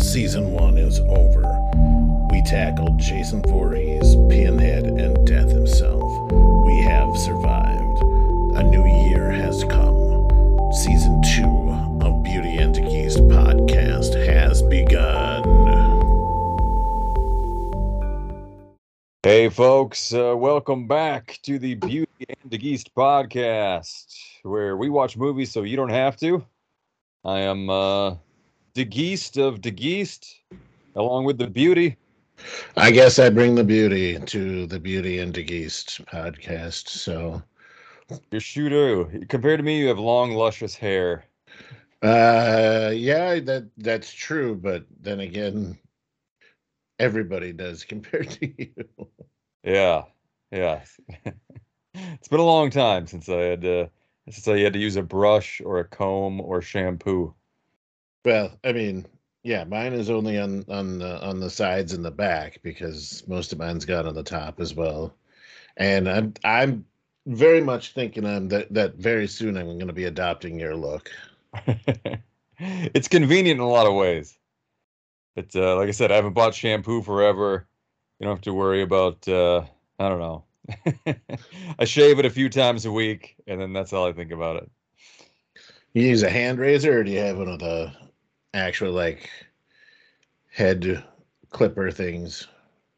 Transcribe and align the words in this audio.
Season 0.00 0.52
1 0.52 0.78
is 0.78 1.00
over. 1.00 1.42
We 2.30 2.40
tackled 2.42 2.98
Jason 2.98 3.42
Voorhees, 3.42 4.14
Pinhead, 4.30 4.84
and 4.86 5.26
Death 5.26 5.50
himself. 5.50 6.32
We 6.64 6.80
have 6.82 7.16
survived. 7.18 8.02
A 8.56 8.62
new 8.62 8.86
year 9.08 9.28
has 9.32 9.64
come. 9.64 10.72
Season 10.72 11.20
2 11.36 12.06
of 12.06 12.22
Beauty 12.22 12.56
and 12.58 12.74
the 12.76 12.82
Geest 12.82 13.18
podcast 13.26 14.14
has 14.24 14.62
begun. 14.62 15.42
Hey, 19.24 19.48
folks, 19.48 20.14
uh, 20.14 20.34
welcome 20.36 20.86
back 20.86 21.40
to 21.42 21.58
the 21.58 21.74
Beauty 21.74 22.24
and 22.28 22.50
the 22.50 22.56
Geest 22.56 22.94
podcast, 22.94 24.16
where 24.44 24.76
we 24.76 24.88
watch 24.88 25.16
movies 25.16 25.50
so 25.50 25.64
you 25.64 25.76
don't 25.76 25.90
have 25.90 26.16
to. 26.18 26.46
I 27.24 27.40
am 27.40 27.68
uh, 27.68 28.14
the 28.74 28.84
Geest 28.84 29.36
of 29.36 29.62
the 29.62 29.70
Geest, 29.70 30.40
along 30.94 31.24
with 31.24 31.38
the 31.38 31.46
Beauty. 31.46 31.96
I 32.76 32.90
guess 32.90 33.18
I 33.18 33.30
bring 33.30 33.54
the 33.54 33.64
beauty 33.64 34.18
to 34.18 34.66
the 34.66 34.78
Beauty 34.78 35.18
and 35.18 35.34
the 35.34 35.42
Geest 35.42 36.04
podcast. 36.06 36.88
So, 36.88 37.42
Your 38.30 38.40
shooter. 38.40 39.04
Compared 39.28 39.58
to 39.58 39.64
me, 39.64 39.80
you 39.80 39.88
have 39.88 39.98
long, 39.98 40.32
luscious 40.32 40.74
hair. 40.76 41.24
uh, 42.02 42.92
yeah, 42.94 43.40
that 43.40 43.68
that's 43.76 44.12
true. 44.12 44.54
But 44.54 44.86
then 45.00 45.20
again, 45.20 45.78
everybody 46.98 47.52
does 47.52 47.84
compared 47.88 48.30
to 48.30 48.46
you. 48.46 49.08
Yeah, 49.64 50.04
yeah. 50.52 50.82
it's 51.94 52.28
been 52.28 52.40
a 52.40 52.44
long 52.44 52.70
time 52.70 53.06
since 53.06 53.28
I 53.28 53.40
had 53.40 53.64
uh, 53.64 53.86
since 54.30 54.46
I 54.46 54.58
had 54.60 54.74
to 54.74 54.78
use 54.78 54.96
a 54.96 55.02
brush 55.02 55.60
or 55.64 55.80
a 55.80 55.84
comb 55.84 56.40
or 56.40 56.62
shampoo. 56.62 57.34
Well, 58.28 58.52
I 58.62 58.74
mean, 58.74 59.06
yeah, 59.42 59.64
mine 59.64 59.94
is 59.94 60.10
only 60.10 60.38
on 60.38 60.62
on 60.68 60.98
the 60.98 61.18
on 61.26 61.40
the 61.40 61.48
sides 61.48 61.94
and 61.94 62.04
the 62.04 62.10
back 62.10 62.60
because 62.62 63.24
most 63.26 63.54
of 63.54 63.58
mine's 63.58 63.86
got 63.86 64.04
on 64.04 64.14
the 64.14 64.22
top 64.22 64.60
as 64.60 64.74
well. 64.74 65.14
And 65.78 66.06
I'm 66.06 66.34
I'm 66.44 66.84
very 67.24 67.62
much 67.62 67.94
thinking 67.94 68.26
I'm 68.26 68.48
that 68.48 68.70
that 68.74 68.96
very 68.96 69.28
soon 69.28 69.56
I'm 69.56 69.64
going 69.64 69.86
to 69.86 69.94
be 69.94 70.04
adopting 70.04 70.60
your 70.60 70.76
look. 70.76 71.10
it's 72.58 73.08
convenient 73.08 73.60
in 73.60 73.64
a 73.64 73.66
lot 73.66 73.86
of 73.86 73.94
ways. 73.94 74.38
It's 75.34 75.56
uh, 75.56 75.76
like 75.76 75.88
I 75.88 75.92
said, 75.92 76.12
I 76.12 76.16
haven't 76.16 76.34
bought 76.34 76.54
shampoo 76.54 77.00
forever. 77.00 77.66
You 78.20 78.26
don't 78.26 78.36
have 78.36 78.42
to 78.42 78.52
worry 78.52 78.82
about 78.82 79.26
uh, 79.26 79.62
I 79.98 80.10
don't 80.10 80.20
know. 80.20 80.44
I 81.78 81.86
shave 81.86 82.18
it 82.18 82.26
a 82.26 82.30
few 82.30 82.50
times 82.50 82.84
a 82.84 82.92
week, 82.92 83.36
and 83.46 83.58
then 83.58 83.72
that's 83.72 83.94
all 83.94 84.06
I 84.06 84.12
think 84.12 84.32
about 84.32 84.56
it. 84.56 84.70
You 85.94 86.02
use 86.02 86.22
a 86.22 86.28
hand 86.28 86.58
razor 86.58 87.00
or 87.00 87.04
do 87.04 87.10
you 87.10 87.20
have 87.20 87.38
one 87.38 87.48
of 87.48 87.60
the 87.60 87.90
actual 88.58 88.92
like 88.92 89.30
head 90.50 91.04
clipper 91.50 91.90
things? 91.90 92.46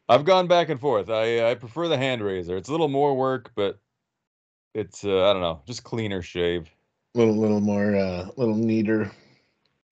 I've 0.09 0.25
gone 0.25 0.47
back 0.47 0.69
and 0.69 0.79
forth. 0.79 1.09
I 1.09 1.51
I 1.51 1.55
prefer 1.55 1.87
the 1.87 1.97
hand 1.97 2.21
razor. 2.21 2.57
It's 2.57 2.67
a 2.67 2.71
little 2.71 2.89
more 2.89 3.15
work, 3.15 3.51
but 3.55 3.79
it's 4.73 5.05
uh, 5.05 5.29
I 5.29 5.33
don't 5.33 5.41
know, 5.41 5.61
just 5.65 5.83
cleaner 5.83 6.21
shave. 6.21 6.69
little 7.13 7.37
little 7.37 7.61
more 7.61 7.95
uh 7.95 8.27
little 8.35 8.55
neater. 8.55 9.11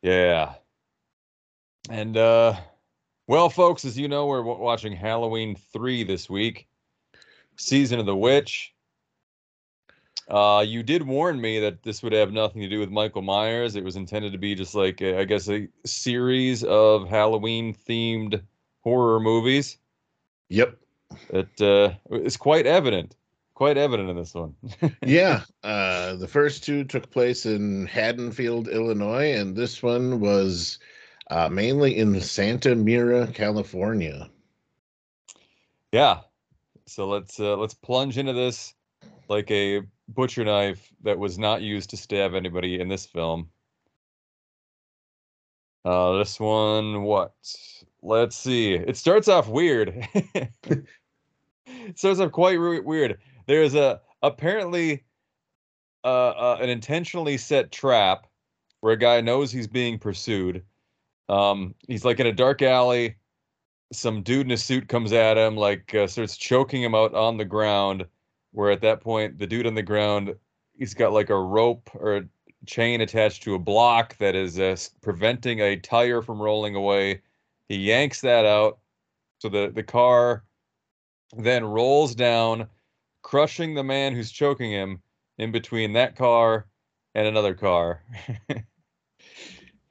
Yeah. 0.01 0.55
And 1.89 2.17
uh 2.17 2.55
well 3.27 3.49
folks, 3.49 3.85
as 3.85 3.97
you 3.97 4.07
know, 4.07 4.25
we're 4.25 4.43
w- 4.43 4.59
watching 4.59 4.93
Halloween 4.93 5.55
3 5.71 6.03
this 6.03 6.29
week. 6.29 6.67
Season 7.57 7.99
of 7.99 8.05
the 8.05 8.15
Witch. 8.15 8.73
Uh 10.29 10.63
you 10.65 10.83
did 10.83 11.03
warn 11.03 11.41
me 11.41 11.59
that 11.59 11.83
this 11.83 12.03
would 12.03 12.13
have 12.13 12.31
nothing 12.31 12.61
to 12.61 12.69
do 12.69 12.79
with 12.79 12.89
Michael 12.89 13.21
Myers. 13.21 13.75
It 13.75 13.83
was 13.83 13.95
intended 13.95 14.31
to 14.31 14.37
be 14.37 14.55
just 14.55 14.75
like 14.75 15.01
a, 15.01 15.19
I 15.19 15.25
guess 15.25 15.49
a 15.49 15.67
series 15.85 16.63
of 16.63 17.09
Halloween 17.09 17.73
themed 17.73 18.41
horror 18.81 19.19
movies. 19.19 19.77
Yep. 20.49 20.77
It 21.29 21.61
uh 21.61 21.93
it's 22.11 22.37
quite 22.37 22.67
evident. 22.67 23.15
Quite 23.55 23.77
evident 23.77 24.09
in 24.09 24.15
this 24.15 24.33
one. 24.33 24.55
yeah, 25.05 25.41
uh, 25.65 26.15
the 26.15 26.29
first 26.29 26.63
two 26.63 26.85
took 26.85 27.09
place 27.11 27.45
in 27.45 27.87
Haddonfield, 27.87 28.69
Illinois, 28.69 29.33
and 29.33 29.53
this 29.53 29.83
one 29.83 30.21
was 30.21 30.79
uh, 31.29 31.49
mainly 31.49 31.97
in 31.97 32.21
Santa 32.21 32.73
Mira, 32.73 33.27
California. 33.27 34.29
Yeah. 35.91 36.21
So 36.85 37.09
let's 37.09 37.37
uh, 37.39 37.57
let's 37.57 37.73
plunge 37.73 38.17
into 38.17 38.31
this 38.31 38.73
like 39.27 39.51
a 39.51 39.81
butcher 40.13 40.43
knife 40.43 40.91
that 41.03 41.17
was 41.17 41.37
not 41.39 41.61
used 41.61 41.89
to 41.91 41.97
stab 41.97 42.33
anybody 42.33 42.79
in 42.79 42.87
this 42.87 43.05
film. 43.05 43.49
Uh, 45.85 46.17
this 46.17 46.39
one, 46.39 47.03
what? 47.03 47.33
Let's 48.01 48.35
see. 48.35 48.73
It 48.73 48.97
starts 48.97 49.27
off 49.27 49.47
weird. 49.47 50.07
it 50.13 50.87
starts 51.95 52.19
off 52.19 52.31
quite 52.31 52.59
re- 52.59 52.81
weird. 52.81 53.19
There's 53.47 53.75
a 53.75 54.01
apparently 54.21 55.03
uh, 56.03 56.29
uh, 56.29 56.57
an 56.61 56.69
intentionally 56.69 57.37
set 57.37 57.71
trap 57.71 58.27
where 58.81 58.93
a 58.93 58.97
guy 58.97 59.21
knows 59.21 59.51
he's 59.51 59.67
being 59.67 59.99
pursued. 59.99 60.63
Um, 61.29 61.75
he's 61.87 62.05
like 62.05 62.19
in 62.19 62.27
a 62.27 62.33
dark 62.33 62.61
alley 62.61 63.15
some 63.91 64.21
dude 64.21 64.45
in 64.45 64.51
a 64.51 64.57
suit 64.57 64.87
comes 64.87 65.11
at 65.13 65.37
him, 65.37 65.55
like 65.55 65.93
uh, 65.95 66.07
starts 66.07 66.37
choking 66.37 66.83
him 66.83 66.95
out 66.95 67.13
on 67.13 67.37
the 67.37 67.45
ground. 67.45 68.05
Where 68.51 68.71
at 68.71 68.81
that 68.81 69.01
point, 69.01 69.37
the 69.37 69.47
dude 69.47 69.67
on 69.67 69.75
the 69.75 69.83
ground, 69.83 70.35
he's 70.77 70.93
got 70.93 71.13
like 71.13 71.29
a 71.29 71.39
rope 71.39 71.89
or 71.93 72.17
a 72.17 72.23
chain 72.65 73.01
attached 73.01 73.43
to 73.43 73.55
a 73.55 73.59
block 73.59 74.17
that 74.17 74.35
is 74.35 74.59
uh, 74.59 74.75
preventing 75.01 75.61
a 75.61 75.77
tire 75.77 76.21
from 76.21 76.41
rolling 76.41 76.75
away. 76.75 77.21
He 77.67 77.77
yanks 77.77 78.21
that 78.21 78.45
out, 78.45 78.79
so 79.39 79.49
the 79.49 79.71
the 79.73 79.83
car 79.83 80.43
then 81.37 81.63
rolls 81.63 82.15
down, 82.15 82.67
crushing 83.21 83.75
the 83.75 83.83
man 83.83 84.15
who's 84.15 84.31
choking 84.31 84.71
him 84.71 85.01
in 85.37 85.51
between 85.51 85.93
that 85.93 86.15
car 86.15 86.67
and 87.13 87.27
another 87.27 87.53
car. 87.53 88.03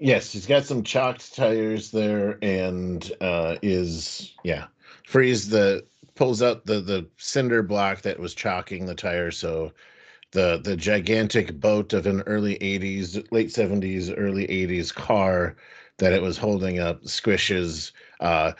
Yes, 0.00 0.32
he's 0.32 0.46
got 0.46 0.64
some 0.64 0.84
chalked 0.84 1.34
tires 1.34 1.90
there, 1.90 2.38
and 2.40 3.10
uh, 3.20 3.56
is 3.62 4.34
yeah 4.44 4.66
frees 5.04 5.48
the 5.48 5.84
pulls 6.18 6.42
out 6.42 6.66
the 6.66 6.80
the 6.80 7.06
cinder 7.16 7.62
block 7.62 8.02
that 8.02 8.18
was 8.18 8.34
chalking 8.34 8.84
the 8.86 8.94
tire. 8.94 9.30
So 9.30 9.72
the 10.32 10.60
the 10.62 10.76
gigantic 10.76 11.58
boat 11.60 11.92
of 11.92 12.06
an 12.06 12.22
early 12.22 12.58
'80s, 12.58 13.24
late 13.30 13.48
'70s, 13.48 14.12
early 14.18 14.46
'80s 14.48 14.92
car 14.92 15.56
that 15.98 16.12
it 16.12 16.20
was 16.20 16.36
holding 16.36 16.80
up 16.80 17.02
squishes. 17.04 17.92
Uh, 18.20 18.52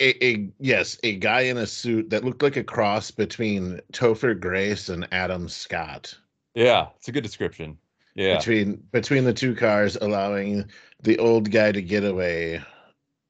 a, 0.00 0.24
a 0.24 0.50
yes, 0.58 0.98
a 1.04 1.16
guy 1.16 1.42
in 1.42 1.58
a 1.58 1.66
suit 1.66 2.10
that 2.10 2.24
looked 2.24 2.42
like 2.42 2.56
a 2.56 2.64
cross 2.64 3.10
between 3.10 3.80
Topher 3.92 4.38
Grace 4.38 4.88
and 4.88 5.06
Adam 5.12 5.48
Scott. 5.48 6.18
yeah, 6.54 6.88
it's 6.96 7.08
a 7.08 7.12
good 7.12 7.22
description. 7.22 7.78
Yeah. 8.14 8.38
between 8.38 8.76
between 8.92 9.24
the 9.24 9.34
two 9.34 9.54
cars, 9.54 9.96
allowing 10.00 10.70
the 11.02 11.18
old 11.18 11.50
guy 11.50 11.70
to 11.72 11.82
get 11.82 12.04
away. 12.04 12.62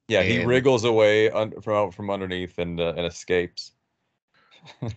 Yeah, 0.09 0.22
he 0.22 0.44
wriggles 0.44 0.84
away 0.84 1.31
un- 1.31 1.61
from 1.61 1.75
out 1.75 1.94
from 1.94 2.11
underneath 2.11 2.59
and 2.59 2.81
uh, 2.81 2.94
and 2.97 3.06
escapes. 3.06 3.72
and 4.81 4.93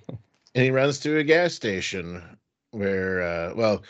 he 0.54 0.70
runs 0.70 1.00
to 1.00 1.18
a 1.18 1.24
gas 1.24 1.54
station 1.54 2.38
where 2.72 3.22
uh 3.22 3.54
well 3.56 3.84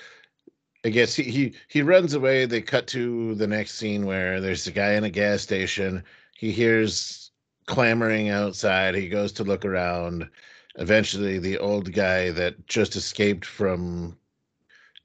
i 0.85 0.89
guess 0.89 1.15
he, 1.15 1.23
he 1.23 1.53
he 1.67 1.81
runs 1.81 2.13
away. 2.13 2.45
They 2.45 2.61
cut 2.61 2.87
to 2.87 3.35
the 3.35 3.47
next 3.47 3.75
scene 3.75 4.05
where 4.05 4.39
there's 4.39 4.67
a 4.67 4.71
guy 4.71 4.93
in 4.93 5.03
a 5.03 5.09
gas 5.09 5.41
station. 5.41 6.03
He 6.37 6.51
hears 6.51 7.31
clamoring 7.65 8.29
outside. 8.29 8.95
He 8.95 9.09
goes 9.09 9.31
to 9.33 9.43
look 9.43 9.65
around. 9.65 10.29
Eventually 10.75 11.39
the 11.39 11.57
old 11.57 11.91
guy 11.91 12.31
that 12.31 12.65
just 12.67 12.95
escaped 12.95 13.45
from 13.45 14.17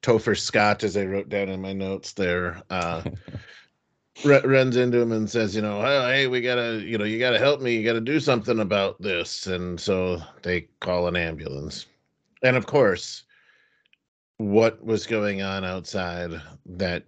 topher 0.03 0.39
scott 0.39 0.85
as 0.85 0.99
i 0.99 1.05
wrote 1.05 1.31
down 1.31 1.49
in 1.49 1.63
my 1.63 1.73
notes 1.73 2.13
there 2.13 2.63
uh 2.69 3.03
r- 4.25 4.41
runs 4.45 4.77
into 4.77 5.01
him 5.01 5.13
and 5.13 5.29
says, 5.29 5.55
you 5.55 5.63
know, 5.63 5.81
"Oh, 5.81 6.09
hey, 6.09 6.27
we 6.27 6.41
gotta, 6.41 6.83
you 6.85 6.99
know, 6.99 7.05
you 7.05 7.19
gotta 7.19 7.39
help 7.39 7.61
me. 7.61 7.77
You 7.77 7.85
gotta 7.85 8.01
do 8.01 8.21
something 8.21 8.61
about 8.61 9.01
this. 9.01 9.47
And 9.47 9.81
so 9.81 10.21
they 10.43 10.63
call 10.81 11.09
an 11.09 11.17
ambulance. 11.17 11.87
And 12.43 12.57
of 12.57 12.67
course, 12.67 13.25
what 14.39 14.85
was 14.85 15.07
going 15.07 15.43
on 15.43 15.65
outside 15.65 16.33
that 16.67 17.05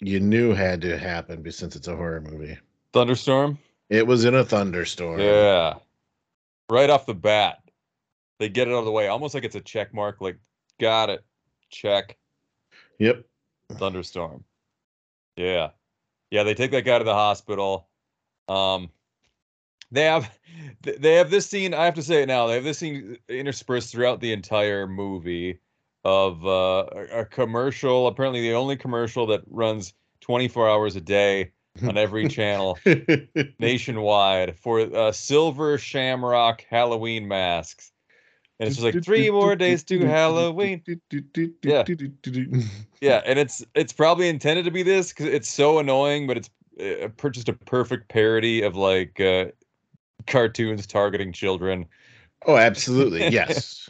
you 0.00 0.20
knew 0.20 0.52
had 0.52 0.80
to 0.82 0.98
happen 0.98 1.50
since 1.50 1.76
it's 1.76 1.88
a 1.88 1.96
horror 1.96 2.20
movie? 2.20 2.58
Thunderstorm. 2.92 3.58
It 3.88 4.06
was 4.06 4.24
in 4.24 4.34
a 4.34 4.44
thunderstorm. 4.44 5.20
Yeah, 5.20 5.74
right 6.68 6.90
off 6.90 7.06
the 7.06 7.14
bat, 7.14 7.58
they 8.38 8.48
get 8.48 8.68
it 8.68 8.72
out 8.72 8.78
of 8.78 8.84
the 8.84 8.92
way, 8.92 9.08
almost 9.08 9.34
like 9.34 9.44
it's 9.44 9.56
a 9.56 9.60
check 9.60 9.92
mark. 9.92 10.20
Like, 10.20 10.38
got 10.80 11.10
it, 11.10 11.24
check. 11.70 12.16
Yep. 12.98 13.24
Thunderstorm. 13.72 14.44
Yeah, 15.36 15.70
yeah. 16.30 16.42
They 16.42 16.54
take 16.54 16.70
that 16.72 16.84
guy 16.84 16.98
to 16.98 17.04
the 17.04 17.14
hospital. 17.14 17.88
Um, 18.48 18.90
they 19.90 20.04
have 20.04 20.30
they 20.82 21.14
have 21.14 21.30
this 21.30 21.46
scene. 21.46 21.74
I 21.74 21.84
have 21.84 21.94
to 21.94 22.02
say 22.02 22.22
it 22.22 22.26
now. 22.26 22.46
They 22.46 22.54
have 22.54 22.64
this 22.64 22.78
scene 22.78 23.16
interspersed 23.28 23.92
throughout 23.92 24.20
the 24.20 24.32
entire 24.32 24.86
movie 24.86 25.60
of 26.04 26.44
uh, 26.46 26.86
a, 26.92 27.20
a 27.20 27.24
commercial. 27.24 28.06
Apparently, 28.06 28.40
the 28.40 28.54
only 28.54 28.76
commercial 28.76 29.26
that 29.26 29.42
runs 29.48 29.92
24 30.20 30.68
hours 30.68 30.96
a 30.96 31.00
day 31.00 31.52
on 31.82 31.96
every 31.96 32.28
channel 32.28 32.78
nationwide 33.58 34.58
for 34.58 34.80
uh, 34.80 35.12
silver 35.12 35.78
shamrock 35.78 36.64
Halloween 36.68 37.26
masks. 37.26 37.92
And 38.60 38.66
it's 38.66 38.76
just 38.76 38.94
like 38.94 39.02
three 39.02 39.30
more 39.30 39.56
days 39.56 39.82
to 39.84 40.06
Halloween. 40.06 40.82
Yeah. 41.62 41.84
Yeah, 43.00 43.22
and 43.24 43.38
it's 43.38 43.64
it's 43.74 43.94
probably 43.94 44.28
intended 44.28 44.66
to 44.66 44.70
be 44.70 44.82
this 44.82 45.08
because 45.08 45.24
it's 45.26 45.50
so 45.50 45.78
annoying, 45.78 46.26
but 46.26 46.36
it's 46.36 46.50
uh, 46.78 47.28
just 47.30 47.48
a 47.48 47.54
perfect 47.54 48.10
parody 48.10 48.60
of 48.60 48.76
like 48.76 49.18
uh, 49.18 49.46
cartoons 50.26 50.86
targeting 50.86 51.32
children. 51.32 51.86
Oh, 52.44 52.56
absolutely. 52.56 53.28
Yes. 53.28 53.88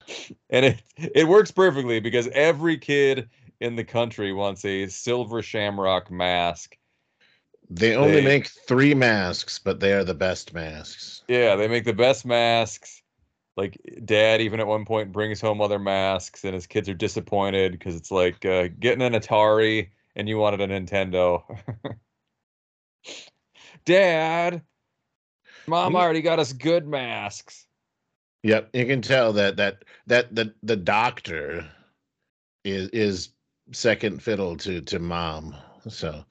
and 0.51 0.65
it 0.65 0.83
it 0.97 1.27
works 1.27 1.51
perfectly 1.51 1.99
because 1.99 2.29
every 2.29 2.79
kid 2.79 3.29
in 3.61 3.75
the 3.75 3.85
country 3.85 4.33
wants 4.33 4.65
a 4.65 4.87
silver 4.87 5.43
shamrock 5.43 6.13
mask. 6.13 6.77
They 7.69 7.95
only 7.95 8.21
they, 8.21 8.25
make 8.25 8.49
3 8.49 8.95
masks, 8.95 9.59
but 9.59 9.79
they 9.81 9.93
are 9.93 10.03
the 10.03 10.15
best 10.15 10.55
masks. 10.55 11.23
Yeah, 11.29 11.55
they 11.55 11.69
make 11.69 11.85
the 11.85 11.93
best 11.93 12.27
masks. 12.27 13.00
Like 13.61 13.79
dad 14.07 14.41
even 14.41 14.59
at 14.59 14.67
one 14.67 14.87
point 14.87 15.13
brings 15.13 15.39
home 15.39 15.61
other 15.61 15.79
masks 15.79 16.45
and 16.45 16.55
his 16.55 16.67
kids 16.67 16.89
are 16.89 16.95
disappointed 16.95 17.73
because 17.73 17.95
it's 17.95 18.11
like 18.11 18.43
uh, 18.47 18.69
getting 18.79 19.03
an 19.03 19.13
Atari 19.13 19.91
and 20.17 20.27
you 20.27 20.39
wanted 20.39 20.63
a 20.63 20.67
Nintendo. 20.67 21.43
dad, 23.85 24.63
mom 25.67 25.95
already 25.95 26.23
got 26.23 26.39
us 26.39 26.55
good 26.55 26.87
masks. 26.87 27.67
Yep, 28.45 28.71
you 28.73 28.87
can 28.87 29.03
tell 29.03 29.35
that 29.35 29.59
that 29.59 29.85
that 30.07 30.35
the 30.35 30.55
the 30.63 30.77
doctor 30.77 31.71
is 32.65 32.89
is 32.89 33.29
second 33.73 34.23
fiddle 34.23 34.57
to 34.57 34.81
to 34.81 34.99
mom. 34.99 35.55
So 35.87 36.25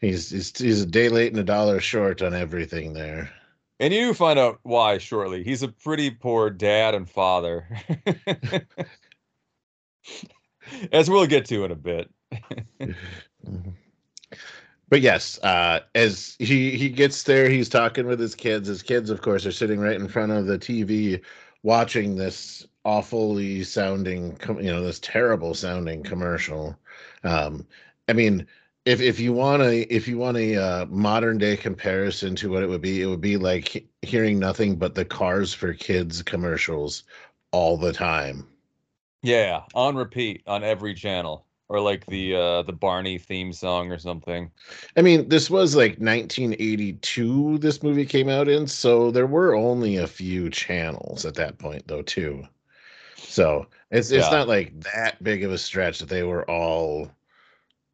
he's 0.00 0.30
he's, 0.30 0.58
he's 0.58 0.82
a 0.82 0.86
day 0.86 1.10
late 1.10 1.30
and 1.30 1.38
a 1.38 1.44
dollar 1.44 1.78
short 1.78 2.22
on 2.22 2.34
everything 2.34 2.92
there. 2.92 3.30
And 3.78 3.92
you 3.92 4.14
find 4.14 4.38
out 4.38 4.58
why 4.62 4.98
shortly. 4.98 5.42
He's 5.44 5.62
a 5.62 5.68
pretty 5.68 6.10
poor 6.10 6.48
dad 6.50 6.94
and 6.94 7.08
father. 7.08 7.68
As 10.92 11.10
we'll 11.10 11.26
get 11.26 11.44
to 11.46 11.64
in 11.64 11.70
a 11.70 11.76
bit. 11.76 12.10
but 14.88 15.00
yes, 15.00 15.38
uh, 15.42 15.80
as 15.94 16.36
he 16.38 16.72
he 16.72 16.88
gets 16.88 17.22
there, 17.22 17.48
he's 17.48 17.68
talking 17.68 18.06
with 18.06 18.18
his 18.18 18.34
kids. 18.34 18.66
His 18.68 18.82
kids, 18.82 19.10
of 19.10 19.22
course, 19.22 19.46
are 19.46 19.52
sitting 19.52 19.78
right 19.78 19.94
in 19.94 20.08
front 20.08 20.32
of 20.32 20.46
the 20.46 20.58
TV 20.58 21.22
watching 21.62 22.16
this 22.16 22.66
awfully 22.84 23.62
sounding, 23.64 24.38
you 24.48 24.70
know, 24.70 24.82
this 24.82 25.00
terrible 25.00 25.54
sounding 25.54 26.02
commercial. 26.02 26.76
Um, 27.24 27.66
I 28.08 28.12
mean, 28.12 28.46
if 28.86 29.00
if 29.00 29.18
you 29.18 29.32
want 29.32 29.62
a 29.62 29.80
if 29.92 30.06
you 30.06 30.16
want 30.16 30.36
a 30.36 30.56
uh, 30.56 30.86
modern 30.86 31.38
day 31.38 31.56
comparison 31.56 32.36
to 32.36 32.50
what 32.50 32.62
it 32.62 32.68
would 32.68 32.80
be, 32.80 33.02
it 33.02 33.06
would 33.06 33.20
be 33.20 33.36
like 33.36 33.84
hearing 34.02 34.38
nothing 34.38 34.76
but 34.76 34.94
the 34.94 35.04
Cars 35.04 35.52
for 35.52 35.74
Kids 35.74 36.22
commercials 36.22 37.02
all 37.50 37.76
the 37.76 37.92
time. 37.92 38.46
Yeah, 39.22 39.62
on 39.74 39.96
repeat 39.96 40.42
on 40.46 40.62
every 40.62 40.94
channel 40.94 41.44
or 41.68 41.80
like 41.80 42.06
the 42.06 42.36
uh 42.36 42.62
the 42.62 42.72
Barney 42.72 43.18
theme 43.18 43.52
song 43.52 43.90
or 43.90 43.98
something. 43.98 44.52
I 44.96 45.02
mean, 45.02 45.28
this 45.28 45.50
was 45.50 45.74
like 45.74 45.98
1982 45.98 47.58
this 47.58 47.82
movie 47.82 48.06
came 48.06 48.28
out 48.28 48.48
in, 48.48 48.68
so 48.68 49.10
there 49.10 49.26
were 49.26 49.56
only 49.56 49.96
a 49.96 50.06
few 50.06 50.48
channels 50.48 51.26
at 51.26 51.34
that 51.34 51.58
point 51.58 51.88
though 51.88 52.02
too. 52.02 52.44
So, 53.16 53.66
it's 53.90 54.12
it's 54.12 54.30
yeah. 54.30 54.38
not 54.38 54.48
like 54.48 54.80
that 54.94 55.22
big 55.24 55.42
of 55.42 55.50
a 55.50 55.58
stretch 55.58 55.98
that 55.98 56.08
they 56.08 56.22
were 56.22 56.48
all 56.48 57.10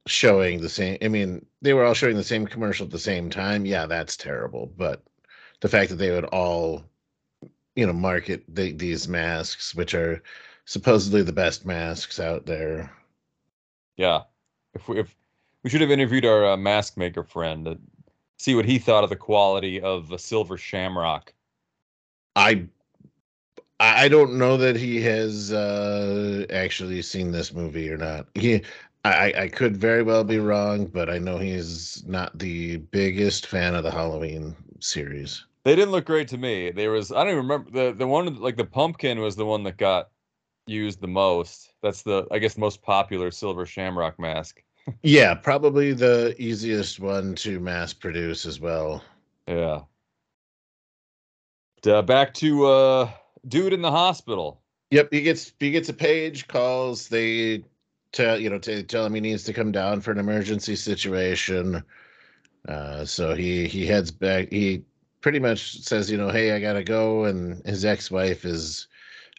showing 0.06 0.60
the 0.60 0.68
same 0.68 0.98
I 1.02 1.08
mean, 1.08 1.44
they 1.62 1.74
were 1.74 1.84
all 1.84 1.94
showing 1.94 2.16
the 2.16 2.24
same 2.24 2.46
commercial 2.46 2.86
at 2.86 2.92
the 2.92 2.98
same 2.98 3.30
time. 3.30 3.66
Yeah, 3.66 3.86
that's 3.86 4.16
terrible, 4.16 4.72
but 4.76 5.02
the 5.60 5.68
fact 5.68 5.90
that 5.90 5.96
they 5.96 6.10
would 6.10 6.26
all 6.26 6.84
you 7.76 7.86
know 7.86 7.92
market 7.92 8.44
the, 8.48 8.72
these 8.72 9.08
masks 9.08 9.74
which 9.74 9.94
are 9.94 10.22
supposedly 10.66 11.22
the 11.22 11.32
best 11.32 11.64
masks 11.64 12.20
out 12.20 12.46
there 12.46 12.92
yeah, 13.96 14.22
if 14.74 14.88
we 14.88 15.00
if 15.00 15.14
we 15.62 15.70
should 15.70 15.80
have 15.80 15.90
interviewed 15.90 16.24
our 16.24 16.46
uh, 16.46 16.56
mask 16.56 16.96
maker 16.96 17.22
friend 17.22 17.64
to 17.66 17.78
see 18.38 18.54
what 18.54 18.64
he 18.64 18.78
thought 18.78 19.04
of 19.04 19.10
the 19.10 19.16
quality 19.16 19.80
of 19.80 20.08
the 20.08 20.18
silver 20.18 20.56
shamrock. 20.56 21.32
I 22.34 22.66
I 23.78 24.08
don't 24.08 24.38
know 24.38 24.56
that 24.56 24.76
he 24.76 25.00
has 25.02 25.52
uh, 25.52 26.46
actually 26.50 27.02
seen 27.02 27.32
this 27.32 27.52
movie 27.52 27.90
or 27.90 27.96
not. 27.96 28.26
He 28.34 28.62
I, 29.04 29.32
I 29.36 29.48
could 29.48 29.76
very 29.76 30.02
well 30.02 30.22
be 30.22 30.38
wrong, 30.38 30.86
but 30.86 31.10
I 31.10 31.18
know 31.18 31.36
he's 31.38 32.04
not 32.06 32.38
the 32.38 32.76
biggest 32.76 33.46
fan 33.46 33.74
of 33.74 33.82
the 33.82 33.90
Halloween 33.90 34.54
series. 34.78 35.44
They 35.64 35.74
didn't 35.74 35.90
look 35.90 36.04
great 36.04 36.28
to 36.28 36.38
me. 36.38 36.70
There 36.70 36.90
was 36.90 37.10
I 37.10 37.24
don't 37.24 37.32
even 37.32 37.48
remember 37.48 37.70
the 37.70 37.92
the 37.92 38.06
one 38.06 38.40
like 38.40 38.56
the 38.56 38.64
pumpkin 38.64 39.20
was 39.20 39.34
the 39.36 39.46
one 39.46 39.64
that 39.64 39.76
got 39.76 40.10
used 40.66 41.00
the 41.00 41.08
most. 41.08 41.72
That's 41.82 42.02
the 42.02 42.26
I 42.30 42.38
guess 42.38 42.56
most 42.56 42.82
popular 42.82 43.30
silver 43.30 43.66
shamrock 43.66 44.18
mask. 44.20 44.62
yeah, 45.02 45.34
probably 45.34 45.92
the 45.92 46.34
easiest 46.38 47.00
one 47.00 47.34
to 47.36 47.58
mass 47.60 47.92
produce 47.92 48.46
as 48.46 48.60
well. 48.60 49.02
Yeah. 49.48 49.80
Uh, 51.84 52.02
back 52.02 52.34
to 52.34 52.66
uh 52.66 53.10
dude 53.48 53.72
in 53.72 53.82
the 53.82 53.90
hospital. 53.90 54.60
Yep, 54.92 55.08
he 55.10 55.22
gets 55.22 55.52
he 55.58 55.70
gets 55.72 55.88
a 55.88 55.94
page, 55.94 56.46
calls, 56.46 57.08
they 57.08 57.64
tell 58.12 58.38
you 58.38 58.50
know 58.50 58.58
to 58.58 58.82
tell 58.82 59.06
him 59.06 59.14
he 59.14 59.20
needs 59.20 59.44
to 59.44 59.52
come 59.52 59.72
down 59.72 60.00
for 60.00 60.12
an 60.12 60.18
emergency 60.18 60.76
situation. 60.76 61.82
Uh 62.68 63.04
so 63.04 63.34
he 63.34 63.66
he 63.66 63.86
heads 63.86 64.10
back 64.10 64.48
he 64.50 64.84
pretty 65.22 65.38
much 65.38 65.80
says, 65.80 66.10
you 66.10 66.18
know, 66.18 66.30
hey, 66.30 66.52
I 66.52 66.60
gotta 66.60 66.84
go, 66.84 67.24
and 67.24 67.64
his 67.64 67.84
ex-wife 67.84 68.44
is 68.44 68.88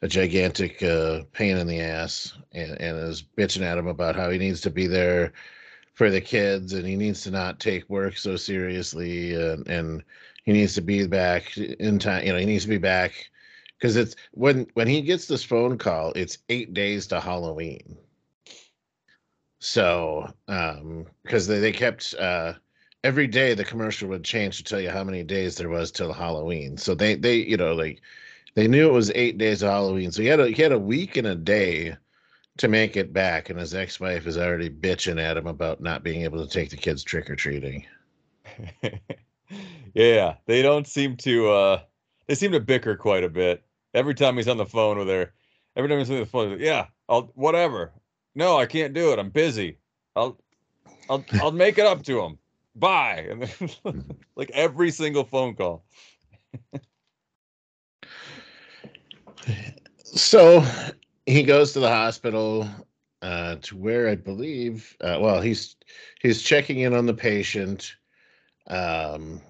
a 0.01 0.07
gigantic 0.07 0.83
uh, 0.83 1.21
pain 1.31 1.57
in 1.57 1.67
the 1.67 1.79
ass 1.79 2.33
and, 2.53 2.71
and 2.81 2.97
is 2.97 3.23
bitching 3.37 3.61
at 3.61 3.77
him 3.77 3.87
about 3.87 4.15
how 4.15 4.29
he 4.29 4.37
needs 4.37 4.59
to 4.61 4.69
be 4.69 4.85
there 4.87 5.31
for 5.93 6.09
the 6.09 6.19
kids 6.19 6.73
and 6.73 6.85
he 6.85 6.95
needs 6.97 7.21
to 7.21 7.31
not 7.31 7.59
take 7.59 7.87
work 7.89 8.17
so 8.17 8.35
seriously 8.35 9.33
and, 9.33 9.65
and 9.67 10.03
he 10.43 10.51
needs 10.51 10.73
to 10.75 10.81
be 10.81 11.07
back 11.07 11.55
in 11.57 11.99
time 11.99 12.25
you 12.25 12.33
know 12.33 12.39
he 12.39 12.45
needs 12.45 12.63
to 12.63 12.69
be 12.69 12.77
back 12.77 13.29
because 13.77 13.95
it's 13.95 14.15
when 14.31 14.67
when 14.73 14.87
he 14.87 15.01
gets 15.01 15.27
this 15.27 15.43
phone 15.43 15.77
call 15.77 16.11
it's 16.15 16.39
eight 16.49 16.73
days 16.73 17.07
to 17.07 17.19
halloween 17.21 17.97
so 19.63 20.27
um 20.47 21.05
because 21.23 21.47
they, 21.47 21.59
they 21.59 21.71
kept 21.71 22.13
uh 22.15 22.53
every 23.03 23.27
day 23.27 23.53
the 23.53 23.63
commercial 23.63 24.09
would 24.09 24.23
change 24.23 24.57
to 24.57 24.63
tell 24.63 24.79
you 24.79 24.89
how 24.89 25.03
many 25.03 25.23
days 25.23 25.55
there 25.55 25.69
was 25.69 25.91
till 25.91 26.11
halloween 26.13 26.77
so 26.77 26.93
they 26.93 27.15
they 27.15 27.35
you 27.35 27.57
know 27.57 27.73
like 27.73 28.01
they 28.55 28.67
knew 28.67 28.87
it 28.87 28.93
was 28.93 29.11
eight 29.15 29.37
days 29.37 29.63
of 29.63 29.69
Halloween, 29.69 30.11
so 30.11 30.21
he 30.21 30.27
had 30.27 30.39
a 30.39 30.49
he 30.49 30.61
had 30.61 30.71
a 30.71 30.79
week 30.79 31.17
and 31.17 31.27
a 31.27 31.35
day 31.35 31.95
to 32.57 32.67
make 32.67 32.95
it 32.95 33.11
back, 33.11 33.49
and 33.49 33.59
his 33.59 33.73
ex-wife 33.73 34.27
is 34.27 34.37
already 34.37 34.69
bitching 34.69 35.19
at 35.19 35.37
him 35.37 35.47
about 35.47 35.81
not 35.81 36.03
being 36.03 36.21
able 36.21 36.45
to 36.45 36.51
take 36.51 36.69
the 36.69 36.77
kids 36.77 37.03
trick 37.03 37.29
or 37.29 37.35
treating. 37.35 37.85
yeah, 39.93 40.35
they 40.45 40.61
don't 40.61 40.87
seem 40.87 41.17
to. 41.17 41.49
uh 41.51 41.81
They 42.27 42.35
seem 42.35 42.51
to 42.51 42.59
bicker 42.59 42.95
quite 42.95 43.23
a 43.23 43.29
bit 43.29 43.63
every 43.93 44.13
time 44.13 44.37
he's 44.37 44.47
on 44.47 44.57
the 44.57 44.65
phone 44.65 44.97
with 44.99 45.07
her. 45.07 45.33
Every 45.75 45.89
time 45.89 45.99
he's 45.99 46.11
on 46.11 46.19
the 46.19 46.25
phone, 46.27 46.59
yeah, 46.59 46.87
I'll 47.09 47.31
whatever. 47.33 47.91
No, 48.35 48.57
I 48.57 48.65
can't 48.65 48.93
do 48.93 49.11
it. 49.11 49.19
I'm 49.19 49.29
busy. 49.29 49.77
I'll 50.15 50.37
I'll 51.09 51.23
I'll 51.33 51.51
make 51.51 51.77
it 51.77 51.85
up 51.85 52.03
to 52.03 52.21
him. 52.21 52.37
Bye. 52.75 53.27
And 53.29 53.43
then, 53.43 54.05
like 54.35 54.51
every 54.51 54.91
single 54.91 55.23
phone 55.23 55.55
call. 55.55 55.85
so 60.03 60.63
he 61.25 61.43
goes 61.43 61.73
to 61.73 61.79
the 61.79 61.89
hospital 61.89 62.67
uh, 63.21 63.55
to 63.61 63.77
where 63.77 64.09
I 64.09 64.15
believe, 64.15 64.95
uh, 65.01 65.17
well, 65.21 65.41
he's 65.41 65.75
he's 66.21 66.41
checking 66.41 66.79
in 66.79 66.93
on 66.93 67.05
the 67.05 67.13
patient, 67.13 67.95
um, 68.67 69.41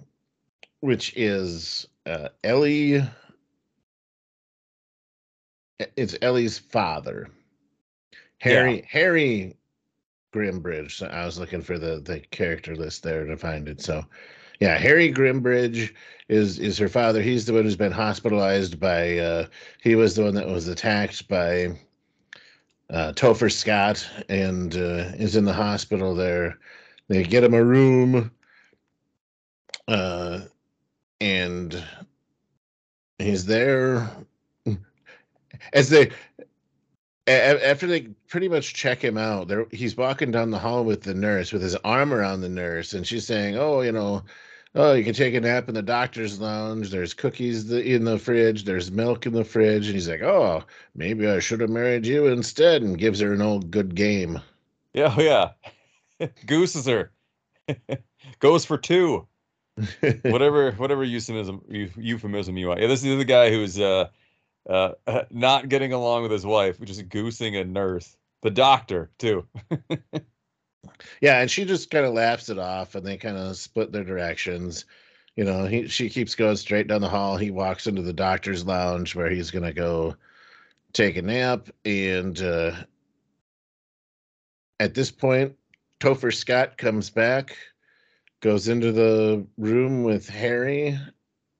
which 0.82 1.14
is 1.16 1.88
uh, 2.06 2.30
Ellie. 2.44 3.02
It's 5.98 6.16
Ellie's 6.22 6.60
father, 6.60 7.30
Harry. 8.44 8.80
Yeah. 8.80 8.86
Harry 8.90 9.58
Grimbridge. 10.34 10.98
So 10.98 11.08
I 11.08 11.26
was 11.26 11.40
looking 11.40 11.62
for 11.62 11.80
the 11.80 12.02
the 12.02 12.20
character 12.32 12.76
list 12.76 13.02
there 13.02 13.26
to 13.26 13.38
find 13.38 13.70
it. 13.70 13.82
So, 13.82 14.04
yeah, 14.60 14.78
Harry 14.78 15.12
Grimbridge 15.14 15.94
is 16.28 16.60
is 16.60 16.78
her 16.78 16.90
father. 16.90 17.22
He's 17.22 17.46
the 17.46 17.54
one 17.54 17.64
who's 17.64 17.78
been 17.78 17.94
hospitalized 17.94 18.82
by. 18.82 19.18
Uh, 19.18 19.46
he 19.82 19.96
was 19.96 20.16
the 20.16 20.24
one 20.24 20.36
that 20.36 20.48
was 20.48 20.68
attacked 20.68 21.26
by 21.30 21.80
uh, 22.90 23.14
Topher 23.14 23.50
Scott 23.50 24.06
and 24.28 24.76
uh, 24.76 25.16
is 25.18 25.38
in 25.38 25.46
the 25.46 25.54
hospital 25.54 26.14
there. 26.14 26.60
They 27.08 27.24
get 27.24 27.46
him 27.46 27.54
a 27.54 27.64
room, 27.64 28.30
uh, 29.88 30.42
and 31.22 31.82
he's 33.20 33.46
there 33.46 34.10
as 35.74 35.88
they 35.90 36.12
after 37.28 37.88
they 37.88 38.02
pretty 38.28 38.48
much 38.50 38.74
check 38.74 39.04
him 39.04 39.18
out, 39.18 39.48
there 39.48 39.66
he's 39.72 39.96
walking 39.96 40.32
down 40.32 40.52
the 40.52 40.60
hall 40.60 40.84
with 40.84 41.04
the 41.04 41.14
nurse 41.14 41.52
with 41.52 41.62
his 41.62 41.76
arm 41.78 42.14
around 42.14 42.42
the 42.42 42.50
nurse, 42.50 42.94
and 42.94 43.08
she's 43.08 43.26
saying, 43.26 43.58
"Oh, 43.58 43.82
you 43.82 43.92
know, 43.92 44.24
oh, 44.76 44.94
you 44.94 45.04
can 45.04 45.14
take 45.14 45.34
a 45.34 45.42
nap 45.42 45.70
in 45.70 45.76
the 45.76 45.82
doctor's 45.82 46.42
lounge. 46.42 46.90
There's 46.90 47.14
cookies 47.14 47.72
in 47.72 48.04
the 48.06 48.20
fridge. 48.20 48.66
There's 48.66 48.92
milk 48.92 49.26
in 49.26 49.34
the 49.34 49.46
fridge." 49.46 49.86
And 49.88 49.96
he's 49.96 50.10
like, 50.10 50.22
"Oh, 50.22 50.64
maybe 50.96 51.28
I 51.28 51.40
should 51.40 51.62
have 51.62 51.70
married 51.70 52.06
you 52.06 52.28
instead," 52.28 52.82
and 52.82 52.98
gives 52.98 53.20
her 53.22 53.34
an 53.34 53.42
old 53.42 53.72
good 53.72 53.96
game. 53.96 54.42
Yeah, 54.94 55.14
oh, 55.18 55.22
yeah. 55.22 56.28
Gooses 56.46 56.86
her. 56.86 57.12
Goes 58.40 58.66
for 58.66 58.78
two. 58.78 59.28
whatever 60.22 60.74
whatever 60.74 61.04
euphemism 61.04 61.60
euphemism 61.98 62.58
you 62.58 62.68
want. 62.68 62.80
Yeah, 62.80 62.88
this 62.88 63.04
is 63.04 63.18
the 63.18 63.26
guy 63.26 63.50
who's 63.50 63.80
uh 63.80 64.08
uh 64.70 64.94
not 65.32 65.70
getting 65.70 65.94
along 65.94 66.24
with 66.24 66.32
his 66.32 66.46
wife, 66.46 66.82
is 66.82 67.02
goosing 67.04 67.56
a 67.56 67.64
nurse. 67.64 68.16
The 68.42 68.52
doctor, 68.52 69.10
too. 69.18 69.48
Yeah, 71.22 71.40
and 71.40 71.50
she 71.50 71.66
just 71.66 71.90
kind 71.90 72.06
of 72.06 72.14
laughs 72.14 72.50
it 72.50 72.60
off, 72.60 72.96
and 72.96 73.06
they 73.06 73.18
kind 73.18 73.38
of 73.38 73.58
split 73.58 73.92
their 73.92 74.04
directions. 74.04 74.86
You 75.36 75.46
know, 75.46 75.66
he 75.66 75.88
she 75.88 76.10
keeps 76.10 76.36
going 76.36 76.58
straight 76.58 76.88
down 76.88 77.02
the 77.02 77.10
hall. 77.10 77.38
He 77.38 77.52
walks 77.52 77.88
into 77.88 78.02
the 78.02 78.14
doctor's 78.14 78.66
lounge 78.66 79.16
where 79.16 79.30
he's 79.30 79.52
gonna 79.52 79.74
go 79.74 80.16
take 80.94 81.18
a 81.18 81.22
nap, 81.22 81.70
and 81.86 82.40
uh, 82.42 82.76
at 84.80 84.94
this 84.94 85.12
point, 85.12 85.56
Topher 86.00 86.34
Scott 86.34 86.78
comes 86.78 87.10
back, 87.10 87.58
goes 88.42 88.68
into 88.68 88.92
the 88.92 89.46
room 89.58 90.04
with 90.04 90.28
Harry, 90.30 91.00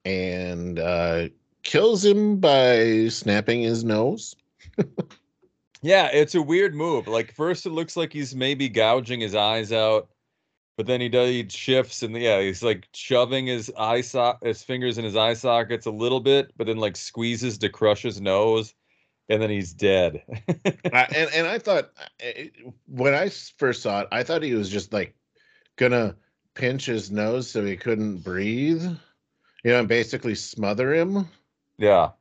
and 0.06 0.80
uh, 0.80 1.30
kills 1.64 2.06
him 2.06 2.38
by 2.38 3.08
snapping 3.10 3.62
his 3.62 3.84
nose. 3.84 4.36
Yeah, 5.84 6.10
it's 6.14 6.34
a 6.34 6.42
weird 6.42 6.74
move. 6.74 7.08
Like 7.08 7.36
first 7.36 7.66
it 7.66 7.72
looks 7.72 7.98
like 7.98 8.14
he's 8.14 8.34
maybe 8.34 8.70
gouging 8.70 9.20
his 9.20 9.36
eyes 9.36 9.74
out, 9.74 10.08
but 10.78 10.88
then 10.88 11.02
he 11.02 11.10
does 11.10 11.30
he 11.30 11.48
shifts 11.50 12.02
and 12.04 12.16
yeah, 12.16 12.40
he's 12.40 12.64
like 12.64 12.88
shoving 12.94 13.48
his 13.48 13.70
eye 13.78 14.00
so- 14.00 14.38
his 14.42 14.64
fingers 14.64 14.98
in 14.98 15.04
his 15.04 15.18
eye 15.18 15.34
sockets 15.34 15.86
a 15.86 15.92
little 15.92 16.22
bit, 16.22 16.54
but 16.56 16.68
then 16.68 16.78
like 16.78 16.96
squeezes 16.96 17.58
to 17.58 17.68
crush 17.70 18.02
his 18.02 18.22
nose, 18.22 18.74
and 19.28 19.42
then 19.42 19.50
he's 19.50 19.74
dead. 19.74 20.24
I, 20.94 21.04
and 21.16 21.30
and 21.34 21.48
I 21.48 21.60
thought 21.60 21.92
when 22.88 23.14
I 23.14 23.28
first 23.28 23.82
saw 23.82 24.02
it, 24.02 24.08
I 24.10 24.24
thought 24.24 24.42
he 24.42 24.54
was 24.54 24.70
just 24.70 24.94
like 24.94 25.14
gonna 25.76 26.16
pinch 26.54 26.86
his 26.86 27.12
nose 27.12 27.52
so 27.52 27.66
he 27.66 27.76
couldn't 27.76 28.20
breathe, 28.20 28.84
you 28.84 29.72
know, 29.72 29.80
and 29.80 29.88
basically 29.90 30.36
smother 30.36 30.94
him. 30.94 31.28
Yeah. 31.84 32.12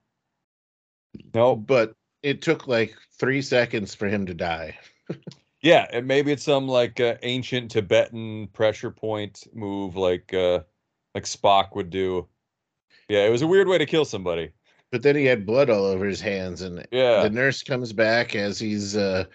No, 1.35 1.55
But 1.55 1.95
it 2.23 2.43
took 2.43 2.67
like 2.67 2.97
three 3.19 3.43
seconds 3.43 3.95
for 3.95 4.09
him 4.09 4.27
to 4.27 4.35
die. 4.35 4.79
Yeah, 5.63 5.87
and 5.93 6.09
maybe 6.09 6.33
it's 6.33 6.43
some 6.43 6.67
like 6.67 6.99
uh, 6.99 7.15
ancient 7.23 7.71
Tibetan 7.71 8.49
pressure 8.49 8.91
point 8.91 9.47
move, 9.55 9.95
like 9.95 10.35
uh, 10.35 10.63
like 11.15 11.23
Spock 11.23 11.77
would 11.77 11.89
do. 11.89 12.27
Yeah, 13.09 13.27
it 13.27 13.31
was 13.31 13.43
a 13.43 13.47
weird 13.47 13.69
way 13.69 13.79
to 13.79 13.87
kill 13.87 14.05
somebody. 14.05 14.51
But 14.91 15.03
then 15.03 15.15
he 15.15 15.25
had 15.25 15.47
blood 15.47 15.71
all 15.71 15.85
over 15.85 16.05
his 16.05 16.21
hands, 16.21 16.63
and 16.63 16.85
Yeah, 16.91 17.23
the 17.23 17.31
nurse 17.31 17.63
comes 17.63 17.93
back 17.93 18.35
as 18.35 18.59
he's 18.59 18.97
uh, 18.97 19.27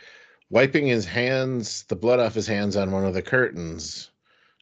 wiping 0.50 0.86
his 0.86 1.06
hands, 1.06 1.84
the 1.86 1.96
blood 1.96 2.20
off 2.20 2.34
his 2.34 2.48
hands 2.48 2.76
on 2.76 2.92
one 2.92 3.06
of 3.06 3.14
the 3.14 3.22
curtains. 3.22 4.12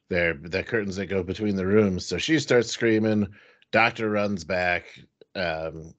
There, 0.09 0.35
the 0.35 0.61
curtains 0.61 0.97
that 0.97 1.07
go 1.07 1.23
between 1.23 1.55
the 1.55 1.65
rooms. 1.65 2.05
So 2.05 2.19
she 2.19 2.37
starts 2.37 2.69
screaming. 2.69 3.27
Doctor 3.71 4.11
runs 4.11 4.43
back. 4.43 4.85
Um, 5.35 5.93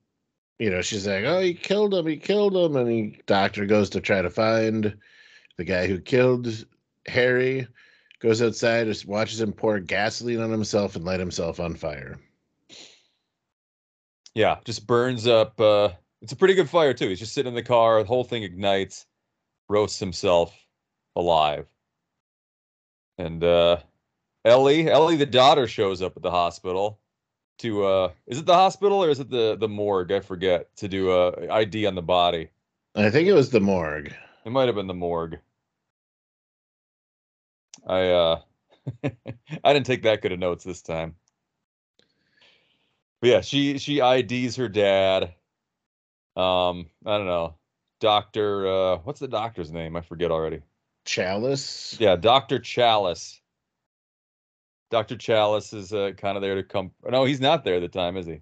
you 0.58 0.70
know, 0.70 0.80
she's 0.82 1.06
like, 1.06 1.24
"Oh, 1.24 1.40
he 1.40 1.54
killed 1.54 1.94
him! 1.94 2.06
He 2.06 2.16
killed 2.16 2.56
him!" 2.56 2.76
And 2.76 2.88
the 2.88 3.20
doctor 3.26 3.66
goes 3.66 3.90
to 3.90 4.00
try 4.00 4.22
to 4.22 4.30
find 4.30 4.96
the 5.56 5.64
guy 5.64 5.86
who 5.86 6.00
killed 6.00 6.66
Harry. 7.06 7.66
Goes 8.20 8.40
outside, 8.40 8.86
just 8.86 9.06
watches 9.06 9.40
him 9.40 9.52
pour 9.52 9.78
gasoline 9.78 10.40
on 10.40 10.50
himself 10.50 10.96
and 10.96 11.04
light 11.04 11.20
himself 11.20 11.60
on 11.60 11.74
fire. 11.74 12.18
yeah, 14.34 14.56
just 14.64 14.86
burns 14.86 15.26
up. 15.26 15.60
Uh, 15.60 15.90
it's 16.22 16.32
a 16.32 16.36
pretty 16.36 16.54
good 16.54 16.68
fire 16.70 16.94
too. 16.94 17.08
He's 17.08 17.18
just 17.18 17.34
sitting 17.34 17.50
in 17.50 17.54
the 17.54 17.62
car. 17.62 18.02
The 18.02 18.08
whole 18.08 18.24
thing 18.24 18.42
ignites, 18.42 19.06
roasts 19.68 19.98
himself 19.98 20.56
alive. 21.14 21.66
And 23.18 23.44
uh, 23.44 23.78
Ellie, 24.44 24.90
Ellie, 24.90 25.16
the 25.16 25.26
daughter, 25.26 25.66
shows 25.66 26.02
up 26.02 26.16
at 26.16 26.22
the 26.22 26.30
hospital. 26.30 27.00
To 27.58 27.84
uh, 27.84 28.10
is 28.26 28.38
it 28.38 28.46
the 28.46 28.54
hospital 28.54 29.02
or 29.02 29.08
is 29.08 29.20
it 29.20 29.30
the 29.30 29.56
the 29.56 29.68
morgue? 29.68 30.12
I 30.12 30.20
forget 30.20 30.74
to 30.76 30.88
do 30.88 31.10
a 31.10 31.50
ID 31.50 31.86
on 31.86 31.94
the 31.94 32.02
body. 32.02 32.50
I 32.94 33.10
think 33.10 33.28
it 33.28 33.32
was 33.32 33.50
the 33.50 33.60
morgue. 33.60 34.12
It 34.44 34.50
might 34.52 34.66
have 34.66 34.74
been 34.74 34.86
the 34.86 34.94
morgue. 34.94 35.38
I 37.86 38.08
uh 38.08 38.40
I 39.64 39.72
didn't 39.72 39.86
take 39.86 40.02
that 40.02 40.22
good 40.22 40.32
of 40.32 40.38
notes 40.38 40.64
this 40.64 40.82
time. 40.82 41.14
But 43.20 43.30
yeah, 43.30 43.40
she 43.40 43.78
she 43.78 44.00
IDs 44.00 44.56
her 44.56 44.68
dad. 44.68 45.34
Um, 46.36 46.90
I 47.06 47.16
don't 47.16 47.26
know. 47.26 47.54
Doctor 48.00 48.66
uh 48.66 48.98
what's 48.98 49.20
the 49.20 49.28
doctor's 49.28 49.72
name? 49.72 49.96
I 49.96 50.02
forget 50.02 50.30
already. 50.30 50.60
Challis. 51.06 51.98
Yeah, 51.98 52.16
Dr. 52.16 52.58
Challis. 52.58 53.40
Dr. 54.90 55.16
Challis 55.16 55.74
is 55.74 55.92
uh, 55.92 56.12
kind 56.16 56.36
of 56.36 56.42
there 56.42 56.54
to 56.54 56.62
come. 56.62 56.92
No, 57.08 57.24
he's 57.24 57.40
not 57.40 57.64
there 57.64 57.76
at 57.76 57.80
the 57.80 57.88
time, 57.88 58.16
is 58.16 58.26
he? 58.26 58.40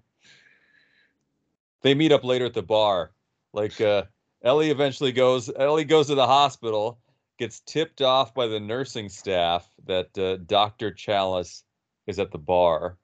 They 1.81 1.93
meet 1.93 2.11
up 2.11 2.23
later 2.23 2.45
at 2.45 2.53
the 2.53 2.63
bar. 2.63 3.11
Like 3.53 3.79
uh, 3.81 4.03
Ellie 4.43 4.69
eventually 4.69 5.11
goes. 5.11 5.49
Ellie 5.57 5.85
goes 5.85 6.07
to 6.07 6.15
the 6.15 6.27
hospital, 6.27 6.99
gets 7.37 7.61
tipped 7.61 8.01
off 8.01 8.33
by 8.33 8.47
the 8.47 8.59
nursing 8.59 9.09
staff 9.09 9.69
that 9.85 10.15
uh, 10.17 10.37
Dr. 10.45 10.91
Challis 10.91 11.63
is 12.07 12.19
at 12.19 12.31
the 12.31 12.37
bar, 12.37 12.97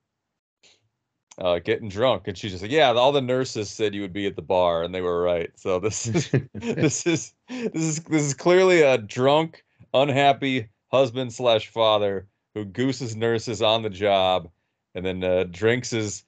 uh, 1.38 1.60
getting 1.60 1.90
drunk, 1.90 2.28
and 2.28 2.38
she's 2.38 2.52
just 2.52 2.62
like, 2.62 2.72
"Yeah, 2.72 2.92
all 2.92 3.12
the 3.12 3.22
nurses 3.22 3.70
said 3.70 3.96
you 3.96 4.02
would 4.02 4.14
be 4.14 4.28
at 4.28 4.36
the 4.36 4.42
bar, 4.42 4.84
and 4.84 4.94
they 4.94 5.02
were 5.02 5.22
right." 5.22 5.52
So 5.56 5.80
this 5.80 6.08
is 6.08 6.30
this 6.54 7.08
is 7.08 7.34
this 7.50 7.84
is 7.84 8.00
this 8.04 8.24
is 8.24 8.34
clearly 8.34 8.82
a 8.82 8.98
drunk, 8.98 9.64
unhappy 9.94 10.70
husband 10.92 11.34
slash 11.34 11.68
father 11.68 12.28
who 12.54 12.66
gooses 12.66 13.16
nurses 13.16 13.62
on 13.62 13.82
the 13.82 13.90
job 13.90 14.50
and 14.96 15.06
then 15.06 15.24
uh, 15.24 15.46
drinks 15.50 15.90
his 15.92 16.24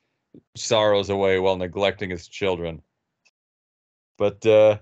sorrows 0.56 1.10
away 1.10 1.40
while 1.40 1.58
neglecting 1.58 2.10
his 2.10 2.28
children. 2.28 2.82
But 4.18 4.46
uh, 4.46 4.80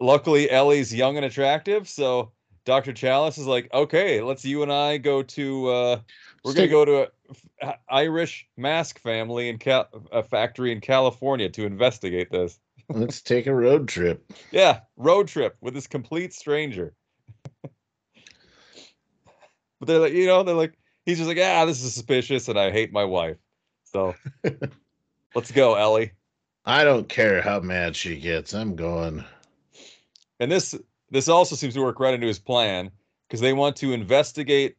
luckily, 0.00 0.50
Ellie's 0.50 0.94
young 0.94 1.16
and 1.16 1.24
attractive, 1.24 1.88
so 1.88 2.32
Dr. 2.64 2.92
Challis 2.92 3.38
is 3.38 3.46
like, 3.46 3.72
"Okay, 3.72 4.20
let's 4.20 4.44
you 4.44 4.62
and 4.62 4.72
I 4.72 4.98
go 4.98 5.22
to 5.22 5.68
uh, 5.68 6.00
we're 6.44 6.54
gonna 6.54 6.68
go 6.68 6.84
to 6.84 7.02
a 7.02 7.08
f- 7.62 7.78
Irish 7.88 8.46
mask 8.56 8.98
family 9.00 9.48
in 9.48 9.58
Cal- 9.58 9.88
a 10.12 10.22
factory 10.22 10.72
in 10.72 10.80
California 10.80 11.48
to 11.50 11.66
investigate 11.66 12.30
this." 12.30 12.58
Let's 12.88 13.20
take 13.20 13.46
a 13.46 13.54
road 13.54 13.88
trip. 13.88 14.24
Yeah, 14.50 14.80
road 14.96 15.28
trip 15.28 15.56
with 15.60 15.74
this 15.74 15.86
complete 15.86 16.32
stranger. 16.32 16.94
But 19.78 19.88
they're 19.88 19.98
like, 19.98 20.12
you 20.12 20.26
know, 20.26 20.42
they're 20.42 20.54
like, 20.54 20.78
he's 21.04 21.18
just 21.18 21.28
like, 21.28 21.38
ah, 21.40 21.64
this 21.64 21.82
is 21.82 21.94
suspicious, 21.94 22.48
and 22.48 22.58
I 22.58 22.70
hate 22.70 22.92
my 22.92 23.04
wife. 23.04 23.36
So 23.84 24.14
let's 25.34 25.50
go, 25.50 25.74
Ellie. 25.74 26.12
I 26.64 26.84
don't 26.84 27.08
care 27.08 27.40
how 27.40 27.60
mad 27.60 27.96
she 27.96 28.20
gets. 28.20 28.54
I'm 28.54 28.76
going. 28.76 29.24
And 30.40 30.52
this 30.52 30.78
this 31.10 31.28
also 31.28 31.56
seems 31.56 31.74
to 31.74 31.82
work 31.82 32.00
right 32.00 32.14
into 32.14 32.26
his 32.26 32.38
plan 32.38 32.90
because 33.26 33.40
they 33.40 33.52
want 33.52 33.76
to 33.76 33.92
investigate 33.92 34.76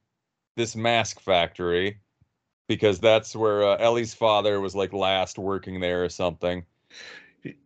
this 0.56 0.75
mask 0.75 1.20
factory 1.20 2.00
because 2.68 3.00
that's 3.00 3.36
where 3.36 3.63
uh, 3.63 3.77
Ellie's 3.77 4.13
father 4.13 4.62
was 4.62 4.75
like 4.75 4.94
last 4.94 5.39
working 5.39 5.79
there 5.79 6.03
or 6.03 6.10
something. 6.10 6.63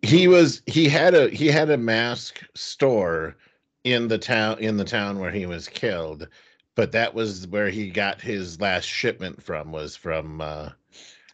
He 0.01 0.27
was 0.27 0.61
he 0.65 0.87
had 0.87 1.13
a 1.13 1.29
he 1.29 1.47
had 1.47 1.69
a 1.69 1.77
mask 1.77 2.41
store 2.55 3.35
in 3.83 4.07
the 4.07 4.17
town 4.17 4.59
in 4.59 4.77
the 4.77 4.85
town 4.85 5.19
where 5.19 5.31
he 5.31 5.45
was 5.45 5.67
killed, 5.67 6.27
but 6.75 6.91
that 6.93 7.13
was 7.13 7.47
where 7.47 7.69
he 7.69 7.89
got 7.89 8.21
his 8.21 8.59
last 8.59 8.85
shipment 8.85 9.41
from 9.41 9.71
was 9.71 9.95
from 9.95 10.41
uh 10.41 10.69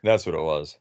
That's 0.03 0.25
what 0.25 0.35
it 0.35 0.41
was. 0.41 0.77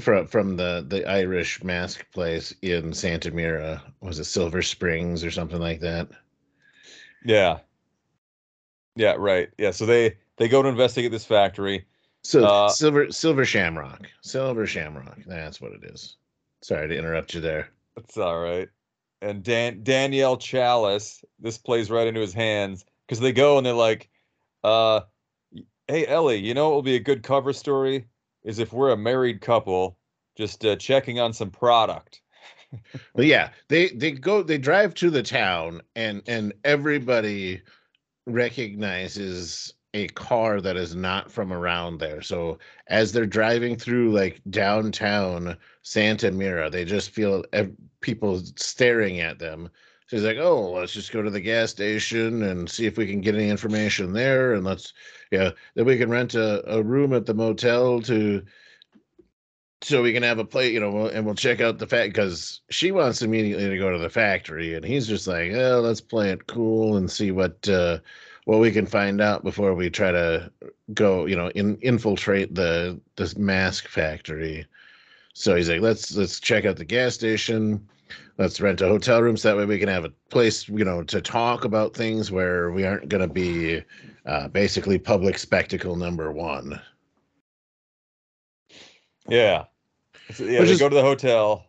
from 0.00 0.26
from 0.26 0.56
the 0.56 0.84
the 0.86 1.08
Irish 1.08 1.62
mask 1.62 2.04
place 2.12 2.54
in 2.62 2.92
Santa 2.92 3.30
Mira. 3.30 3.82
Was 4.00 4.18
it 4.18 4.24
Silver 4.24 4.62
Springs 4.62 5.24
or 5.24 5.30
something 5.30 5.60
like 5.60 5.80
that? 5.80 6.08
Yeah. 7.24 7.58
Yeah, 8.96 9.16
right. 9.18 9.48
Yeah, 9.58 9.70
so 9.72 9.86
they 9.86 10.16
they 10.36 10.48
go 10.48 10.62
to 10.62 10.68
investigate 10.68 11.10
this 11.10 11.24
factory. 11.24 11.86
So 12.22 12.44
Uh, 12.44 12.68
Silver 12.68 13.10
Silver 13.12 13.44
Shamrock. 13.44 14.08
Silver 14.22 14.66
Shamrock. 14.66 15.18
That's 15.26 15.60
what 15.60 15.72
it 15.72 15.84
is. 15.84 16.16
Sorry 16.62 16.88
to 16.88 16.96
interrupt 16.96 17.34
you 17.34 17.40
there. 17.40 17.68
It's 17.96 18.16
all 18.16 18.40
right. 18.40 18.68
And 19.20 19.42
Dan 19.42 19.82
Danielle 19.82 20.36
Challis, 20.36 21.24
this 21.38 21.58
plays 21.58 21.90
right 21.90 22.06
into 22.06 22.20
his 22.20 22.32
hands 22.34 22.84
because 23.06 23.20
they 23.20 23.32
go 23.32 23.56
and 23.58 23.66
they're 23.66 23.72
like, 23.72 24.08
uh, 24.62 25.00
"Hey 25.88 26.06
Ellie, 26.06 26.38
you 26.38 26.54
know 26.54 26.68
what 26.68 26.74
will 26.76 26.82
be 26.82 26.96
a 26.96 27.00
good 27.00 27.22
cover 27.22 27.52
story 27.52 28.06
is 28.42 28.58
if 28.58 28.72
we're 28.72 28.92
a 28.92 28.96
married 28.96 29.40
couple 29.40 29.98
just 30.36 30.64
uh, 30.64 30.76
checking 30.76 31.20
on 31.20 31.32
some 31.32 31.50
product." 31.50 32.20
but 33.14 33.26
yeah, 33.26 33.50
they 33.68 33.88
they 33.88 34.12
go 34.12 34.42
they 34.42 34.58
drive 34.58 34.94
to 34.94 35.10
the 35.10 35.22
town 35.22 35.80
and 35.96 36.22
and 36.26 36.52
everybody 36.64 37.62
recognizes 38.26 39.74
a 39.94 40.08
car 40.08 40.60
that 40.60 40.76
is 40.76 40.96
not 40.96 41.30
from 41.30 41.52
around 41.52 41.98
there. 41.98 42.20
So 42.20 42.58
as 42.88 43.12
they're 43.12 43.26
driving 43.26 43.76
through 43.76 44.12
like 44.12 44.40
downtown 44.50 45.56
Santa 45.82 46.32
Mira, 46.32 46.68
they 46.68 46.84
just 46.84 47.10
feel 47.10 47.44
ev- 47.52 47.72
people 48.00 48.42
staring 48.56 49.20
at 49.20 49.38
them. 49.38 49.70
So 50.06 50.16
he's 50.16 50.24
like, 50.24 50.36
"Oh, 50.36 50.72
let's 50.72 50.92
just 50.92 51.12
go 51.12 51.22
to 51.22 51.30
the 51.30 51.40
gas 51.40 51.70
station 51.70 52.42
and 52.42 52.68
see 52.70 52.84
if 52.86 52.98
we 52.98 53.06
can 53.06 53.20
get 53.22 53.34
any 53.34 53.48
information 53.48 54.12
there, 54.12 54.52
and 54.52 54.64
let's, 54.64 54.92
yeah, 55.30 55.50
then 55.74 55.86
we 55.86 55.96
can 55.96 56.10
rent 56.10 56.34
a, 56.34 56.76
a 56.76 56.82
room 56.82 57.14
at 57.14 57.24
the 57.24 57.32
motel 57.32 58.02
to, 58.02 58.44
so 59.80 60.02
we 60.02 60.12
can 60.12 60.22
have 60.22 60.38
a 60.38 60.44
plate, 60.44 60.74
you 60.74 60.80
know, 60.80 61.06
and 61.06 61.24
we'll 61.24 61.34
check 61.34 61.60
out 61.62 61.78
the 61.78 61.86
fact 61.86 62.12
because 62.12 62.60
she 62.70 62.92
wants 62.92 63.22
immediately 63.22 63.68
to 63.68 63.78
go 63.78 63.90
to 63.92 63.98
the 63.98 64.10
factory, 64.10 64.74
and 64.74 64.84
he's 64.84 65.06
just 65.06 65.26
like, 65.26 65.52
oh, 65.52 65.80
let's 65.80 66.02
play 66.02 66.30
it 66.30 66.46
cool 66.48 66.96
and 66.98 67.10
see 67.10 67.30
what 67.30 67.66
uh, 67.68 67.98
what 68.44 68.60
we 68.60 68.70
can 68.70 68.86
find 68.86 69.22
out 69.22 69.42
before 69.42 69.74
we 69.74 69.88
try 69.88 70.12
to 70.12 70.50
go, 70.92 71.24
you 71.24 71.36
know, 71.36 71.48
in, 71.50 71.76
infiltrate 71.78 72.54
the 72.54 73.00
this 73.16 73.38
mask 73.38 73.88
factory. 73.88 74.66
So 75.32 75.56
he's 75.56 75.70
like, 75.70 75.80
let's 75.80 76.14
let's 76.14 76.40
check 76.40 76.66
out 76.66 76.76
the 76.76 76.84
gas 76.84 77.14
station 77.14 77.88
let's 78.38 78.60
rent 78.60 78.80
a 78.80 78.88
hotel 78.88 79.22
room 79.22 79.36
so 79.36 79.48
that 79.48 79.56
way 79.56 79.64
we 79.64 79.78
can 79.78 79.88
have 79.88 80.04
a 80.04 80.12
place 80.30 80.68
you 80.68 80.84
know 80.84 81.02
to 81.02 81.20
talk 81.20 81.64
about 81.64 81.94
things 81.94 82.30
where 82.32 82.70
we 82.72 82.84
aren't 82.84 83.08
going 83.08 83.26
to 83.26 83.32
be 83.32 83.82
uh, 84.26 84.48
basically 84.48 84.98
public 84.98 85.38
spectacle 85.38 85.96
number 85.96 86.32
one 86.32 86.80
Yeah. 89.28 89.64
So, 90.32 90.44
yeah, 90.44 90.60
Which 90.60 90.70
is- 90.70 90.78
go 90.78 90.88
to 90.88 90.94
the 90.94 91.02
hotel. 91.02 91.64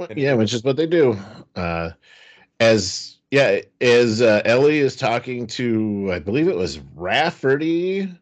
And- 0.00 0.18
yeah 0.18 0.34
which 0.34 0.52
is 0.52 0.64
what 0.64 0.76
they 0.76 0.86
do 0.86 1.16
uh, 1.54 1.90
as 2.58 3.18
yeah 3.30 3.60
as 3.80 4.20
uh, 4.20 4.42
ellie 4.44 4.78
is 4.80 4.96
talking 4.96 5.46
to 5.46 6.10
i 6.12 6.18
believe 6.18 6.48
it 6.48 6.56
was 6.56 6.80
rafferty 6.96 8.12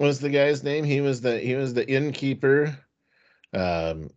was 0.00 0.18
the 0.18 0.30
guy's 0.30 0.64
name 0.64 0.82
he 0.84 1.02
was 1.02 1.20
the 1.20 1.38
he 1.38 1.54
was 1.56 1.74
the 1.74 1.86
innkeeper 1.88 2.74
um 3.52 4.08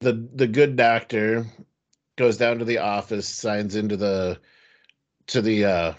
the 0.00 0.28
the 0.34 0.46
good 0.46 0.76
doctor 0.76 1.46
goes 2.16 2.36
down 2.36 2.58
to 2.58 2.64
the 2.64 2.78
office 2.78 3.28
signs 3.28 3.76
into 3.76 3.96
the 3.96 4.38
to 5.26 5.40
the 5.42 5.64
uh 5.64 5.94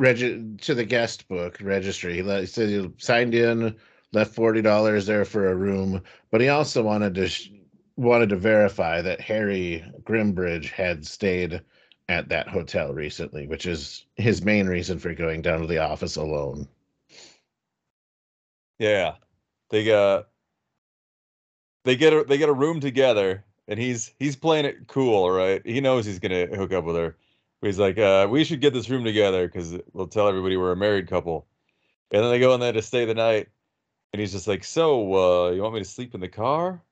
regi- 0.00 0.56
to 0.60 0.74
the 0.74 0.84
guest 0.84 1.28
book 1.28 1.58
registry 1.60 2.14
he, 2.14 2.22
let, 2.22 2.48
he 2.48 2.90
signed 2.98 3.34
in 3.34 3.76
left 4.12 4.36
$40 4.36 5.06
there 5.06 5.24
for 5.24 5.50
a 5.50 5.54
room 5.54 6.02
but 6.30 6.40
he 6.40 6.48
also 6.48 6.82
wanted 6.82 7.14
to 7.14 7.28
sh- 7.28 7.50
wanted 7.96 8.28
to 8.30 8.36
verify 8.36 9.00
that 9.02 9.20
harry 9.20 9.84
grimbridge 10.02 10.70
had 10.70 11.06
stayed 11.06 11.60
at 12.08 12.28
that 12.28 12.48
hotel 12.48 12.92
recently 12.92 13.46
which 13.46 13.66
is 13.66 14.06
his 14.16 14.44
main 14.44 14.66
reason 14.66 14.98
for 14.98 15.14
going 15.14 15.40
down 15.40 15.60
to 15.60 15.66
the 15.66 15.78
office 15.78 16.16
alone 16.16 16.68
Yeah. 18.78 19.14
They 19.70 19.84
got 19.84 20.26
they 21.84 21.96
get 21.96 22.12
a 22.12 22.24
they 22.24 22.38
get 22.38 22.48
a 22.48 22.52
room 22.52 22.80
together 22.80 23.44
and 23.68 23.78
he's 23.78 24.14
he's 24.18 24.36
playing 24.36 24.64
it 24.66 24.88
cool, 24.88 25.30
right? 25.30 25.62
He 25.66 25.80
knows 25.80 26.06
he's 26.06 26.18
gonna 26.18 26.46
hook 26.46 26.72
up 26.72 26.84
with 26.84 26.96
her. 26.96 27.16
But 27.60 27.66
he's 27.68 27.78
like, 27.78 27.98
uh, 27.98 28.26
we 28.30 28.44
should 28.44 28.60
get 28.60 28.72
this 28.74 28.90
room 28.90 29.04
together 29.04 29.46
because 29.46 29.78
we'll 29.92 30.08
tell 30.08 30.28
everybody 30.28 30.56
we're 30.56 30.72
a 30.72 30.76
married 30.76 31.08
couple. 31.08 31.46
And 32.12 32.22
then 32.24 32.30
they 32.30 32.40
go 32.40 32.54
in 32.54 32.60
there 32.60 32.72
to 32.72 32.82
stay 32.82 33.04
the 33.06 33.14
night. 33.14 33.48
And 34.12 34.20
he's 34.20 34.32
just 34.32 34.48
like, 34.48 34.64
So, 34.64 35.14
uh, 35.48 35.50
you 35.52 35.62
want 35.62 35.74
me 35.74 35.80
to 35.80 35.86
sleep 35.86 36.14
in 36.14 36.20
the 36.20 36.28
car? 36.28 36.82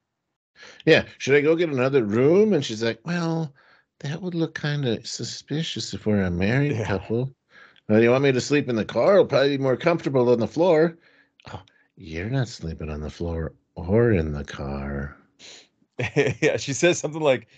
yeah 0.87 1.05
should 1.19 1.35
i 1.35 1.41
go 1.41 1.57
get 1.57 1.69
another 1.71 2.05
room 2.05 2.53
and 2.53 2.65
she's 2.65 2.83
like 2.83 3.01
well 3.05 3.53
that 4.01 4.21
would 4.21 4.35
look 4.35 4.55
kind 4.55 4.87
of 4.87 5.07
suspicious 5.07 5.93
if 5.95 6.07
we're 6.07 6.23
a 6.23 6.31
married 6.31 6.77
Yeah. 6.77 6.85
couple 6.85 7.35
well, 7.89 8.03
you 8.03 8.11
want 8.11 8.25
me 8.25 8.33
to 8.33 8.41
sleep 8.41 8.69
in 8.69 8.77
the 8.77 8.85
car 8.85 9.15
it'll 9.15 9.27
probably 9.27 9.57
be 9.57 9.63
more 9.63 9.77
comfortable 9.77 10.25
than 10.27 10.41
the 10.41 10.49
floor 10.49 10.99
oh 11.53 11.63
you're 11.97 12.31
not 12.31 12.49
sleeping 12.49 12.91
on 12.91 13.01
the 13.01 13.11
floor 13.11 13.55
or 13.89 14.13
in 14.13 14.33
the 14.33 14.45
car 14.45 15.17
yeah, 16.41 16.57
she 16.57 16.73
says 16.73 16.99
something 16.99 17.21
like, 17.21 17.49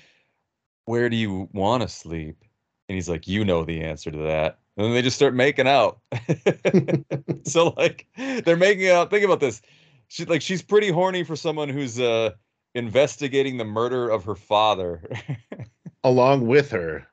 Where 0.85 1.09
do 1.09 1.17
you 1.17 1.49
want 1.53 1.83
to 1.83 1.89
sleep? 1.89 2.45
And 2.89 2.95
he's 2.95 3.09
like, 3.09 3.29
You 3.29 3.45
know 3.45 3.65
the 3.65 3.83
answer 3.83 4.11
to 4.11 4.19
that. 4.19 4.59
And 4.77 4.87
then 4.87 4.95
they 4.95 5.03
just 5.03 5.17
start 5.17 5.35
making 5.35 5.69
out. 5.69 6.01
so 7.45 7.75
like 7.77 8.07
they're 8.17 8.57
making 8.57 8.89
out. 8.89 9.11
Think 9.11 9.25
about 9.25 9.41
this. 9.41 9.63
She 10.09 10.25
like 10.25 10.43
she's 10.43 10.63
pretty 10.63 10.91
horny 10.91 11.25
for 11.25 11.37
someone 11.37 11.69
who's 11.69 12.01
uh 12.01 12.31
investigating 12.75 13.59
the 13.59 13.65
murder 13.65 14.09
of 14.09 14.25
her 14.25 14.35
father. 14.35 15.09
along 16.05 16.49
with 16.49 16.71
her 16.73 17.07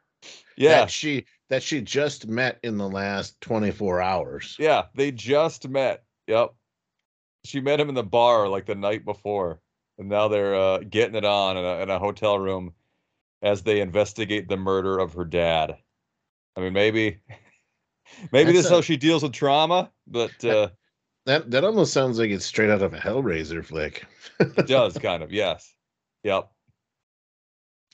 yeah. 0.57 0.79
that 0.79 0.89
she 0.89 1.25
that 1.49 1.61
she 1.61 1.79
just 1.79 2.27
met 2.27 2.59
in 2.63 2.77
the 2.77 2.89
last 2.89 3.39
24 3.41 4.01
hours 4.01 4.55
Yeah, 4.57 4.85
they 4.95 5.11
just 5.11 5.67
met. 5.67 6.03
Yep. 6.27 6.53
She 7.45 7.61
met 7.61 7.79
him 7.79 7.89
in 7.89 7.95
the 7.95 8.03
bar 8.03 8.47
like 8.47 8.65
the 8.65 8.75
night 8.75 9.05
before. 9.05 9.61
And 9.97 10.07
now 10.07 10.29
they're 10.29 10.55
uh, 10.55 10.77
getting 10.79 11.15
it 11.15 11.25
on 11.25 11.57
in 11.57 11.65
a, 11.65 11.81
in 11.81 11.89
a 11.89 11.99
hotel 11.99 12.39
room 12.39 12.73
as 13.41 13.63
they 13.63 13.81
investigate 13.81 14.47
the 14.47 14.57
murder 14.57 14.97
of 14.97 15.13
her 15.13 15.25
dad. 15.25 15.77
I 16.55 16.61
mean, 16.61 16.73
maybe 16.73 17.19
maybe 18.31 18.45
That's 18.45 18.57
this 18.59 18.65
is 18.65 18.71
how 18.71 18.81
she 18.81 18.97
deals 18.97 19.23
with 19.23 19.33
trauma, 19.33 19.91
but 20.07 20.43
uh, 20.43 20.69
that 21.25 21.51
that 21.51 21.63
almost 21.63 21.93
sounds 21.93 22.17
like 22.17 22.31
it's 22.31 22.45
straight 22.45 22.69
out 22.69 22.81
of 22.81 22.93
a 22.93 22.97
hellraiser 22.97 23.63
flick 23.63 24.05
it 24.39 24.67
does 24.67 24.97
kind 24.97 25.21
of. 25.21 25.31
Yes. 25.31 25.73
Yep. 26.23 26.49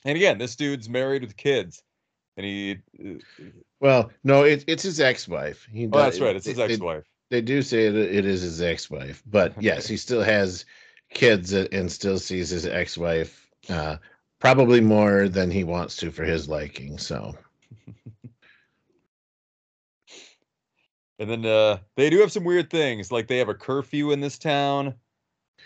And 0.04 0.16
again, 0.16 0.38
this 0.38 0.56
dude's 0.56 0.88
married 0.88 1.22
with 1.22 1.36
kids, 1.36 1.82
and 2.36 2.46
he. 2.46 2.78
uh, 3.04 3.14
well 3.78 4.10
no 4.24 4.42
it, 4.42 4.64
it's 4.66 4.82
his 4.82 5.00
ex-wife 5.00 5.68
he 5.70 5.86
Oh, 5.92 5.98
that's 5.98 6.18
right. 6.18 6.34
It's 6.34 6.46
his 6.46 6.58
ex-wife. 6.58 7.04
They 7.30 7.40
do 7.40 7.62
say 7.62 7.86
it, 7.86 7.94
it 7.96 8.24
is 8.24 8.42
his 8.42 8.60
ex-wife 8.62 9.22
but 9.26 9.52
yes 9.62 9.86
he 9.86 9.96
still 9.96 10.22
has 10.22 10.64
kids 11.12 11.52
and 11.52 11.90
still 11.90 12.18
sees 12.18 12.50
his 12.50 12.66
ex-wife 12.66 13.48
uh 13.68 13.96
probably 14.38 14.80
more 14.80 15.28
than 15.28 15.50
he 15.50 15.64
wants 15.64 15.96
to 15.96 16.10
for 16.10 16.24
his 16.24 16.48
liking 16.48 16.98
so 16.98 17.36
And 21.18 21.30
then 21.30 21.46
uh, 21.46 21.78
they 21.96 22.10
do 22.10 22.20
have 22.20 22.30
some 22.32 22.44
weird 22.44 22.68
things, 22.68 23.10
like 23.10 23.26
they 23.26 23.38
have 23.38 23.48
a 23.48 23.54
curfew 23.54 24.12
in 24.12 24.20
this 24.20 24.38
town. 24.38 24.94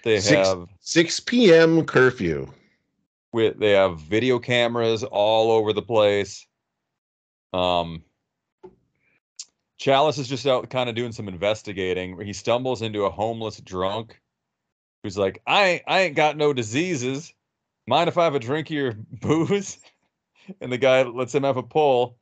They 0.05 0.21
Six- 0.21 0.47
have 0.47 0.69
6 0.79 1.21
p.m 1.21 1.85
curfew 1.85 2.53
with 3.33 3.59
they 3.59 3.73
have 3.73 4.01
video 4.01 4.39
cameras 4.39 5.03
all 5.05 5.51
over 5.51 5.73
the 5.73 5.83
place. 5.83 6.47
Um, 7.53 8.03
Challis 9.81 10.19
is 10.19 10.29
just 10.29 10.47
out 10.47 10.69
kind 10.69 10.91
of 10.91 10.95
doing 10.95 11.11
some 11.11 11.27
investigating. 11.27 12.21
He 12.21 12.35
stumbles 12.35 12.83
into 12.83 13.07
a 13.07 13.11
homeless 13.11 13.61
drunk 13.63 14.21
who's 15.03 15.17
like, 15.17 15.41
"I 15.47 15.65
ain't, 15.65 15.83
I 15.87 16.01
ain't 16.01 16.17
got 16.17 16.37
no 16.37 16.53
diseases. 16.53 17.33
Mind 17.87 18.09
if 18.09 18.19
I 18.19 18.25
have 18.25 18.35
a 18.35 18.41
drink 18.41 18.69
of 18.69 18.75
your 18.77 18.93
booze?" 19.23 19.79
And 20.61 20.71
the 20.71 20.77
guy 20.77 21.03
lets 21.03 21.35
him 21.35 21.45
have 21.45 21.57
a 21.57 21.63
pull. 21.63 22.19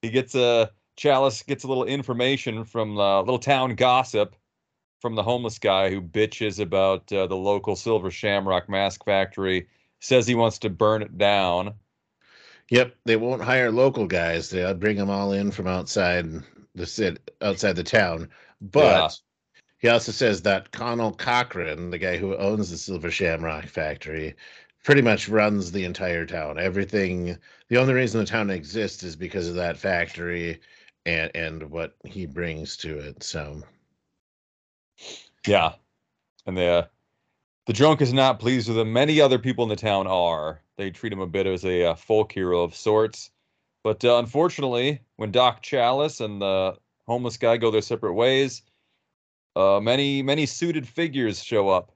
He 0.00 0.08
gets 0.08 0.34
a 0.34 0.70
Challis 0.96 1.44
gets 1.44 1.64
a 1.64 1.68
little 1.68 1.84
information 1.84 2.64
from 2.64 2.98
uh, 2.98 3.20
little 3.20 3.38
town 3.38 3.74
gossip 3.74 4.34
from 5.02 5.14
the 5.14 5.22
homeless 5.22 5.58
guy 5.58 5.90
who 5.90 6.00
bitches 6.00 6.60
about 6.60 7.12
uh, 7.12 7.26
the 7.26 7.36
local 7.36 7.76
Silver 7.76 8.10
Shamrock 8.10 8.70
Mask 8.70 9.04
Factory. 9.04 9.68
Says 10.00 10.26
he 10.26 10.34
wants 10.34 10.58
to 10.60 10.70
burn 10.70 11.02
it 11.02 11.18
down. 11.18 11.74
Yep, 12.70 12.94
they 13.04 13.16
won't 13.16 13.42
hire 13.42 13.70
local 13.70 14.06
guys. 14.06 14.48
They'll 14.48 14.72
bring 14.72 14.96
them 14.96 15.10
all 15.10 15.32
in 15.32 15.50
from 15.50 15.66
outside 15.66 16.42
the 16.74 16.86
city, 16.86 17.18
outside 17.40 17.76
the 17.76 17.84
town. 17.84 18.28
But 18.60 18.82
Yeah. 18.82 19.08
he 19.78 19.88
also 19.88 20.12
says 20.12 20.42
that 20.42 20.70
Conal 20.70 21.12
Cochran, 21.12 21.90
the 21.90 21.98
guy 21.98 22.16
who 22.16 22.36
owns 22.36 22.70
the 22.70 22.78
Silver 22.78 23.10
Shamrock 23.10 23.66
factory, 23.66 24.34
pretty 24.84 25.02
much 25.02 25.28
runs 25.28 25.70
the 25.70 25.84
entire 25.84 26.26
town. 26.26 26.58
Everything. 26.58 27.38
The 27.68 27.76
only 27.78 27.94
reason 27.94 28.20
the 28.20 28.26
town 28.26 28.50
exists 28.50 29.02
is 29.02 29.16
because 29.16 29.48
of 29.48 29.54
that 29.56 29.76
factory 29.76 30.60
and 31.06 31.30
and 31.34 31.70
what 31.70 31.94
he 32.04 32.26
brings 32.26 32.76
to 32.78 32.98
it. 32.98 33.22
So 33.22 33.62
Yeah, 35.46 35.74
and 36.46 36.56
the 36.56 36.66
uh, 36.66 36.86
the 37.66 37.72
drunk 37.72 38.00
is 38.00 38.12
not 38.12 38.40
pleased 38.40 38.68
with 38.68 38.78
him. 38.78 38.92
Many 38.92 39.20
other 39.20 39.38
people 39.38 39.64
in 39.64 39.68
the 39.68 39.76
town 39.76 40.06
are. 40.06 40.60
They 40.76 40.90
treat 40.90 41.12
him 41.12 41.20
a 41.20 41.26
bit 41.26 41.46
as 41.46 41.64
a 41.64 41.90
uh, 41.90 41.94
folk 41.94 42.32
hero 42.32 42.62
of 42.62 42.74
sorts. 42.74 43.30
But 43.84 44.04
uh, 44.04 44.16
unfortunately, 44.18 45.00
when 45.16 45.32
Doc 45.32 45.62
Challis 45.62 46.20
and 46.20 46.40
the 46.40 46.76
homeless 47.06 47.36
guy 47.36 47.56
go 47.56 47.70
their 47.70 47.82
separate 47.82 48.14
ways, 48.14 48.62
uh, 49.56 49.80
many 49.82 50.22
many 50.22 50.46
suited 50.46 50.86
figures 50.86 51.42
show 51.42 51.68
up. 51.68 51.92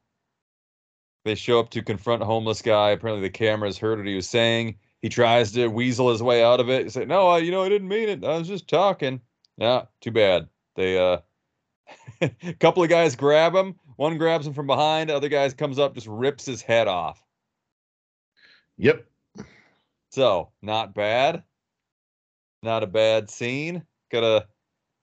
They 1.25 1.35
show 1.35 1.59
up 1.59 1.71
to 1.71 1.83
confront 1.83 2.23
homeless 2.23 2.63
guy. 2.63 2.91
Apparently, 2.91 3.23
the 3.23 3.31
cameras 3.31 3.79
heard 3.79 3.99
what 3.99 4.07
he 4.07 4.15
was 4.15 4.29
saying. 4.29 4.77
He 5.03 5.09
tries 5.09 5.53
to 5.53 5.69
weasel 5.69 6.11
his 6.11 6.23
way 6.23 6.43
out 6.43 6.61
of 6.61 6.69
it. 6.71 6.85
He 6.85 6.89
said, 6.91 7.09
"No, 7.09 7.29
I, 7.29 7.39
you 7.39 7.51
know, 7.51 7.63
I 7.63 7.69
didn't 7.69 7.89
mean 7.89 8.09
it. 8.09 8.25
I 8.25 8.39
was 8.39 8.49
just 8.49 8.69
talking." 8.69 9.21
Yeah, 9.57 9.85
too 10.01 10.11
bad. 10.11 10.49
They 10.75 10.99
uh, 10.99 11.19
a 12.21 12.53
couple 12.55 12.83
of 12.83 12.89
guys 12.89 13.17
grab 13.17 13.55
him. 13.55 13.77
One 13.97 14.19
grabs 14.19 14.47
him 14.47 14.55
from 14.55 14.67
behind. 14.67 15.11
Other 15.11 15.29
guys 15.29 15.55
comes 15.55 15.79
up, 15.79 15.95
just 15.95 16.07
rips 16.07 16.45
his 16.45 16.63
head 16.63 16.89
off. 16.89 17.23
Yep. 18.77 19.07
So 20.11 20.51
not 20.63 20.95
bad. 20.95 21.43
Not 22.67 22.83
a 22.83 22.89
bad 22.89 23.31
scene. 23.31 23.85
Got 24.11 24.25
a 24.25 24.47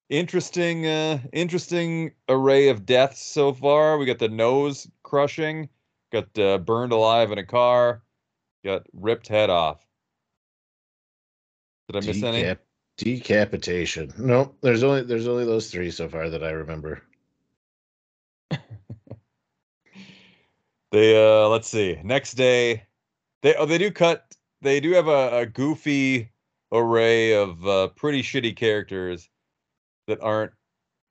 interesting, 0.10 0.86
uh, 0.86 1.20
interesting 1.32 2.12
array 2.28 2.68
of 2.68 2.86
deaths 2.86 3.24
so 3.26 3.54
far. 3.54 3.98
We 3.98 4.06
got 4.06 4.20
the 4.20 4.28
nose 4.28 4.86
crushing, 5.04 5.70
got 6.12 6.38
uh, 6.38 6.58
burned 6.58 6.92
alive 6.92 7.32
in 7.32 7.38
a 7.38 7.46
car, 7.46 8.04
got 8.66 8.86
ripped 8.92 9.30
head 9.30 9.50
off. 9.50 9.88
Did 11.88 12.04
I 12.04 12.06
miss 12.06 12.22
any? 12.22 12.44
Decap- 12.44 12.58
decapitation. 12.98 14.14
Nope. 14.18 14.58
There's 14.60 14.84
only 14.84 15.04
there's 15.04 15.30
only 15.30 15.46
those 15.46 15.72
three 15.72 15.90
so 15.90 16.10
far 16.10 16.30
that 16.30 16.44
I 16.44 16.50
remember. 16.50 17.02
They 20.92 21.16
uh 21.16 21.48
let's 21.48 21.70
see. 21.70 21.98
Next 22.04 22.34
day, 22.34 22.84
they 23.42 23.56
oh 23.56 23.66
they 23.66 23.78
do 23.78 23.90
cut. 23.90 24.36
They 24.62 24.82
do 24.82 24.92
have 24.92 25.08
a, 25.08 25.40
a 25.40 25.46
goofy 25.46 26.33
array 26.74 27.34
of 27.34 27.66
uh, 27.66 27.88
pretty 27.90 28.22
shitty 28.22 28.56
characters 28.56 29.30
that 30.08 30.22
aren't 30.22 30.52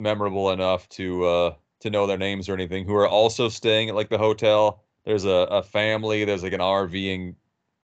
memorable 0.01 0.51
enough 0.51 0.89
to 0.89 1.25
uh 1.25 1.55
to 1.81 1.91
know 1.91 2.07
their 2.07 2.19
names 2.19 2.49
or 2.49 2.55
anything. 2.55 2.87
Who 2.87 2.95
are 2.95 3.09
also 3.09 3.49
staying 3.49 3.89
at 3.89 3.95
like 3.95 4.09
the 4.09 4.19
hotel. 4.19 4.85
There's 5.05 5.25
a, 5.25 5.49
a 5.51 5.63
family. 5.63 6.25
There's 6.25 6.45
like 6.45 6.53
an 6.53 6.61
RVing 6.61 7.35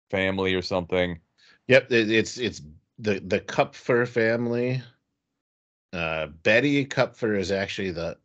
family 0.10 0.54
or 0.54 0.62
something. 0.62 1.20
Yep. 1.68 1.92
It's 1.92 2.38
it's 2.38 2.62
the 3.00 3.20
the 3.20 3.40
Kupfer 3.40 4.06
family. 4.06 4.82
Uh, 5.94 6.28
Betty 6.44 6.86
Kupfer 6.86 7.38
is 7.38 7.52
actually 7.52 7.92
the 7.92 8.18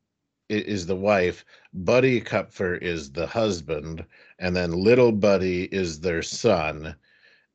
is 0.49 0.87
the 0.87 0.97
wife. 0.97 1.45
Buddy 1.73 2.21
Kupfer 2.21 2.75
is 2.75 3.13
the 3.13 3.27
husband, 3.27 4.05
and 4.39 4.55
then 4.55 4.73
little 4.73 5.13
Buddy 5.13 5.65
is 5.65 6.01
their 6.01 6.23
son. 6.23 6.95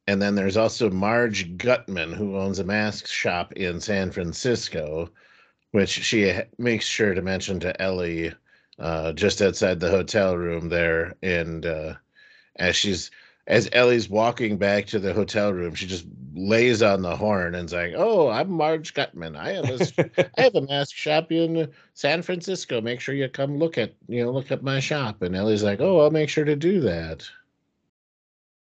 And 0.07 0.21
then 0.21 0.35
there's 0.35 0.57
also 0.57 0.89
Marge 0.89 1.57
Guttman, 1.57 2.13
who 2.13 2.37
owns 2.37 2.59
a 2.59 2.63
mask 2.63 3.07
shop 3.07 3.51
in 3.53 3.81
San 3.81 4.11
Francisco, 4.11 5.09
which 5.71 5.89
she 5.89 6.29
ha- 6.29 6.43
makes 6.57 6.85
sure 6.85 7.13
to 7.13 7.21
mention 7.21 7.59
to 7.59 7.81
Ellie 7.81 8.33
uh, 8.79 9.11
just 9.13 9.41
outside 9.41 9.79
the 9.79 9.89
hotel 9.89 10.37
room 10.37 10.69
there. 10.69 11.15
And 11.21 11.65
uh, 11.65 11.95
as 12.55 12.75
she's 12.75 13.11
as 13.47 13.69
Ellie's 13.71 14.09
walking 14.09 14.57
back 14.57 14.85
to 14.87 14.99
the 14.99 15.13
hotel 15.13 15.53
room, 15.53 15.73
she 15.73 15.87
just 15.87 16.05
lays 16.33 16.81
on 16.81 17.01
the 17.01 17.15
horn 17.15 17.55
and's 17.55 17.73
like, 17.73 17.93
"Oh, 17.95 18.29
I'm 18.29 18.49
Marge 18.49 18.93
Guttman. 18.93 19.37
I 19.37 19.53
have 19.53 19.69
a 19.69 20.29
I 20.37 20.41
have 20.41 20.55
a 20.55 20.61
mask 20.61 20.95
shop 20.95 21.31
in 21.31 21.69
San 21.93 22.21
Francisco. 22.21 22.81
Make 22.81 22.99
sure 22.99 23.15
you 23.15 23.27
come 23.29 23.57
look 23.57 23.77
at 23.77 23.93
you 24.07 24.23
know 24.23 24.31
look 24.31 24.51
at 24.51 24.63
my 24.63 24.79
shop." 24.79 25.21
And 25.21 25.35
Ellie's 25.35 25.63
like, 25.63 25.79
"Oh, 25.81 25.99
I'll 25.99 26.11
make 26.11 26.29
sure 26.29 26.45
to 26.45 26.55
do 26.55 26.81
that." 26.81 27.29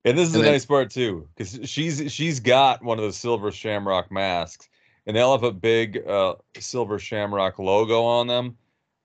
And 0.04 0.18
this 0.18 0.28
is 0.28 0.34
And 0.34 0.42
a 0.42 0.44
then- 0.44 0.52
nice 0.54 0.66
part 0.66 0.90
too, 0.90 1.28
because 1.34 1.58
she's 1.68 2.12
she's 2.12 2.40
got 2.40 2.82
one 2.82 2.98
of 2.98 3.04
the 3.04 3.12
silver 3.12 3.50
shamrock 3.50 4.10
masks, 4.12 4.68
and 5.06 5.16
they'll 5.16 5.32
have 5.32 5.44
a 5.44 5.52
big 5.52 6.06
uh, 6.06 6.34
silver 6.58 6.98
shamrock 6.98 7.58
logo 7.58 8.02
on 8.02 8.26
them. 8.26 8.56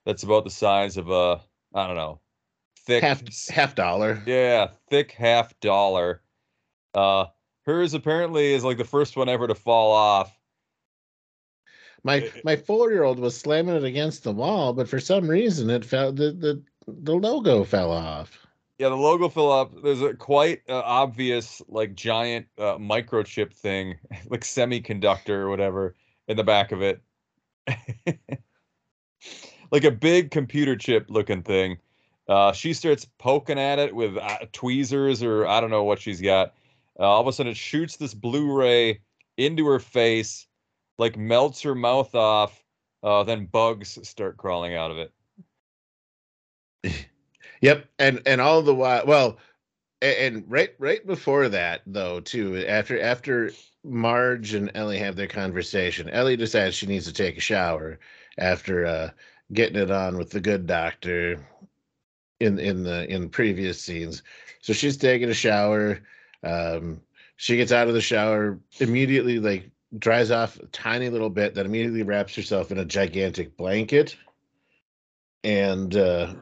That's 0.06 0.24
about 0.24 0.44
the 0.44 0.50
size 0.50 0.98
of 0.98 1.10
a 1.10 1.40
I 1.74 1.88
don't 1.88 1.96
know, 1.96 2.20
thick 2.78 3.04
Half 3.04 3.24
half 3.50 3.76
dollar. 3.76 4.22
yeah, 4.26 4.70
thick 4.90 5.12
half 5.12 5.58
dollar. 5.62 6.22
Uh, 6.94 7.26
hers 7.66 7.94
apparently 7.94 8.54
is 8.54 8.64
like 8.64 8.78
the 8.78 8.84
first 8.84 9.16
one 9.16 9.30
ever 9.30 9.48
to 9.48 9.56
fall 9.56 9.92
off. 9.92 10.36
My 12.04 12.30
my 12.44 12.56
four 12.56 12.92
year 12.92 13.04
old 13.04 13.20
was 13.20 13.38
slamming 13.38 13.76
it 13.76 13.84
against 13.84 14.24
the 14.24 14.32
wall, 14.32 14.74
but 14.74 14.88
for 14.90 15.00
some 15.00 15.30
reason 15.30 15.70
it 15.70 15.86
fell 15.86 16.12
the 16.12 16.32
the, 16.32 16.62
the 16.88 17.14
logo 17.16 17.64
fell 17.64 17.92
off. 17.92 18.46
Yeah, 18.80 18.88
the 18.90 18.96
logo 18.96 19.28
fell 19.28 19.52
off. 19.52 19.70
There's 19.84 20.02
a 20.02 20.14
quite 20.14 20.62
uh, 20.70 20.82
obvious 20.86 21.62
like 21.68 21.96
giant 21.96 22.48
uh, 22.58 22.78
microchip 22.78 23.54
thing, 23.54 24.00
like 24.30 24.42
semiconductor 24.42 25.32
or 25.32 25.50
whatever, 25.50 25.96
in 26.30 26.38
the 26.38 26.46
back 26.46 26.72
of 26.72 26.82
it. 26.82 27.02
like 29.72 29.84
a 29.84 29.92
big 29.92 30.32
computer 30.32 30.78
chip 30.78 31.08
looking 31.10 31.44
thing. 31.44 31.78
Uh, 32.30 32.54
she 32.54 32.74
starts 32.74 33.06
poking 33.18 33.60
at 33.60 33.80
it 33.80 33.94
with 33.94 34.16
uh, 34.18 34.38
tweezers 34.54 35.22
or 35.24 35.46
I 35.46 35.60
don't 35.60 35.72
know 35.72 35.84
what 35.84 36.00
she's 36.00 36.22
got. 36.22 36.54
Uh, 36.98 37.04
all 37.04 37.22
of 37.22 37.28
a 37.28 37.34
sudden, 37.34 37.52
it 37.52 37.58
shoots 37.58 37.98
this 37.98 38.14
Blu-ray 38.14 39.02
into 39.38 39.68
her 39.68 39.80
face, 39.80 40.48
like 40.98 41.18
melts 41.18 41.62
her 41.64 41.76
mouth 41.76 42.16
off. 42.16 42.64
Uh, 43.04 43.24
then 43.24 43.46
bugs 43.46 44.00
start 44.08 44.38
crawling 44.38 44.76
out 44.76 44.92
of 44.92 44.98
it. 46.84 47.06
Yep, 47.62 47.86
and 48.00 48.22
and 48.26 48.42
all 48.42 48.62
the 48.62 48.76
while, 48.76 49.06
well, 49.06 49.38
and 50.02 50.44
right 50.50 50.74
right 50.80 51.06
before 51.06 51.50
that 51.50 51.82
though 51.86 52.20
too, 52.22 52.58
after 52.68 53.00
after 53.02 53.52
Marge 53.84 54.54
and 54.54 54.72
Ellie 54.76 55.00
have 55.00 55.16
their 55.16 55.28
conversation, 55.28 56.10
Ellie 56.10 56.38
decides 56.38 56.76
she 56.76 56.86
needs 56.88 57.06
to 57.06 57.14
take 57.14 57.38
a 57.38 57.42
shower 57.42 58.00
after 58.38 58.86
uh 58.86 59.10
getting 59.54 59.82
it 59.82 59.92
on 59.92 60.18
with 60.18 60.30
the 60.30 60.40
good 60.40 60.68
doctor 60.68 61.40
in 62.40 62.60
in 62.60 62.84
the 62.84 63.10
in 63.12 63.30
previous 63.30 63.82
scenes. 63.82 64.24
So 64.62 64.74
she's 64.74 64.98
taking 64.98 65.30
a 65.30 65.34
shower. 65.34 66.02
Um, 66.44 67.02
she 67.38 67.58
gets 67.58 67.72
out 67.72 67.88
of 67.88 67.94
the 67.94 68.02
shower 68.02 68.60
immediately, 68.80 69.40
like 69.40 69.70
dries 69.98 70.32
off 70.32 70.60
a 70.60 70.66
tiny 70.68 71.10
little 71.10 71.30
bit, 71.30 71.56
then 71.56 71.66
immediately 71.66 72.04
wraps 72.04 72.36
herself 72.36 72.72
in 72.72 72.78
a 72.80 72.86
gigantic 72.86 73.56
blanket. 73.58 74.16
And 75.44 75.96
uh 75.96 76.36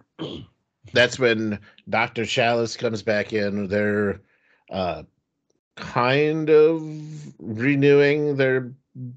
that's 0.94 1.20
when 1.20 1.60
Dr. 1.90 2.24
Challis 2.24 2.78
comes 2.78 3.02
back 3.02 3.34
in. 3.34 3.68
They're 3.68 4.22
uh, 4.72 5.04
kind 5.76 6.50
of 6.50 6.82
renewing 7.40 8.36
their 8.36 8.72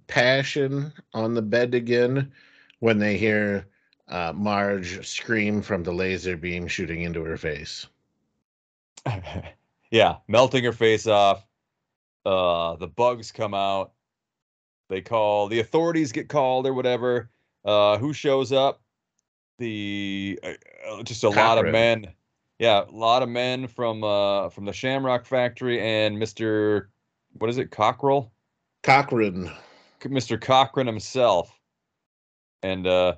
passion 0.06 0.92
on 1.14 1.34
the 1.34 1.42
bed 1.42 1.74
again 1.74 2.32
when 2.80 2.98
they 2.98 3.16
hear 3.16 3.66
uh, 4.08 4.32
Marge 4.34 5.06
scream 5.06 5.62
from 5.62 5.82
the 5.82 5.92
laser 5.92 6.36
beam 6.36 6.66
shooting 6.66 7.02
into 7.02 7.22
her 7.22 7.36
face. 7.36 7.86
yeah, 9.90 10.16
melting 10.28 10.64
her 10.64 10.72
face 10.72 11.06
off. 11.06 11.46
Uh, 12.26 12.76
the 12.76 12.88
bugs 12.88 13.32
come 13.32 13.54
out. 13.54 13.92
They 14.88 15.00
call 15.00 15.46
the 15.46 15.60
authorities 15.60 16.12
get 16.12 16.28
called 16.28 16.66
or 16.66 16.74
whatever. 16.74 17.30
Uh, 17.64 17.98
who 17.98 18.12
shows 18.12 18.52
up? 18.52 18.79
The 19.60 20.40
uh, 20.42 20.52
uh, 20.90 21.02
just 21.02 21.22
a 21.22 21.28
lot 21.28 21.58
of 21.58 21.70
men. 21.70 22.06
Yeah, 22.58 22.82
a 22.82 22.90
lot 22.90 23.22
of 23.22 23.28
men 23.28 23.66
from 23.68 24.02
uh 24.02 24.48
from 24.48 24.64
the 24.64 24.72
Shamrock 24.72 25.26
Factory 25.26 25.78
and 25.78 26.16
Mr. 26.16 26.86
What 27.34 27.50
is 27.50 27.58
it? 27.58 27.70
Cockrell? 27.70 28.32
Cochran. 28.82 29.50
Mr. 30.00 30.40
Cochran 30.40 30.86
himself. 30.86 31.54
And 32.62 32.86
uh 32.86 33.16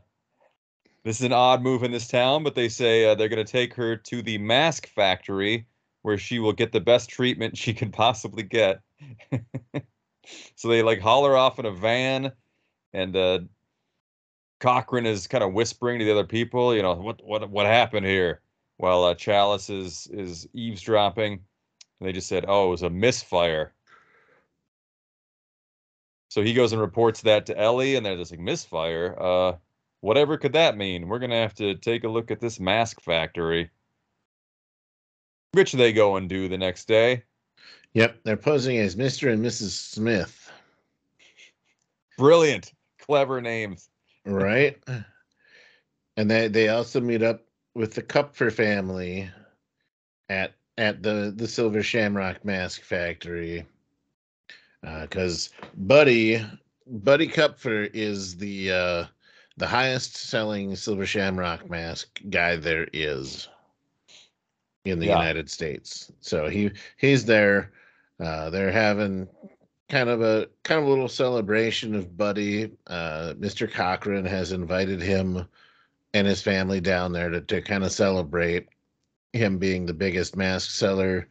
this 1.05 1.21
is 1.21 1.23
an 1.25 1.33
odd 1.33 1.63
move 1.63 1.85
in 1.85 1.93
this 1.93 2.09
town, 2.09 2.43
but 2.43 2.57
they 2.57 2.69
say 2.69 3.05
uh, 3.05 3.15
they're 3.15 3.29
going 3.29 3.45
to 3.45 3.51
take 3.51 3.75
her 3.75 3.97
to 3.97 4.23
the 4.23 4.39
mask 4.39 4.89
factory 4.89 5.67
where 6.03 6.19
she 6.19 6.41
will 6.41 6.53
get 6.53 6.73
the 6.73 6.81
best 6.81 7.09
treatment 7.09 7.57
she 7.57 7.73
can 7.73 7.93
possibly 7.93 8.43
get. 8.43 8.81
so 10.57 10.67
they 10.67 10.83
like 10.83 11.01
haul 11.01 11.25
her 11.25 11.37
off 11.37 11.61
in 11.61 11.67
a 11.67 11.73
van 11.73 12.33
and 12.93 13.15
uh 13.15 13.39
Cochran 14.63 15.07
is 15.07 15.27
kind 15.27 15.43
of 15.43 15.53
whispering 15.53 15.99
to 15.99 16.05
the 16.05 16.13
other 16.13 16.25
people, 16.25 16.75
you 16.75 16.83
know, 16.83 16.95
what 16.95 17.23
what 17.25 17.51
what 17.51 17.67
happened 17.67 18.07
here? 18.07 18.41
While 18.77 19.03
uh, 19.03 19.15
Challis 19.15 19.69
is 19.69 20.09
is 20.13 20.49
eavesdropping. 20.55 21.33
And 21.33 22.09
they 22.09 22.13
just 22.13 22.29
said, 22.29 22.45
"Oh, 22.47 22.69
it 22.69 22.71
was 22.71 22.83
a 22.83 22.91
misfire." 22.91 23.75
So 26.29 26.43
he 26.43 26.55
goes 26.55 26.73
and 26.73 26.81
reports 26.81 27.23
that 27.23 27.45
to 27.47 27.59
Ellie, 27.59 27.97
and 27.97 28.07
they're 28.07 28.17
just 28.17 28.31
like, 28.31 28.41
misfire? 28.41 29.17
Uh, 29.21 29.57
whatever 30.01 30.39
could 30.39 30.53
that 30.53 30.77
mean? 30.77 31.09
We're 31.09 31.19
gonna 31.19 31.43
have 31.43 31.55
to 31.55 31.75
take 31.75 32.05
a 32.05 32.09
look 32.09 32.31
at 32.31 32.41
this 32.41 32.61
mask 32.61 33.01
factory. 33.01 33.69
Which 35.51 35.73
they 35.73 35.93
go 35.93 36.17
and 36.17 36.29
do 36.29 36.49
the 36.49 36.57
next 36.57 36.87
day. 36.87 37.25
Yep, 37.95 38.21
they're 38.23 38.37
posing 38.37 38.79
as 38.79 38.95
Mr. 38.97 39.31
and 39.31 39.45
Mrs. 39.45 39.71
Smith, 39.71 40.51
Brilliant, 42.17 42.73
clever 42.99 43.41
names. 43.41 43.91
Right? 44.25 44.79
and 46.17 46.31
they 46.31 46.49
they 46.49 46.69
also 46.69 47.01
meet 47.01 47.23
up 47.23 47.41
with 47.75 47.95
the 47.95 48.03
Kupfer 48.03 48.51
family 48.51 49.31
at 50.29 50.55
at 50.79 51.03
the 51.03 51.33
the 51.35 51.49
Silver 51.49 51.83
Shamrock 51.83 52.45
Mask 52.45 52.83
Factory 52.83 53.67
because 55.03 55.51
Buddy 55.77 56.45
Buddy 56.87 57.29
Kupfer 57.29 57.89
is 57.93 58.37
the 58.37 58.73
uh, 58.73 59.05
the 59.57 59.67
highest 59.67 60.17
selling 60.17 60.75
Silver 60.77 61.07
Shamrock 61.07 61.69
mask 61.71 62.21
guy 62.31 62.57
there 62.57 62.89
is 62.93 63.49
in 64.85 64.99
the 64.99 65.07
Yeah. 65.07 65.19
United 65.19 65.49
States. 65.51 66.11
So 66.21 66.49
he 66.49 66.71
he's 66.97 67.25
there. 67.25 67.73
Uh, 68.19 68.51
they're 68.51 68.73
having 68.73 69.29
kind 69.93 70.09
of 70.09 70.23
a 70.23 70.49
kind 70.65 70.81
of 70.81 70.87
a 70.87 70.91
little 70.91 71.07
celebration 71.07 71.95
of 71.95 72.17
Buddy. 72.17 72.73
Uh, 72.87 73.35
Mr. 73.39 73.71
Cochran 73.71 74.25
has 74.25 74.51
invited 74.51 75.03
him 75.03 75.47
and 76.15 76.27
his 76.27 76.41
family 76.41 76.81
down 76.81 77.13
there 77.13 77.29
to, 77.29 77.43
to 77.43 77.61
kind 77.61 77.85
of 77.85 77.93
celebrate 77.93 78.69
him 79.35 79.59
being 79.59 79.85
the 79.85 79.93
biggest 79.93 80.35
mask 80.35 80.71
seller. 80.71 81.29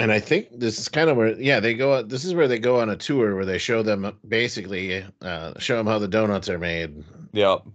And 0.00 0.10
I 0.10 0.18
think 0.18 0.48
this 0.58 0.80
is 0.80 0.88
kind 0.88 1.08
of 1.08 1.16
where, 1.16 1.40
yeah, 1.40 1.60
they 1.60 1.74
go. 1.74 2.02
This 2.02 2.24
is 2.24 2.34
where 2.34 2.48
they 2.48 2.58
go 2.58 2.80
on 2.80 2.90
a 2.90 2.96
tour 2.96 3.36
where 3.36 3.44
they 3.44 3.58
show 3.58 3.84
them 3.84 4.18
basically 4.26 5.04
uh, 5.22 5.52
show 5.60 5.76
them 5.76 5.86
how 5.86 6.00
the 6.00 6.08
donuts 6.08 6.48
are 6.48 6.58
made. 6.58 7.04
Yep. 7.32 7.66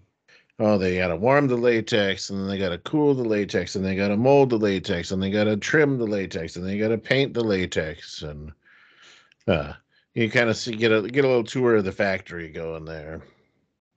Oh, 0.57 0.77
they 0.77 0.97
got 0.97 1.09
to 1.09 1.17
warm 1.17 1.47
the 1.47 1.57
latex, 1.57 2.29
and 2.29 2.39
then 2.39 2.47
they 2.47 2.57
got 2.57 2.69
to 2.69 2.77
cool 2.77 3.13
the 3.13 3.27
latex, 3.27 3.75
and 3.75 3.83
they 3.83 3.95
got 3.95 4.07
to 4.07 4.17
mold 4.17 4.49
the 4.49 4.57
latex, 4.57 5.11
and 5.11 5.21
they 5.21 5.29
got 5.29 5.43
to 5.45 5.57
trim 5.57 5.97
the 5.97 6.07
latex, 6.07 6.55
and 6.55 6.65
they 6.65 6.77
got 6.77 6.89
to 6.89 6.97
paint 6.97 7.33
the 7.33 7.43
latex, 7.43 8.21
and 8.21 8.53
uh, 9.47 9.73
you 10.13 10.29
kind 10.29 10.49
of 10.49 10.55
see 10.55 10.75
get 10.75 10.93
a 10.93 11.01
get 11.01 11.25
a 11.25 11.27
little 11.27 11.43
tour 11.43 11.75
of 11.75 11.83
the 11.83 11.91
factory 11.91 12.49
going 12.49 12.85
there. 12.85 13.21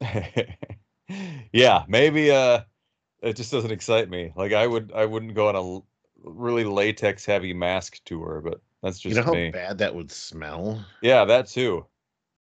yeah, 1.52 1.84
maybe 1.86 2.32
uh, 2.32 2.60
it 3.22 3.36
just 3.36 3.52
doesn't 3.52 3.70
excite 3.70 4.10
me. 4.10 4.32
Like 4.34 4.52
I 4.52 4.66
would, 4.66 4.92
I 4.92 5.04
wouldn't 5.04 5.34
go 5.34 5.48
on 5.48 5.84
a 6.24 6.28
really 6.28 6.64
latex 6.64 7.24
heavy 7.24 7.54
mask 7.54 8.00
tour, 8.04 8.40
but 8.44 8.60
that's 8.82 8.98
just 8.98 9.14
you 9.14 9.20
know 9.20 9.26
how 9.26 9.32
me. 9.32 9.50
bad 9.50 9.78
that 9.78 9.94
would 9.94 10.10
smell. 10.10 10.84
Yeah, 11.02 11.24
that 11.24 11.46
too. 11.46 11.86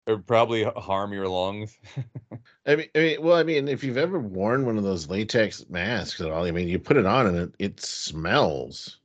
It 0.07 0.11
would 0.12 0.27
probably 0.27 0.65
harm 0.65 1.12
your 1.12 1.29
lungs. 1.29 1.79
I 2.67 2.77
mean, 2.77 2.88
I 2.95 2.99
mean, 2.99 3.23
well, 3.23 3.37
I 3.37 3.45
mean, 3.45 3.69
if 3.69 3.85
you've 3.85 3.97
ever 3.97 4.19
worn 4.19 4.67
one 4.67 4.77
of 4.77 4.83
those 4.83 5.09
latex 5.09 5.65
masks 5.69 6.21
at 6.21 6.31
all, 6.31 6.45
I 6.45 6.51
mean, 6.51 6.69
you 6.69 6.79
put 6.79 6.97
it 6.97 7.07
on 7.07 7.27
and 7.27 7.37
it, 7.37 7.55
it 7.59 7.81
smells. 7.81 8.99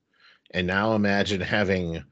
And 0.52 0.66
now 0.66 0.94
imagine 0.94 1.42
having 1.42 2.04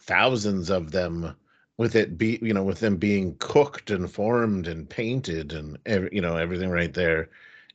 thousands 0.00 0.70
of 0.70 0.90
them 0.90 1.36
with 1.76 1.94
it 1.94 2.18
be, 2.18 2.38
you 2.42 2.52
know, 2.52 2.64
with 2.64 2.80
them 2.80 2.96
being 2.96 3.36
cooked 3.38 3.90
and 3.90 4.10
formed 4.10 4.66
and 4.66 4.88
painted 4.88 5.52
and 5.52 5.78
every, 5.86 6.10
you 6.12 6.20
know 6.20 6.36
everything 6.36 6.70
right 6.70 6.92
there. 6.92 7.30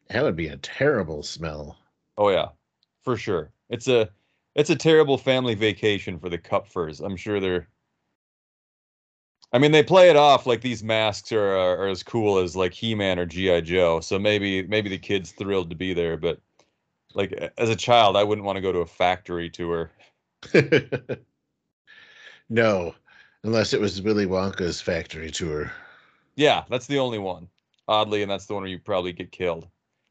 That 0.10 0.24
would 0.24 0.36
be 0.36 0.48
a 0.48 0.58
terrible 0.58 1.24
smell. 1.24 1.78
Oh 2.18 2.30
yeah, 2.30 2.50
for 3.04 3.18
sure. 3.18 3.52
It's 3.70 3.88
a 3.88 4.10
it's 4.56 4.70
a 4.70 4.76
terrible 4.76 5.18
family 5.18 5.56
vacation 5.56 6.20
for 6.20 6.30
the 6.30 6.38
Kupfers. 6.38 7.00
I'm 7.00 7.16
sure 7.16 7.40
they're 7.40 7.68
I 9.54 9.60
mean, 9.60 9.72
they 9.72 9.84
play 9.84 10.10
it 10.10 10.18
off 10.18 10.46
like 10.46 10.62
these 10.62 10.84
masks 10.84 11.32
are, 11.32 11.56
are, 11.56 11.78
are 11.78 11.88
as 11.88 12.04
cool 12.04 12.38
as 12.38 12.56
like 12.56 12.74
He-Man 12.74 13.18
or 13.18 13.26
GI 13.26 13.62
Joe. 13.62 14.02
So 14.02 14.20
maybe 14.20 14.64
maybe 14.64 14.90
the 14.90 14.98
kid's 14.98 15.32
thrilled 15.32 15.70
to 15.70 15.76
be 15.76 15.94
there, 15.94 16.18
but 16.18 16.40
like 17.14 17.32
as 17.58 17.70
a 17.70 17.76
child, 17.76 18.18
I 18.18 18.24
wouldn't 18.24 18.46
want 18.46 18.58
to 18.58 18.62
go 18.62 18.72
to 18.72 18.80
a 18.80 18.86
factory 18.86 19.50
tour. 19.50 19.92
no, 22.50 22.94
unless 23.44 23.74
it 23.74 23.80
was 23.80 24.02
Willy 24.02 24.26
Wonka's 24.26 24.82
factory 24.82 25.32
tour. 25.32 25.72
Yeah, 26.36 26.64
that's 26.70 26.88
the 26.88 27.00
only 27.00 27.18
one. 27.18 27.48
Oddly, 27.88 28.22
and 28.22 28.30
that's 28.30 28.46
the 28.46 28.54
one 28.54 28.64
where 28.64 28.70
you 28.70 28.80
probably 28.80 29.14
get 29.14 29.32
killed. 29.32 29.68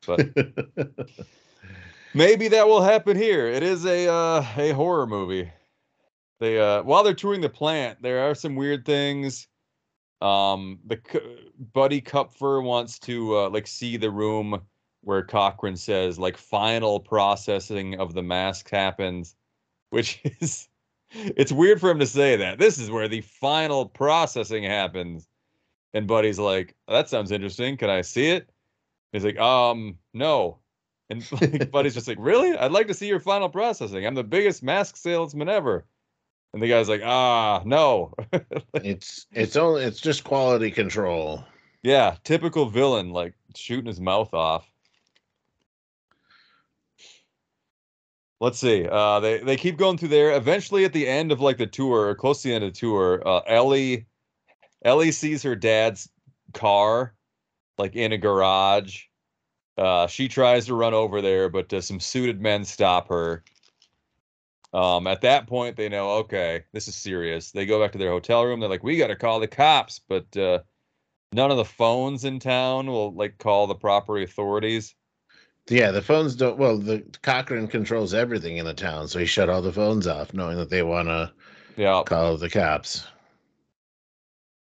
But 0.06 0.26
maybe 2.14 2.48
that 2.48 2.66
will 2.66 2.80
happen 2.80 3.18
here. 3.18 3.46
It 3.48 3.62
is 3.62 3.84
a 3.84 4.08
uh, 4.10 4.46
a 4.56 4.70
horror 4.70 5.06
movie 5.06 5.52
they 6.40 6.58
uh 6.58 6.82
while 6.82 7.02
they're 7.02 7.14
touring 7.14 7.40
the 7.40 7.48
plant 7.48 8.00
there 8.02 8.28
are 8.28 8.34
some 8.34 8.56
weird 8.56 8.84
things 8.84 9.48
um 10.22 10.78
the 10.86 10.98
buddy 11.72 12.00
kupfer 12.00 12.62
wants 12.62 12.98
to 12.98 13.36
uh, 13.36 13.50
like 13.50 13.66
see 13.66 13.96
the 13.96 14.10
room 14.10 14.60
where 15.02 15.22
cochran 15.22 15.76
says 15.76 16.18
like 16.18 16.36
final 16.36 16.98
processing 16.98 17.98
of 18.00 18.14
the 18.14 18.22
mask 18.22 18.70
happens 18.70 19.36
which 19.90 20.20
is 20.40 20.68
it's 21.10 21.52
weird 21.52 21.80
for 21.80 21.90
him 21.90 21.98
to 21.98 22.06
say 22.06 22.36
that. 22.36 22.58
This 22.58 22.78
is 22.78 22.90
where 22.90 23.08
the 23.08 23.20
final 23.20 23.86
processing 23.86 24.64
happens. 24.64 25.28
And 25.94 26.06
buddy's 26.06 26.38
like 26.38 26.74
that 26.88 27.08
sounds 27.08 27.30
interesting. 27.30 27.76
Can 27.76 27.90
i 27.90 28.02
see 28.02 28.28
it? 28.30 28.50
He's 29.12 29.24
like 29.24 29.38
um 29.38 29.98
no. 30.12 30.58
And 31.08 31.24
like, 31.40 31.70
buddy's 31.70 31.94
just 31.94 32.08
like 32.08 32.18
really? 32.20 32.56
I'd 32.56 32.72
like 32.72 32.88
to 32.88 32.94
see 32.94 33.06
your 33.06 33.20
final 33.20 33.48
processing. 33.48 34.06
I'm 34.06 34.14
the 34.14 34.24
biggest 34.24 34.62
mask 34.62 34.96
salesman 34.96 35.48
ever 35.48 35.86
and 36.56 36.62
the 36.62 36.68
guy's 36.68 36.88
like, 36.88 37.02
ah, 37.04 37.60
no. 37.66 38.14
it's 38.76 39.26
it's 39.32 39.56
only 39.56 39.84
it's 39.84 40.00
just 40.00 40.24
quality 40.24 40.70
control. 40.70 41.44
Yeah, 41.82 42.16
typical 42.24 42.64
villain, 42.64 43.10
like 43.10 43.34
shooting 43.54 43.84
his 43.84 44.00
mouth 44.00 44.32
off. 44.32 44.66
Let's 48.40 48.58
see. 48.58 48.88
Uh, 48.90 49.20
they 49.20 49.40
they 49.40 49.58
keep 49.58 49.76
going 49.76 49.98
through 49.98 50.08
there. 50.08 50.34
Eventually, 50.34 50.86
at 50.86 50.94
the 50.94 51.06
end 51.06 51.30
of 51.30 51.42
like 51.42 51.58
the 51.58 51.66
tour, 51.66 52.08
or 52.08 52.14
close 52.14 52.40
to 52.40 52.48
the 52.48 52.54
end 52.54 52.64
of 52.64 52.72
the 52.72 52.80
tour, 52.80 53.22
uh, 53.28 53.40
Ellie 53.46 54.06
Ellie 54.82 55.12
sees 55.12 55.42
her 55.42 55.56
dad's 55.56 56.08
car, 56.54 57.12
like 57.76 57.94
in 57.96 58.12
a 58.12 58.18
garage. 58.18 59.02
Uh, 59.76 60.06
she 60.06 60.26
tries 60.26 60.64
to 60.64 60.74
run 60.74 60.94
over 60.94 61.20
there, 61.20 61.50
but 61.50 61.70
uh, 61.74 61.82
some 61.82 62.00
suited 62.00 62.40
men 62.40 62.64
stop 62.64 63.10
her. 63.10 63.44
Um, 64.72 65.06
at 65.06 65.20
that 65.22 65.46
point, 65.46 65.76
they 65.76 65.88
know, 65.88 66.10
okay, 66.10 66.64
this 66.72 66.88
is 66.88 66.96
serious. 66.96 67.50
They 67.50 67.66
go 67.66 67.80
back 67.80 67.92
to 67.92 67.98
their 67.98 68.10
hotel 68.10 68.44
room. 68.44 68.60
They're 68.60 68.68
like, 68.68 68.82
we 68.82 68.98
got 68.98 69.06
to 69.08 69.16
call 69.16 69.40
the 69.40 69.48
cops, 69.48 70.00
but 70.06 70.36
uh, 70.36 70.60
none 71.32 71.50
of 71.50 71.56
the 71.56 71.64
phones 71.64 72.24
in 72.24 72.38
town 72.38 72.86
will 72.86 73.14
like 73.14 73.38
call 73.38 73.66
the 73.66 73.74
proper 73.74 74.18
authorities. 74.18 74.94
Yeah, 75.68 75.90
the 75.90 76.02
phones 76.02 76.36
don't. 76.36 76.58
Well, 76.58 76.78
the 76.78 77.02
Cochran 77.22 77.66
controls 77.66 78.14
everything 78.14 78.58
in 78.58 78.66
the 78.66 78.74
town, 78.74 79.08
so 79.08 79.18
he 79.18 79.26
shut 79.26 79.50
all 79.50 79.62
the 79.62 79.72
phones 79.72 80.06
off, 80.06 80.32
knowing 80.32 80.56
that 80.58 80.70
they 80.70 80.82
want 80.82 81.08
to 81.08 81.32
yeah. 81.76 82.02
call 82.06 82.36
the 82.36 82.48
cops. 82.48 83.04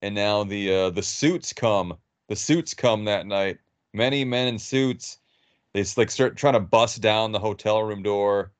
And 0.03 0.15
now 0.15 0.43
the 0.43 0.73
uh, 0.73 0.91
the 0.91 1.03
suits 1.03 1.53
come. 1.53 1.97
The 2.29 2.37
suits 2.37 2.75
come 2.75 3.05
that 3.05 3.27
night. 3.27 3.59
Many 3.95 4.25
men 4.25 4.49
in 4.49 4.59
suits. 4.59 5.19
They 5.73 5.85
like 5.97 6.11
start 6.11 6.37
trying 6.37 6.55
to 6.55 6.61
bust 6.61 7.01
down 7.01 7.31
the 7.31 7.39
hotel 7.39 7.83
room 7.83 8.03
door 8.03 8.53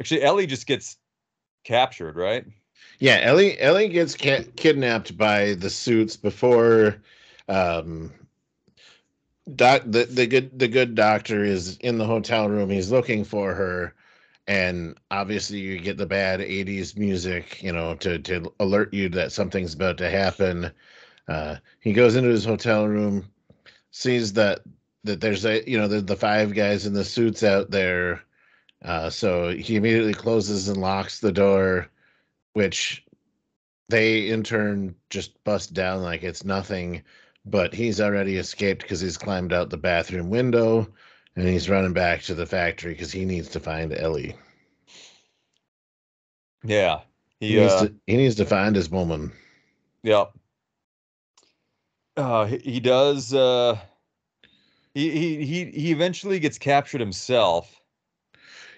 Actually, 0.00 0.22
Ellie 0.22 0.46
just 0.46 0.66
gets 0.66 0.96
captured, 1.64 2.16
right? 2.16 2.44
Yeah, 2.98 3.20
Ellie 3.22 3.58
Ellie 3.60 3.88
gets 3.88 4.14
ca- 4.14 4.44
kidnapped 4.56 5.16
by 5.16 5.54
the 5.54 5.70
suits 5.70 6.16
before 6.16 7.02
um 7.48 8.12
doc 9.56 9.82
the, 9.84 10.04
the 10.06 10.26
good 10.26 10.58
the 10.58 10.68
good 10.68 10.94
doctor 10.94 11.44
is 11.44 11.76
in 11.78 11.98
the 11.98 12.06
hotel 12.06 12.48
room. 12.48 12.70
He's 12.70 12.90
looking 12.90 13.24
for 13.24 13.54
her 13.54 13.94
and 14.46 14.96
obviously 15.10 15.58
you 15.58 15.78
get 15.78 15.96
the 15.96 16.06
bad 16.06 16.40
80s 16.40 16.96
music, 16.96 17.62
you 17.62 17.72
know, 17.72 17.94
to 17.96 18.18
to 18.20 18.52
alert 18.60 18.92
you 18.92 19.08
that 19.10 19.32
something's 19.32 19.74
about 19.74 19.98
to 19.98 20.10
happen. 20.10 20.70
Uh 21.28 21.56
he 21.80 21.92
goes 21.92 22.16
into 22.16 22.30
his 22.30 22.44
hotel 22.44 22.86
room, 22.86 23.28
sees 23.90 24.32
that 24.34 24.60
that 25.04 25.20
there's 25.20 25.44
a 25.44 25.68
you 25.68 25.78
know 25.78 25.88
the, 25.88 26.00
the 26.00 26.16
five 26.16 26.54
guys 26.54 26.86
in 26.86 26.94
the 26.94 27.04
suits 27.04 27.42
out 27.42 27.70
there 27.70 28.22
uh, 28.84 29.08
so 29.08 29.48
he 29.48 29.76
immediately 29.76 30.12
closes 30.12 30.68
and 30.68 30.76
locks 30.76 31.18
the 31.18 31.32
door, 31.32 31.88
which 32.52 33.04
they 33.88 34.28
in 34.28 34.42
turn 34.42 34.94
just 35.10 35.42
bust 35.44 35.72
down 35.72 36.02
like 36.02 36.22
it's 36.22 36.44
nothing. 36.44 37.02
But 37.46 37.74
he's 37.74 38.00
already 38.00 38.36
escaped 38.36 38.82
because 38.82 39.00
he's 39.00 39.18
climbed 39.18 39.52
out 39.52 39.70
the 39.70 39.76
bathroom 39.76 40.30
window 40.30 40.88
and 41.36 41.48
he's 41.48 41.68
running 41.68 41.92
back 41.92 42.22
to 42.22 42.34
the 42.34 42.46
factory 42.46 42.92
because 42.92 43.12
he 43.12 43.24
needs 43.24 43.48
to 43.50 43.60
find 43.60 43.92
Ellie. 43.92 44.34
Yeah. 46.62 47.00
He, 47.40 47.48
he 47.48 47.60
needs 47.60 47.72
uh, 47.72 47.86
to 47.86 47.94
he 48.06 48.16
needs 48.16 48.34
to 48.36 48.46
find 48.46 48.76
his 48.76 48.90
woman. 48.90 49.32
Yep. 50.02 50.32
Uh, 52.16 52.46
he, 52.46 52.58
he 52.58 52.80
does 52.80 53.34
uh 53.34 53.78
he, 54.94 55.10
he 55.10 55.44
he 55.44 55.64
he 55.70 55.92
eventually 55.92 56.38
gets 56.38 56.58
captured 56.58 57.00
himself 57.00 57.80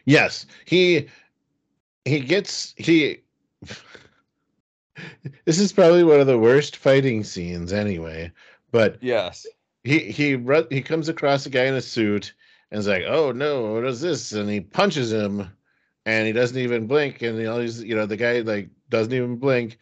Yes, 0.06 0.46
he 0.64 1.08
he 2.04 2.20
gets 2.20 2.74
he. 2.76 3.22
this 5.44 5.58
is 5.58 5.72
probably 5.72 6.04
one 6.04 6.20
of 6.20 6.28
the 6.28 6.38
worst 6.38 6.76
fighting 6.76 7.24
scenes, 7.24 7.72
anyway. 7.72 8.30
But 8.70 9.02
yes, 9.02 9.46
he 9.84 9.98
he 9.98 10.38
he 10.70 10.80
comes 10.80 11.08
across 11.08 11.44
a 11.44 11.50
guy 11.50 11.64
in 11.64 11.74
a 11.74 11.82
suit 11.82 12.32
and 12.70 12.78
is 12.78 12.86
like, 12.86 13.02
"Oh 13.06 13.32
no, 13.32 13.74
what 13.74 13.84
is 13.84 14.00
this?" 14.00 14.32
And 14.32 14.48
he 14.48 14.60
punches 14.60 15.12
him, 15.12 15.50
and 16.06 16.26
he 16.26 16.32
doesn't 16.32 16.58
even 16.58 16.86
blink. 16.86 17.22
And 17.22 17.36
you 17.38 17.44
know, 17.44 17.60
he's 17.60 17.82
you 17.82 17.96
know 17.96 18.06
the 18.06 18.16
guy 18.16 18.40
like 18.40 18.70
doesn't 18.88 19.12
even 19.12 19.36
blink. 19.36 19.78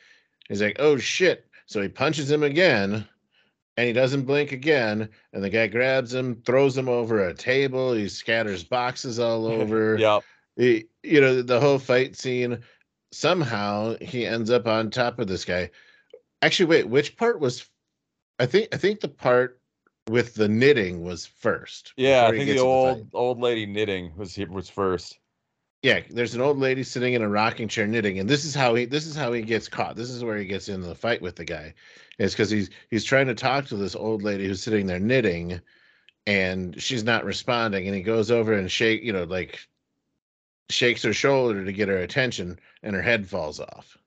He's 0.48 0.62
like, 0.62 0.76
"Oh 0.78 0.96
shit!" 0.96 1.46
So 1.66 1.82
he 1.82 1.88
punches 1.88 2.30
him 2.30 2.42
again, 2.42 3.06
and 3.76 3.86
he 3.86 3.92
doesn't 3.92 4.22
blink 4.22 4.52
again. 4.52 5.08
And 5.32 5.42
the 5.42 5.50
guy 5.50 5.66
grabs 5.66 6.14
him, 6.14 6.42
throws 6.44 6.76
him 6.76 6.88
over 6.88 7.26
a 7.26 7.34
table. 7.34 7.92
He 7.92 8.08
scatters 8.08 8.64
boxes 8.64 9.18
all 9.18 9.46
over. 9.50 9.96
yep. 9.96 10.22
He, 10.56 10.86
you 11.02 11.20
know, 11.20 11.42
the 11.42 11.60
whole 11.60 11.78
fight 11.78 12.16
scene. 12.16 12.60
Somehow 13.12 13.96
he 14.00 14.26
ends 14.26 14.50
up 14.50 14.66
on 14.66 14.90
top 14.90 15.18
of 15.18 15.28
this 15.28 15.44
guy. 15.44 15.70
Actually, 16.42 16.66
wait, 16.66 16.88
which 16.88 17.16
part 17.16 17.40
was? 17.40 17.68
I 18.38 18.46
think 18.46 18.68
I 18.72 18.76
think 18.76 19.00
the 19.00 19.08
part 19.08 19.60
with 20.08 20.34
the 20.34 20.48
knitting 20.48 21.02
was 21.02 21.26
first. 21.26 21.92
Yeah, 21.96 22.26
I 22.26 22.32
think 22.32 22.50
the 22.50 22.58
old 22.58 23.10
the 23.10 23.16
old 23.16 23.40
lady 23.40 23.66
knitting 23.66 24.12
was 24.16 24.36
was 24.50 24.68
first. 24.68 25.18
Yeah, 25.84 26.00
there's 26.08 26.34
an 26.34 26.40
old 26.40 26.58
lady 26.58 26.82
sitting 26.82 27.12
in 27.12 27.20
a 27.20 27.28
rocking 27.28 27.68
chair 27.68 27.86
knitting, 27.86 28.18
and 28.18 28.26
this 28.26 28.46
is 28.46 28.54
how 28.54 28.74
he 28.74 28.86
this 28.86 29.04
is 29.04 29.14
how 29.14 29.34
he 29.34 29.42
gets 29.42 29.68
caught. 29.68 29.96
This 29.96 30.08
is 30.08 30.24
where 30.24 30.38
he 30.38 30.46
gets 30.46 30.70
into 30.70 30.86
the 30.86 30.94
fight 30.94 31.20
with 31.20 31.36
the 31.36 31.44
guy. 31.44 31.74
It's 32.18 32.32
because 32.32 32.48
he's 32.48 32.70
he's 32.88 33.04
trying 33.04 33.26
to 33.26 33.34
talk 33.34 33.66
to 33.66 33.76
this 33.76 33.94
old 33.94 34.22
lady 34.22 34.46
who's 34.46 34.62
sitting 34.62 34.86
there 34.86 34.98
knitting, 34.98 35.60
and 36.26 36.80
she's 36.82 37.04
not 37.04 37.26
responding. 37.26 37.86
And 37.86 37.94
he 37.94 38.00
goes 38.00 38.30
over 38.30 38.54
and 38.54 38.70
shake, 38.70 39.02
you 39.02 39.12
know, 39.12 39.24
like 39.24 39.60
shakes 40.70 41.02
her 41.02 41.12
shoulder 41.12 41.62
to 41.62 41.72
get 41.72 41.88
her 41.88 41.98
attention, 41.98 42.58
and 42.82 42.96
her 42.96 43.02
head 43.02 43.28
falls 43.28 43.60
off. 43.60 43.98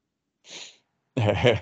and 1.16 1.62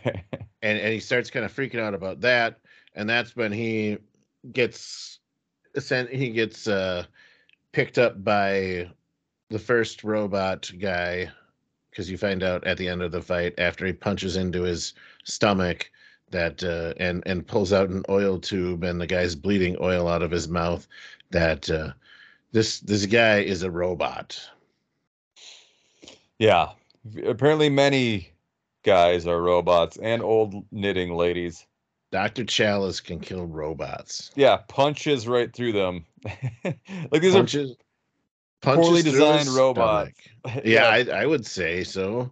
and 0.61 0.93
he 0.93 1.01
starts 1.01 1.29
kind 1.29 1.43
of 1.43 1.53
freaking 1.53 1.81
out 1.81 1.93
about 1.93 2.21
that, 2.21 2.61
and 2.93 3.09
that's 3.09 3.35
when 3.35 3.51
he 3.51 3.97
gets 4.53 5.19
sent. 5.77 6.09
He 6.09 6.29
gets 6.29 6.69
uh, 6.69 7.03
picked 7.73 7.97
up 7.97 8.23
by 8.23 8.91
the 9.49 9.59
first 9.59 10.03
robot 10.03 10.71
guy 10.79 11.29
because 11.89 12.09
you 12.09 12.17
find 12.17 12.43
out 12.43 12.65
at 12.67 12.77
the 12.77 12.89
end 12.89 13.01
of 13.01 13.11
the 13.11 13.21
fight 13.21 13.53
after 13.57 13.85
he 13.85 13.93
punches 13.93 14.35
into 14.35 14.63
his 14.63 14.93
stomach 15.23 15.89
that 16.31 16.63
uh, 16.63 16.93
and 16.97 17.23
and 17.25 17.47
pulls 17.47 17.71
out 17.71 17.89
an 17.89 18.03
oil 18.09 18.39
tube 18.39 18.83
and 18.83 18.99
the 18.99 19.07
guy's 19.07 19.35
bleeding 19.35 19.77
oil 19.79 20.07
out 20.07 20.21
of 20.21 20.31
his 20.31 20.47
mouth 20.47 20.87
that 21.31 21.69
uh, 21.69 21.91
this 22.51 22.79
this 22.81 23.05
guy 23.05 23.39
is 23.39 23.63
a 23.63 23.71
robot. 23.71 24.39
Yeah, 26.39 26.71
apparently 27.25 27.69
many 27.69 28.29
guys 28.83 29.25
are 29.25 29.41
robots 29.41 29.97
and 30.01 30.21
old 30.21 30.65
knitting 30.71 31.13
ladies. 31.15 31.65
Dr. 32.11 32.45
Challis 32.45 33.03
can 33.03 33.19
kill 33.19 33.45
robots. 33.45 34.31
Yeah, 34.35 34.57
punches 34.67 35.27
right 35.27 35.51
through 35.53 35.73
them. 35.73 36.05
like 36.63 37.21
these 37.21 37.33
punches, 37.33 37.71
are 37.71 37.75
poorly 38.65 39.01
designed 39.01 39.49
robot. 39.49 40.09
yeah, 40.45 40.61
yeah. 40.65 40.87
I, 40.87 41.21
I 41.21 41.25
would 41.25 41.45
say 41.45 41.83
so. 41.83 42.29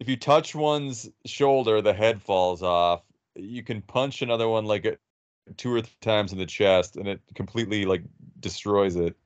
If 0.00 0.08
you 0.08 0.16
touch 0.16 0.54
one's 0.54 1.08
shoulder, 1.24 1.80
the 1.80 1.92
head 1.92 2.20
falls 2.20 2.62
off. 2.62 3.02
You 3.34 3.62
can 3.62 3.82
punch 3.82 4.22
another 4.22 4.48
one 4.48 4.64
like 4.66 4.84
a, 4.84 4.96
two 5.56 5.72
or 5.72 5.82
three 5.82 5.96
times 6.00 6.32
in 6.32 6.38
the 6.38 6.46
chest, 6.46 6.96
and 6.96 7.08
it 7.08 7.20
completely 7.34 7.84
like 7.84 8.02
destroys 8.40 8.96
it. 8.96 9.16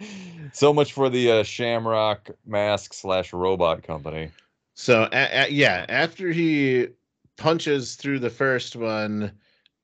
so 0.52 0.72
much 0.72 0.92
for 0.92 1.08
the 1.08 1.30
uh, 1.30 1.42
Shamrock 1.42 2.30
Mask 2.46 2.92
slash 2.94 3.32
Robot 3.32 3.82
Company. 3.82 4.30
So 4.74 5.08
a- 5.12 5.46
a- 5.46 5.50
yeah, 5.50 5.86
after 5.88 6.30
he 6.30 6.88
punches 7.36 7.96
through 7.96 8.18
the 8.20 8.30
first 8.30 8.76
one, 8.76 9.32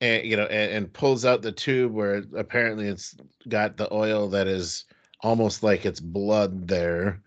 and 0.04 0.26
you 0.26 0.36
know, 0.36 0.44
and, 0.44 0.72
and, 0.72 0.92
pulls 0.92 1.24
out 1.24 1.40
the 1.40 1.52
tube 1.52 1.92
where 1.92 2.22
apparently 2.36 2.88
it's 2.88 3.16
got 3.48 3.76
the 3.76 3.92
oil 3.92 4.28
that 4.28 4.46
is 4.46 4.84
almost 5.20 5.62
like 5.62 5.86
it's 5.86 6.00
blood 6.00 6.68
there. 6.68 7.22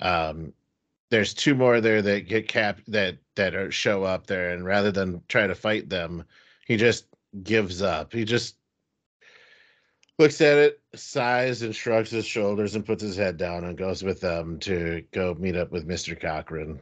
Um, 0.00 0.52
there's 1.10 1.32
two 1.32 1.54
more 1.54 1.80
there 1.80 2.02
that 2.02 2.28
get 2.28 2.48
capped 2.48 2.90
that 2.90 3.18
that 3.36 3.54
are, 3.54 3.70
show 3.70 4.02
up 4.02 4.26
there, 4.26 4.50
and 4.50 4.64
rather 4.64 4.90
than 4.90 5.22
try 5.28 5.46
to 5.46 5.54
fight 5.54 5.88
them, 5.88 6.24
he 6.66 6.76
just 6.76 7.06
gives 7.44 7.82
up. 7.82 8.12
He 8.12 8.24
just 8.24 8.56
looks 10.18 10.40
at 10.40 10.58
it, 10.58 10.80
sighs, 10.96 11.62
and 11.62 11.74
shrugs 11.74 12.10
his 12.10 12.26
shoulders 12.26 12.74
and 12.74 12.84
puts 12.84 13.02
his 13.02 13.16
head 13.16 13.36
down 13.36 13.64
and 13.64 13.78
goes 13.78 14.02
with 14.02 14.20
them 14.20 14.58
to 14.60 15.04
go 15.12 15.34
meet 15.38 15.56
up 15.56 15.70
with 15.70 15.86
Mister 15.86 16.16
Cochran. 16.16 16.80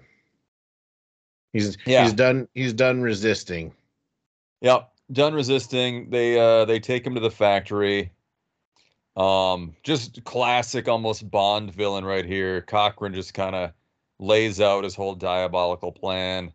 He's 1.53 1.77
yeah. 1.85 2.05
he's 2.05 2.14
done 2.14 2.49
he's 2.55 2.72
done 2.72 3.03
resisting. 3.03 3.75
Yep, 4.62 4.90
done 5.12 5.35
resisting. 5.35 6.11
They 6.11 6.38
uh 6.38 6.64
they 6.64 6.81
take 6.81 7.07
him 7.07 7.14
to 7.14 7.21
the 7.21 7.31
factory. 7.31 8.12
Um, 9.16 9.75
just 9.83 10.23
classic, 10.25 10.88
almost 10.88 11.31
Bond 11.31 11.73
villain 11.73 12.05
right 12.05 12.25
here. 12.25 12.61
Cochran 12.61 13.14
just 13.14 13.33
kind 13.33 13.55
of 13.55 13.73
lays 14.19 14.61
out 14.61 14.85
his 14.85 14.95
whole 14.95 15.14
diabolical 15.14 15.90
plan. 15.90 16.53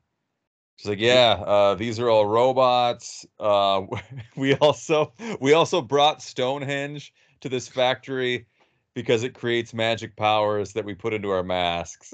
She's 0.75 0.89
like, 0.89 0.99
"Yeah, 0.99 1.33
uh, 1.45 1.75
these 1.75 1.99
are 1.99 2.09
all 2.09 2.25
robots. 2.25 3.25
Uh, 3.39 3.83
we 4.35 4.55
also 4.55 5.13
we 5.39 5.53
also 5.53 5.81
brought 5.81 6.21
Stonehenge 6.21 7.13
to 7.41 7.49
this 7.49 7.67
factory 7.67 8.45
because 8.93 9.23
it 9.23 9.33
creates 9.33 9.73
magic 9.73 10.15
powers 10.15 10.73
that 10.73 10.85
we 10.85 10.93
put 10.93 11.13
into 11.13 11.29
our 11.29 11.43
masks." 11.43 12.13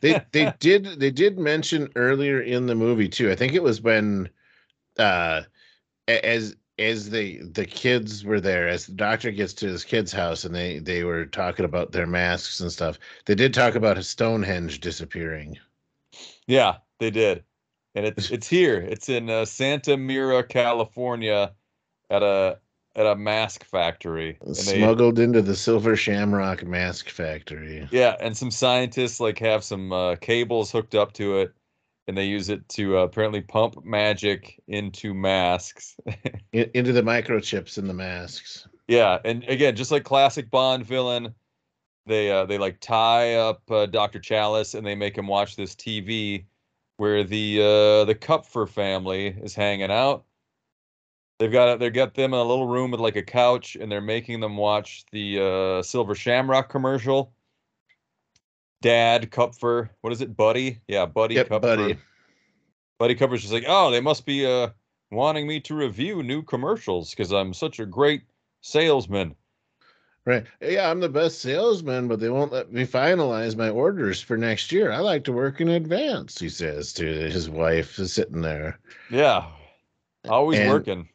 they 0.00 0.22
they 0.32 0.52
did 0.58 1.00
they 1.00 1.10
did 1.10 1.38
mention 1.38 1.90
earlier 1.96 2.40
in 2.40 2.66
the 2.66 2.74
movie 2.74 3.08
too. 3.08 3.30
I 3.30 3.34
think 3.34 3.52
it 3.52 3.62
was 3.62 3.82
when 3.82 4.30
uh 4.98 5.42
as 6.08 6.56
as 6.78 7.10
the 7.10 7.38
the 7.42 7.66
kids 7.66 8.24
were 8.24 8.40
there 8.40 8.68
as 8.68 8.86
the 8.86 8.92
doctor 8.92 9.30
gets 9.30 9.52
to 9.52 9.66
his 9.66 9.84
kid's 9.84 10.12
house 10.12 10.44
and 10.44 10.54
they 10.54 10.78
they 10.78 11.04
were 11.04 11.26
talking 11.26 11.64
about 11.64 11.92
their 11.92 12.06
masks 12.06 12.60
and 12.60 12.72
stuff 12.72 12.98
they 13.26 13.34
did 13.34 13.52
talk 13.52 13.74
about 13.74 14.02
stonehenge 14.04 14.80
disappearing. 14.80 15.58
Yeah 16.46 16.78
they 16.98 17.10
did. 17.10 17.44
And 17.94 18.06
it's 18.06 18.30
it's 18.30 18.48
here. 18.48 18.76
It's 18.76 19.08
in 19.08 19.28
uh, 19.28 19.44
santa 19.44 19.96
mira 19.96 20.42
california 20.42 21.52
at 22.10 22.22
a 22.22 22.58
at 22.94 23.06
a 23.06 23.16
mask 23.16 23.64
factory. 23.64 24.38
Smuggled 24.52 25.16
they, 25.16 25.24
into 25.24 25.40
the 25.40 25.56
silver 25.56 25.94
shamrock 25.94 26.64
mask 26.64 27.10
factory. 27.10 27.86
Yeah 27.92 28.16
and 28.18 28.36
some 28.36 28.50
scientists 28.50 29.20
like 29.20 29.38
have 29.38 29.62
some 29.62 29.92
uh, 29.92 30.16
cables 30.16 30.72
hooked 30.72 30.94
up 30.94 31.12
to 31.14 31.38
it 31.38 31.54
and 32.08 32.16
they 32.16 32.24
use 32.24 32.48
it 32.48 32.68
to 32.70 32.98
uh, 32.98 33.02
apparently 33.02 33.40
pump 33.40 33.84
magic 33.84 34.60
into 34.68 35.14
masks. 35.14 35.96
Into 36.52 36.92
the 36.92 37.02
microchips 37.02 37.78
in 37.78 37.86
the 37.86 37.94
masks. 37.94 38.66
Yeah 38.88 39.18
and 39.24 39.44
again 39.44 39.76
just 39.76 39.90
like 39.90 40.04
classic 40.04 40.50
bond 40.50 40.84
villain 40.84 41.34
they 42.06 42.30
uh, 42.30 42.44
they 42.44 42.58
like 42.58 42.80
tie 42.80 43.34
up 43.34 43.62
uh, 43.70 43.86
dr 43.86 44.18
challis 44.18 44.74
and 44.74 44.86
they 44.86 44.94
make 44.94 45.16
him 45.16 45.28
watch 45.28 45.56
this 45.56 45.74
tv 45.74 46.44
where 47.02 47.24
the 47.24 47.58
uh, 47.58 48.04
the 48.04 48.14
kupfer 48.14 48.64
family 48.64 49.26
is 49.42 49.56
hanging 49.56 49.90
out. 49.90 50.24
They've 51.38 51.50
got 51.50 51.80
they 51.80 51.90
got 51.90 52.14
them 52.14 52.32
in 52.32 52.38
a 52.38 52.44
little 52.44 52.68
room 52.68 52.92
with 52.92 53.00
like 53.00 53.16
a 53.16 53.22
couch 53.22 53.76
and 53.76 53.90
they're 53.90 54.00
making 54.00 54.38
them 54.38 54.56
watch 54.56 55.04
the 55.10 55.40
uh, 55.40 55.82
silver 55.82 56.14
shamrock 56.14 56.68
commercial 56.68 57.32
Dad 58.82 59.30
Kupfer. 59.30 59.88
What 60.02 60.12
is 60.12 60.20
it, 60.20 60.36
Buddy? 60.36 60.80
Yeah, 60.86 61.06
Buddy 61.06 61.36
yep, 61.36 61.48
Kupfer. 61.48 61.60
Buddy. 61.60 61.98
Buddy 62.98 63.14
Kupfer's 63.14 63.40
just 63.40 63.52
like, 63.52 63.64
oh, 63.66 63.90
they 63.90 64.02
must 64.02 64.26
be 64.26 64.44
uh 64.44 64.68
wanting 65.10 65.46
me 65.46 65.60
to 65.60 65.74
review 65.74 66.22
new 66.22 66.42
commercials 66.42 67.10
because 67.10 67.32
I'm 67.32 67.54
such 67.54 67.78
a 67.78 67.86
great 67.86 68.22
salesman. 68.60 69.34
Right. 70.24 70.44
Yeah, 70.60 70.88
I'm 70.88 71.00
the 71.00 71.08
best 71.08 71.40
salesman, 71.40 72.06
but 72.06 72.20
they 72.20 72.30
won't 72.30 72.52
let 72.52 72.72
me 72.72 72.86
finalize 72.86 73.56
my 73.56 73.70
orders 73.70 74.20
for 74.20 74.36
next 74.36 74.70
year. 74.70 74.92
I 74.92 74.98
like 74.98 75.24
to 75.24 75.32
work 75.32 75.60
in 75.60 75.68
advance, 75.68 76.38
he 76.38 76.48
says 76.48 76.92
to 76.94 77.04
his 77.04 77.50
wife 77.50 77.96
sitting 77.96 78.40
there. 78.40 78.78
Yeah. 79.10 79.46
Always 80.28 80.60
and, 80.60 80.70
working. 80.70 81.08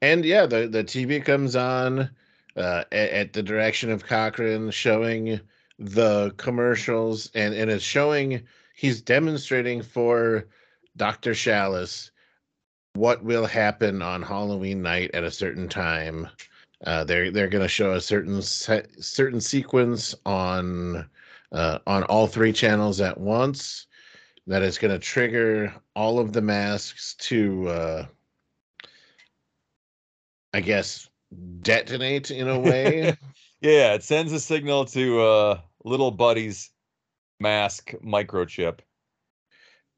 And 0.00 0.24
yeah, 0.24 0.46
the, 0.46 0.68
the 0.68 0.84
TV 0.84 1.24
comes 1.24 1.56
on 1.56 2.08
uh, 2.56 2.84
at, 2.92 3.10
at 3.10 3.32
the 3.32 3.42
direction 3.42 3.90
of 3.90 4.06
Cochran 4.06 4.70
showing 4.70 5.40
the 5.78 6.32
commercials 6.36 7.30
and 7.34 7.54
and 7.54 7.70
it's 7.70 7.84
showing 7.84 8.42
he's 8.74 9.00
demonstrating 9.02 9.82
for 9.82 10.46
Dr. 10.96 11.32
Challis 11.32 12.10
what 12.94 13.22
will 13.22 13.46
happen 13.46 14.00
on 14.00 14.22
Halloween 14.22 14.82
night 14.82 15.10
at 15.12 15.24
a 15.24 15.30
certain 15.30 15.68
time. 15.68 16.28
Uh, 16.84 17.04
they're 17.04 17.30
they're 17.30 17.48
going 17.48 17.62
to 17.62 17.68
show 17.68 17.92
a 17.92 18.00
certain 18.00 18.42
se- 18.42 18.86
certain 18.98 19.40
sequence 19.40 20.14
on 20.24 21.08
uh, 21.52 21.78
on 21.86 22.02
all 22.04 22.26
three 22.26 22.52
channels 22.52 23.00
at 23.00 23.18
once. 23.18 23.86
That 24.46 24.62
is 24.62 24.78
going 24.78 24.92
to 24.92 24.98
trigger 24.98 25.74
all 25.96 26.20
of 26.20 26.32
the 26.32 26.40
masks 26.40 27.14
to, 27.14 27.68
uh, 27.68 28.06
I 30.54 30.60
guess, 30.60 31.08
detonate 31.62 32.30
in 32.30 32.48
a 32.48 32.58
way. 32.58 33.16
yeah, 33.60 33.94
it 33.94 34.04
sends 34.04 34.32
a 34.32 34.38
signal 34.38 34.84
to 34.86 35.20
uh, 35.20 35.60
little 35.86 36.10
buddy's 36.10 36.70
mask 37.40 37.94
microchip. 38.04 38.80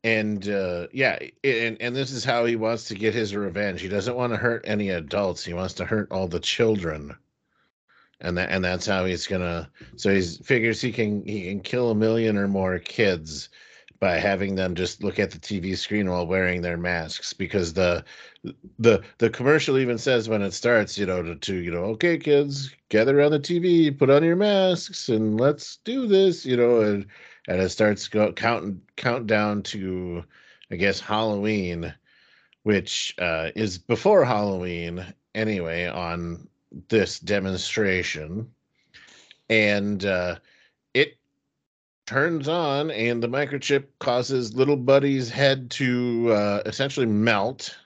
And 0.04 0.48
uh, 0.48 0.86
yeah, 0.92 1.18
and 1.42 1.76
and 1.80 1.96
this 1.96 2.12
is 2.12 2.24
how 2.24 2.44
he 2.44 2.54
wants 2.54 2.84
to 2.84 2.94
get 2.94 3.14
his 3.14 3.34
revenge. 3.34 3.80
He 3.80 3.88
doesn't 3.88 4.14
want 4.14 4.32
to 4.32 4.36
hurt 4.36 4.64
any 4.64 4.90
adults. 4.90 5.44
He 5.44 5.54
wants 5.54 5.74
to 5.74 5.84
hurt 5.84 6.12
all 6.12 6.28
the 6.28 6.38
children. 6.38 7.16
And 8.20 8.36
that 8.38 8.50
and 8.50 8.64
that's 8.64 8.86
how 8.86 9.06
he's 9.06 9.26
gonna. 9.26 9.68
So 9.96 10.14
he 10.14 10.22
figures 10.22 10.80
he 10.80 10.92
can 10.92 11.24
he 11.24 11.48
can 11.48 11.60
kill 11.60 11.90
a 11.90 11.96
million 11.96 12.36
or 12.36 12.46
more 12.46 12.78
kids 12.78 13.48
by 14.00 14.18
having 14.18 14.54
them 14.54 14.74
just 14.74 15.02
look 15.02 15.18
at 15.18 15.30
the 15.30 15.38
TV 15.38 15.76
screen 15.76 16.08
while 16.08 16.26
wearing 16.26 16.62
their 16.62 16.76
masks 16.76 17.32
because 17.32 17.72
the 17.72 18.04
the 18.78 19.02
the 19.18 19.30
commercial 19.30 19.78
even 19.78 19.98
says 19.98 20.28
when 20.28 20.42
it 20.42 20.52
starts, 20.52 20.96
you 20.96 21.06
know, 21.06 21.22
to, 21.22 21.34
to 21.34 21.54
you 21.56 21.70
know, 21.70 21.84
okay, 21.84 22.16
kids, 22.16 22.74
gather 22.90 23.18
around 23.18 23.32
the 23.32 23.40
TV, 23.40 23.96
put 23.96 24.10
on 24.10 24.22
your 24.22 24.36
masks, 24.36 25.08
and 25.08 25.40
let's 25.40 25.78
do 25.84 26.06
this, 26.06 26.46
you 26.46 26.56
know, 26.56 26.80
and 26.80 27.06
and 27.48 27.60
it 27.60 27.70
starts 27.70 28.06
go 28.08 28.32
count 28.32 28.80
countdown 28.96 29.62
to, 29.64 30.22
I 30.70 30.76
guess, 30.76 31.00
Halloween, 31.00 31.92
which 32.62 33.14
uh, 33.18 33.50
is 33.56 33.78
before 33.78 34.24
Halloween 34.24 35.04
anyway 35.34 35.86
on 35.86 36.46
this 36.88 37.18
demonstration, 37.18 38.48
and 39.48 40.04
uh, 40.04 40.36
it 40.94 41.18
turns 42.08 42.48
on, 42.48 42.90
and 42.90 43.22
the 43.22 43.28
microchip 43.28 43.84
causes 43.98 44.54
little 44.56 44.78
Buddy's 44.78 45.28
head 45.28 45.70
to 45.72 46.32
uh, 46.32 46.62
essentially 46.64 47.04
melt 47.04 47.76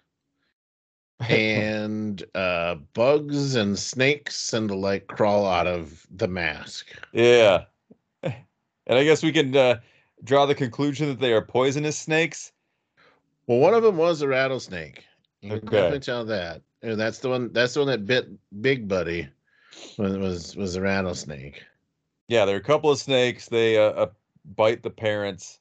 and 1.28 2.22
uh, 2.36 2.76
bugs 2.94 3.56
and 3.56 3.76
snakes 3.76 4.52
and 4.52 4.70
the 4.70 4.76
like 4.76 5.08
crawl 5.08 5.44
out 5.44 5.66
of 5.66 6.06
the 6.08 6.28
mask. 6.28 6.92
Yeah. 7.12 7.64
And 8.22 8.98
I 8.98 9.02
guess 9.02 9.24
we 9.24 9.32
can 9.32 9.56
uh, 9.56 9.80
draw 10.22 10.46
the 10.46 10.54
conclusion 10.54 11.08
that 11.08 11.18
they 11.18 11.32
are 11.32 11.42
poisonous 11.42 11.98
snakes. 11.98 12.52
Well, 13.48 13.58
one 13.58 13.74
of 13.74 13.82
them 13.82 13.96
was 13.96 14.22
a 14.22 14.28
rattlesnake. 14.28 15.04
You 15.40 15.50
can 15.50 15.66
Okay. 15.66 15.70
definitely 15.70 16.00
tell 16.00 16.24
that. 16.26 16.62
And 16.82 16.98
that's 16.98 17.18
the 17.18 17.28
one. 17.28 17.52
That's 17.52 17.74
the 17.74 17.80
one 17.80 17.88
that 17.88 18.06
bit 18.06 18.28
Big 18.62 18.86
Buddy. 18.86 19.28
Was 19.98 20.16
was 20.16 20.56
was 20.56 20.76
a 20.76 20.80
rattlesnake. 20.80 21.64
Yeah, 22.32 22.46
there 22.46 22.56
are 22.56 22.60
a 22.60 22.62
couple 22.62 22.90
of 22.90 22.98
snakes. 22.98 23.46
They 23.46 23.76
uh, 23.76 23.90
uh, 23.90 24.10
bite 24.56 24.82
the 24.82 24.88
parents. 24.88 25.60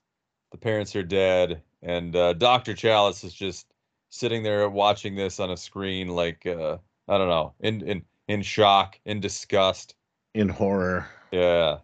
The 0.51 0.57
parents 0.57 0.95
are 0.95 1.03
dead, 1.03 1.61
and 1.81 2.15
uh, 2.15 2.31
Doctor 2.31 2.73
Challis 2.73 3.25
is 3.25 3.33
just 3.33 3.67
sitting 4.09 4.41
there 4.41 4.69
watching 4.69 5.13
this 5.13 5.41
on 5.41 5.51
a 5.51 5.57
screen, 5.57 6.07
like 6.07 6.45
uh, 6.45 6.77
I 7.09 7.17
don't 7.17 7.27
know, 7.27 7.53
in 7.59 7.81
in 7.81 8.05
in 8.29 8.41
shock, 8.41 8.97
in 9.03 9.19
disgust. 9.19 9.95
in 10.33 10.47
horror. 10.47 11.09
Yeah, 11.33 11.79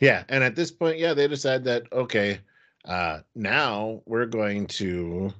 Yeah, 0.00 0.24
and 0.28 0.42
at 0.42 0.56
this 0.56 0.72
point, 0.72 0.98
yeah, 0.98 1.14
they 1.14 1.28
decide 1.28 1.62
that 1.62 1.84
okay, 1.92 2.40
uh, 2.84 3.20
now 3.36 4.02
we're 4.06 4.26
going 4.26 4.66
to 4.78 5.32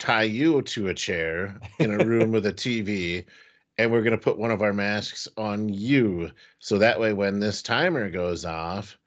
tie 0.00 0.24
you 0.24 0.60
to 0.60 0.88
a 0.88 0.94
chair 0.94 1.56
in 1.78 1.92
a 1.92 2.04
room 2.04 2.32
with 2.32 2.46
a 2.46 2.52
TV, 2.52 3.24
and 3.78 3.90
we're 3.90 4.02
going 4.02 4.12
to 4.12 4.18
put 4.18 4.38
one 4.38 4.50
of 4.50 4.62
our 4.62 4.72
masks 4.72 5.28
on 5.36 5.68
you, 5.68 6.30
so 6.58 6.78
that 6.78 6.98
way 6.98 7.12
when 7.12 7.40
this 7.40 7.62
timer 7.62 8.10
goes 8.10 8.44
off, 8.44 8.98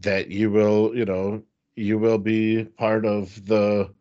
that 0.00 0.28
you 0.28 0.50
will, 0.50 0.94
you 0.94 1.04
know, 1.04 1.42
you 1.76 1.98
will 1.98 2.18
be 2.18 2.64
part 2.64 3.04
of 3.04 3.44
the 3.46 3.92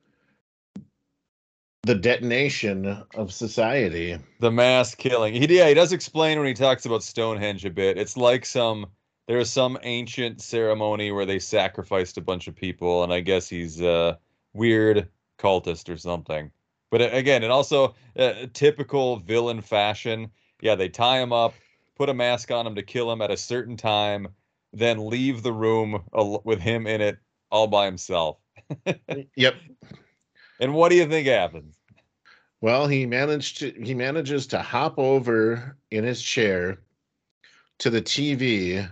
the 1.84 1.96
detonation 1.96 3.04
of 3.16 3.32
society. 3.34 4.18
the 4.40 4.52
mass 4.52 4.94
killing. 4.94 5.34
He 5.34 5.58
yeah, 5.58 5.68
he 5.68 5.74
does 5.74 5.94
explain 5.94 6.38
when 6.38 6.48
he 6.48 6.54
talks 6.54 6.86
about 6.86 7.04
Stonehenge 7.04 7.66
a 7.66 7.70
bit. 7.70 7.98
It's 7.98 8.18
like 8.18 8.46
some 8.46 8.86
there 9.28 9.38
is 9.38 9.50
some 9.50 9.78
ancient 9.84 10.42
ceremony 10.42 11.12
where 11.12 11.26
they 11.26 11.40
sacrificed 11.40 12.18
a 12.18 12.22
bunch 12.22 12.48
of 12.48 12.56
people, 12.56 13.04
and 13.04 13.14
I 13.14 13.22
guess 13.22 13.48
he's 13.48 13.80
a 13.82 14.20
weird 14.54 15.08
cultist 15.38 15.88
or 15.88 15.98
something. 15.98 16.52
But 16.92 17.14
again, 17.14 17.44
and 17.44 17.52
also 17.52 17.96
uh, 18.18 18.48
typical 18.54 19.18
villain 19.18 19.62
fashion. 19.62 20.32
Yeah, 20.62 20.76
they 20.76 20.90
tie 20.90 21.22
him 21.22 21.32
up, 21.32 21.54
put 21.96 22.10
a 22.10 22.14
mask 22.14 22.52
on 22.52 22.66
him 22.66 22.76
to 22.76 22.84
kill 22.84 23.12
him 23.12 23.22
at 23.22 23.32
a 23.32 23.38
certain 23.38 23.78
time, 23.78 24.28
then 24.74 25.10
leave 25.10 25.44
the 25.44 25.54
room 25.54 26.04
al- 26.14 26.42
with 26.44 26.60
him 26.60 26.88
in 26.88 27.02
it 27.02 27.18
all 27.52 27.68
by 27.68 27.86
himself. 27.86 28.38
Yep. 29.36 29.56
And 30.60 30.74
what 30.74 30.90
do 30.90 30.96
you 30.96 31.08
think 31.08 31.28
happens? 31.28 31.76
Well, 32.62 32.88
he 32.88 33.06
managed 33.06 33.60
to 33.60 33.72
he 33.72 33.94
manages 33.94 34.46
to 34.48 34.60
hop 34.60 35.00
over 35.00 35.78
in 35.92 36.04
his 36.04 36.22
chair 36.22 36.80
to 37.80 37.90
the 37.90 38.02
TV, 38.02 38.90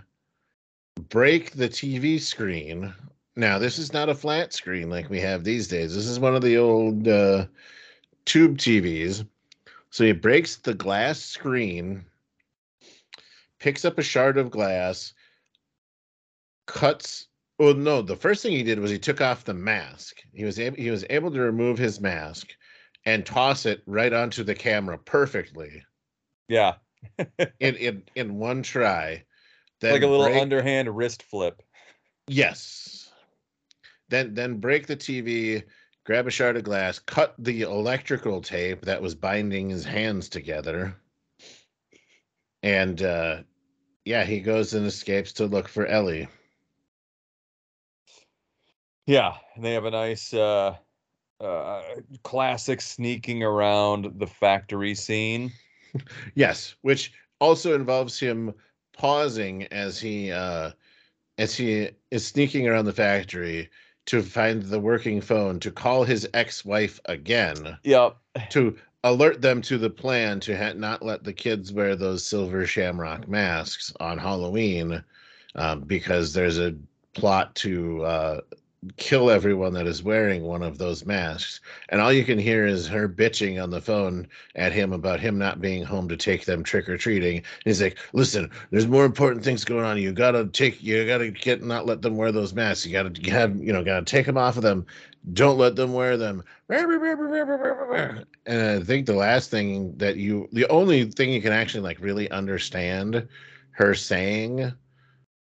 break 1.08 1.52
the 1.52 1.68
TV 1.68 2.18
screen. 2.20 2.94
Now, 3.36 3.58
this 3.58 3.78
is 3.78 3.92
not 3.92 4.08
a 4.08 4.14
flat 4.14 4.52
screen 4.52 4.90
like 4.90 5.10
we 5.10 5.20
have 5.20 5.44
these 5.44 5.68
days. 5.68 5.94
This 5.94 6.06
is 6.06 6.18
one 6.18 6.34
of 6.34 6.42
the 6.42 6.56
old 6.56 7.06
uh, 7.06 7.46
tube 8.28 8.58
TVs. 8.58 9.26
So 9.90 10.04
he 10.04 10.12
breaks 10.12 10.56
the 10.56 10.74
glass 10.74 11.18
screen, 11.18 12.04
picks 13.58 13.84
up 13.84 13.98
a 13.98 14.02
shard 14.02 14.36
of 14.36 14.50
glass, 14.50 15.14
cuts 16.66 17.28
well, 17.58 17.74
no. 17.74 18.02
The 18.02 18.14
first 18.14 18.42
thing 18.42 18.52
he 18.52 18.62
did 18.62 18.78
was 18.78 18.90
he 18.90 19.00
took 19.00 19.20
off 19.20 19.44
the 19.44 19.54
mask. 19.54 20.22
He 20.32 20.44
was 20.44 20.60
able 20.60 20.76
he 20.76 20.90
was 20.90 21.04
able 21.10 21.32
to 21.32 21.40
remove 21.40 21.76
his 21.76 22.00
mask 22.00 22.50
and 23.04 23.26
toss 23.26 23.66
it 23.66 23.82
right 23.86 24.12
onto 24.12 24.44
the 24.44 24.54
camera 24.54 24.98
perfectly 24.98 25.82
Yeah, 26.48 26.74
in 27.60 27.74
in 27.76 28.02
in 28.14 28.36
one 28.36 28.62
try. 28.62 29.24
Then 29.80 29.92
like 29.92 30.02
a 30.02 30.06
little 30.06 30.26
break- 30.26 30.40
underhand 30.40 30.94
wrist 30.96 31.22
flip. 31.24 31.62
Yes. 32.28 33.10
Then 34.08 34.34
then 34.34 34.58
break 34.58 34.86
the 34.86 34.96
TV, 34.96 35.64
grab 36.08 36.26
a 36.26 36.30
shard 36.30 36.56
of 36.56 36.64
glass, 36.64 36.98
cut 36.98 37.34
the 37.38 37.60
electrical 37.60 38.40
tape 38.40 38.80
that 38.86 39.02
was 39.02 39.14
binding 39.14 39.68
his 39.68 39.84
hands 39.84 40.30
together. 40.30 40.96
And 42.62 43.02
uh 43.02 43.42
yeah, 44.06 44.24
he 44.24 44.40
goes 44.40 44.72
and 44.72 44.86
escapes 44.86 45.34
to 45.34 45.44
look 45.44 45.68
for 45.68 45.84
Ellie. 45.84 46.26
Yeah, 49.04 49.34
and 49.54 49.62
they 49.62 49.74
have 49.74 49.84
a 49.84 49.90
nice 49.90 50.32
uh 50.32 50.76
uh 51.42 51.82
classic 52.22 52.80
sneaking 52.80 53.42
around 53.42 54.18
the 54.18 54.26
factory 54.26 54.94
scene. 54.94 55.52
Yes, 56.34 56.74
which 56.82 57.12
also 57.38 57.74
involves 57.74 58.18
him 58.18 58.54
pausing 58.94 59.64
as 59.64 60.00
he 60.00 60.32
uh 60.32 60.70
as 61.36 61.54
he 61.54 61.90
is 62.10 62.26
sneaking 62.26 62.66
around 62.66 62.86
the 62.86 62.92
factory 62.94 63.68
to 64.08 64.22
find 64.22 64.62
the 64.62 64.80
working 64.80 65.20
phone 65.20 65.60
to 65.60 65.70
call 65.70 66.02
his 66.02 66.26
ex-wife 66.32 66.98
again 67.04 67.76
Yep. 67.84 68.16
to 68.50 68.76
alert 69.04 69.42
them 69.42 69.60
to 69.62 69.76
the 69.76 69.90
plan 69.90 70.40
to 70.40 70.56
ha- 70.56 70.72
not 70.74 71.04
let 71.04 71.24
the 71.24 71.32
kids 71.32 71.72
wear 71.74 71.94
those 71.94 72.24
silver 72.24 72.66
shamrock 72.66 73.28
masks 73.28 73.92
on 74.00 74.16
Halloween 74.16 75.04
um, 75.56 75.80
because 75.82 76.32
there's 76.32 76.58
a 76.58 76.74
plot 77.12 77.54
to 77.56 78.02
uh, 78.04 78.40
kill 78.96 79.28
everyone 79.30 79.72
that 79.72 79.88
is 79.88 80.04
wearing 80.04 80.44
one 80.44 80.62
of 80.62 80.78
those 80.78 81.04
masks. 81.04 81.60
And 81.88 82.00
all 82.00 82.12
you 82.12 82.24
can 82.24 82.38
hear 82.38 82.64
is 82.64 82.86
her 82.86 83.08
bitching 83.08 83.60
on 83.60 83.70
the 83.70 83.80
phone 83.80 84.28
at 84.54 84.72
him 84.72 84.92
about 84.92 85.18
him 85.18 85.36
not 85.36 85.60
being 85.60 85.82
home 85.82 86.08
to 86.08 86.16
take 86.16 86.44
them 86.44 86.62
trick 86.62 86.88
or 86.88 86.96
treating. 86.96 87.42
He's 87.64 87.82
like, 87.82 87.98
"Listen, 88.12 88.50
there's 88.70 88.86
more 88.86 89.04
important 89.04 89.44
things 89.44 89.64
going 89.64 89.84
on. 89.84 89.98
You 89.98 90.12
gotta 90.12 90.46
take, 90.46 90.82
you 90.82 91.04
gotta 91.06 91.30
get, 91.30 91.62
not 91.62 91.86
let 91.86 92.02
them 92.02 92.16
wear 92.16 92.30
those 92.30 92.54
masks. 92.54 92.86
You 92.86 92.92
gotta 92.92 93.30
have, 93.30 93.56
you 93.56 93.72
know, 93.72 93.82
gotta 93.82 94.04
take 94.04 94.26
them 94.26 94.38
off 94.38 94.56
of 94.56 94.62
them. 94.62 94.86
Don't 95.32 95.58
let 95.58 95.74
them 95.74 95.92
wear 95.92 96.16
them." 96.16 96.44
And 98.46 98.80
I 98.80 98.84
think 98.84 99.06
the 99.06 99.14
last 99.14 99.50
thing 99.50 99.96
that 99.96 100.16
you, 100.16 100.48
the 100.52 100.68
only 100.68 101.06
thing 101.06 101.30
you 101.30 101.42
can 101.42 101.52
actually 101.52 101.82
like 101.82 101.98
really 102.00 102.30
understand 102.30 103.26
her 103.72 103.94
saying 103.94 104.72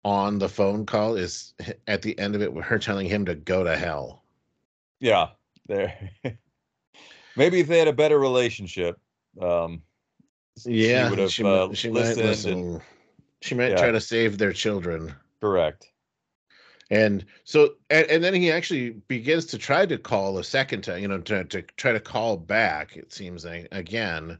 on 0.07 0.39
the 0.39 0.47
phone 0.47 0.85
call 0.85 1.15
is 1.15 1.53
at 1.87 2.01
the 2.01 2.17
end 2.17 2.33
of 2.33 2.41
it, 2.41 2.53
with 2.53 2.63
her 2.63 2.79
telling 2.79 3.07
him 3.07 3.25
to 3.25 3.35
go 3.35 3.63
to 3.65 3.75
hell. 3.75 4.23
Yeah. 5.01 5.31
There. 5.67 6.11
Maybe 7.35 7.59
if 7.59 7.67
they 7.67 7.77
had 7.77 7.89
a 7.89 7.93
better 7.93 8.17
relationship, 8.17 8.97
um 9.41 9.81
Yeah, 10.65 11.05
she 11.05 11.09
would 11.09 11.19
have 11.19 11.31
she, 11.31 11.43
uh, 11.43 11.73
she 11.73 11.89
might 11.89 12.15
listened 12.15 12.47
and. 12.57 12.81
She 13.41 13.53
might 13.53 13.69
Yeah. 13.69 13.75
try 13.75 13.91
to 13.91 13.99
save 13.99 14.37
their 14.37 14.53
children. 14.53 15.13
correct. 15.41 15.91
And 16.89 17.25
so, 17.43 17.75
and, 17.89 18.07
and 18.07 18.23
then 18.23 18.33
he 18.33 18.49
actually 18.49 18.91
begins 18.91 19.45
to 19.47 19.57
try 19.57 19.85
to 19.85 19.97
call 19.97 20.37
a 20.37 20.43
second 20.43 20.83
time, 20.83 21.01
you 21.01 21.07
know, 21.09 21.19
to, 21.19 21.43
to 21.43 21.61
try 21.75 21.91
to 21.91 21.99
call 21.99 22.37
back, 22.37 22.95
it 22.95 23.11
seems 23.11 23.43
like, 23.43 23.67
again. 23.73 24.39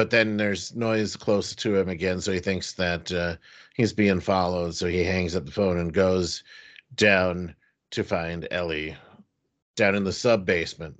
But 0.00 0.08
then 0.08 0.38
there's 0.38 0.74
noise 0.74 1.14
close 1.14 1.54
to 1.56 1.76
him 1.76 1.90
again. 1.90 2.22
So 2.22 2.32
he 2.32 2.38
thinks 2.38 2.72
that 2.72 3.12
uh, 3.12 3.36
he's 3.74 3.92
being 3.92 4.18
followed. 4.18 4.74
So 4.74 4.86
he 4.86 5.04
hangs 5.04 5.36
up 5.36 5.44
the 5.44 5.52
phone 5.52 5.76
and 5.76 5.92
goes 5.92 6.42
down 6.94 7.54
to 7.90 8.02
find 8.02 8.48
Ellie 8.50 8.96
down 9.76 9.94
in 9.94 10.04
the 10.04 10.12
sub 10.14 10.46
basement. 10.46 10.98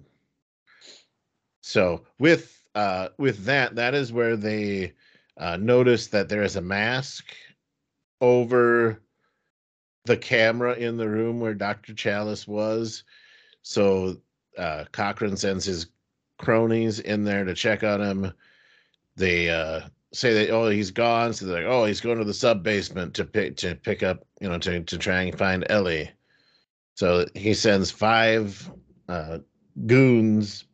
So 1.63 2.05
with 2.19 2.63
uh, 2.75 3.09
with 3.17 3.43
that, 3.47 3.75
that 3.77 3.95
is 3.95 4.13
where 4.13 4.37
they 4.37 4.93
uh, 5.39 5.57
notice 5.57 6.09
that 6.09 6.29
there 6.29 6.43
is 6.43 6.57
a 6.57 6.61
mask 6.61 7.25
over 8.21 9.01
the 10.05 10.19
camera 10.19 10.75
in 10.75 10.99
the 10.99 11.09
room 11.09 11.41
where 11.41 11.55
Dr. 11.55 11.95
Challis 11.95 12.47
was. 12.47 13.05
So 13.63 14.19
uh, 14.59 14.85
Cochran 14.93 15.39
sends 15.39 15.65
his 15.65 15.87
cronies 16.37 17.01
in 17.01 17.25
there 17.25 17.45
to 17.45 17.55
check 17.55 17.83
on 17.83 18.03
him. 18.03 18.35
They 19.21 19.51
uh, 19.51 19.83
say 20.15 20.33
that 20.33 20.51
oh 20.51 20.71
he's 20.71 20.91
gone, 20.91 21.35
so 21.35 21.45
they're 21.45 21.63
like 21.63 21.71
oh 21.71 21.85
he's 21.85 22.01
going 22.01 22.19
to 22.19 22.25
the 22.25 22.35
sub 22.35 22.63
basement 22.63 23.15
to 23.15 23.25
pick 23.27 23.57
to 23.59 23.75
pick 23.75 24.03
up 24.03 24.25
you 24.41 24.49
know 24.49 24.59
to 24.59 24.83
to 24.83 24.99
try 24.99 25.21
and 25.23 25.39
find 25.39 25.67
Ellie. 25.69 26.11
So 26.95 27.27
he 27.35 27.53
sends 27.53 27.91
five 27.91 28.71
uh, 29.09 29.39
goons 29.87 30.65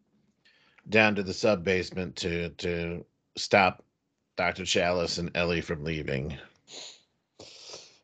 down 0.88 1.16
to 1.16 1.24
the 1.24 1.34
sub 1.34 1.64
basement 1.64 2.14
to 2.16 2.50
to 2.50 3.04
stop 3.36 3.84
Dr. 4.36 4.62
Challis 4.62 5.18
and 5.18 5.36
Ellie 5.36 5.60
from 5.60 5.82
leaving. 5.82 6.38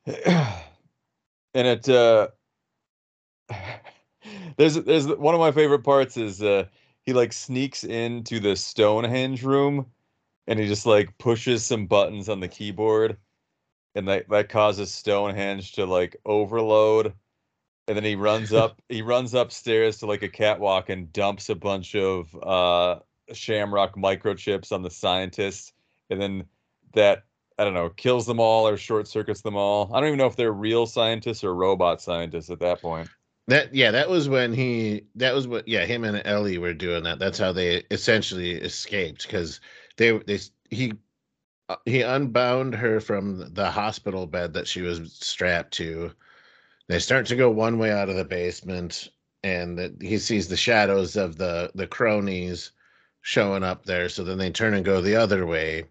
and 0.26 0.58
it 1.54 1.88
uh 1.88 2.28
there's 4.56 4.74
there's 4.74 5.06
one 5.06 5.34
of 5.34 5.40
my 5.40 5.52
favorite 5.52 5.84
parts 5.84 6.16
is 6.16 6.42
uh 6.42 6.64
he 7.02 7.12
like 7.12 7.32
sneaks 7.32 7.84
into 7.84 8.40
the 8.40 8.56
Stonehenge 8.56 9.44
room 9.44 9.86
and 10.52 10.60
he 10.60 10.68
just 10.68 10.86
like 10.86 11.16
pushes 11.18 11.64
some 11.64 11.86
buttons 11.86 12.28
on 12.28 12.38
the 12.38 12.48
keyboard 12.48 13.16
and 13.94 14.06
that 14.06 14.28
that 14.28 14.48
causes 14.48 14.92
Stonehenge 14.92 15.72
to 15.72 15.86
like 15.86 16.16
overload 16.24 17.14
and 17.88 17.96
then 17.96 18.04
he 18.04 18.14
runs 18.14 18.52
up 18.52 18.80
he 18.88 19.02
runs 19.02 19.34
upstairs 19.34 19.98
to 19.98 20.06
like 20.06 20.22
a 20.22 20.28
catwalk 20.28 20.90
and 20.90 21.12
dumps 21.12 21.48
a 21.48 21.54
bunch 21.54 21.94
of 21.94 22.36
uh 22.42 23.00
shamrock 23.32 23.96
microchips 23.96 24.72
on 24.72 24.82
the 24.82 24.90
scientists, 24.90 25.72
and 26.10 26.20
then 26.20 26.44
that 26.94 27.24
I 27.58 27.64
don't 27.64 27.74
know 27.74 27.90
kills 27.90 28.26
them 28.26 28.40
all 28.40 28.66
or 28.66 28.76
short 28.76 29.08
circuits 29.08 29.42
them 29.42 29.56
all. 29.56 29.90
I 29.94 30.00
don't 30.00 30.08
even 30.08 30.18
know 30.18 30.26
if 30.26 30.36
they're 30.36 30.52
real 30.52 30.86
scientists 30.86 31.44
or 31.44 31.54
robot 31.54 32.00
scientists 32.00 32.50
at 32.50 32.60
that 32.60 32.80
point. 32.80 33.08
That 33.48 33.74
yeah, 33.74 33.90
that 33.90 34.08
was 34.08 34.28
when 34.28 34.52
he 34.52 35.04
that 35.16 35.34
was 35.34 35.48
what 35.48 35.66
yeah 35.66 35.84
him 35.84 36.04
and 36.04 36.22
Ellie 36.24 36.58
were 36.58 36.74
doing 36.74 37.02
that. 37.04 37.18
That's 37.18 37.38
how 37.38 37.52
they 37.52 37.84
essentially 37.90 38.52
escaped 38.52 39.26
because 39.26 39.60
they 40.02 40.18
they 40.18 40.38
he 40.70 40.92
uh, 41.68 41.76
he 41.84 42.02
unbound 42.02 42.74
her 42.74 43.00
from 43.00 43.54
the 43.54 43.70
hospital 43.70 44.26
bed 44.26 44.52
that 44.54 44.66
she 44.66 44.82
was 44.82 45.12
strapped 45.12 45.72
to. 45.74 46.10
They 46.88 46.98
start 46.98 47.26
to 47.26 47.36
go 47.36 47.50
one 47.50 47.78
way 47.78 47.92
out 47.92 48.08
of 48.08 48.16
the 48.16 48.24
basement, 48.24 49.10
and 49.44 49.78
that 49.78 49.92
he 50.02 50.18
sees 50.18 50.48
the 50.48 50.56
shadows 50.56 51.14
of 51.16 51.36
the 51.36 51.70
the 51.76 51.86
cronies 51.86 52.72
showing 53.20 53.62
up 53.62 53.84
there. 53.84 54.08
So 54.08 54.24
then 54.24 54.38
they 54.38 54.50
turn 54.50 54.74
and 54.74 54.84
go 54.84 55.00
the 55.00 55.14
other 55.14 55.46
way, 55.46 55.84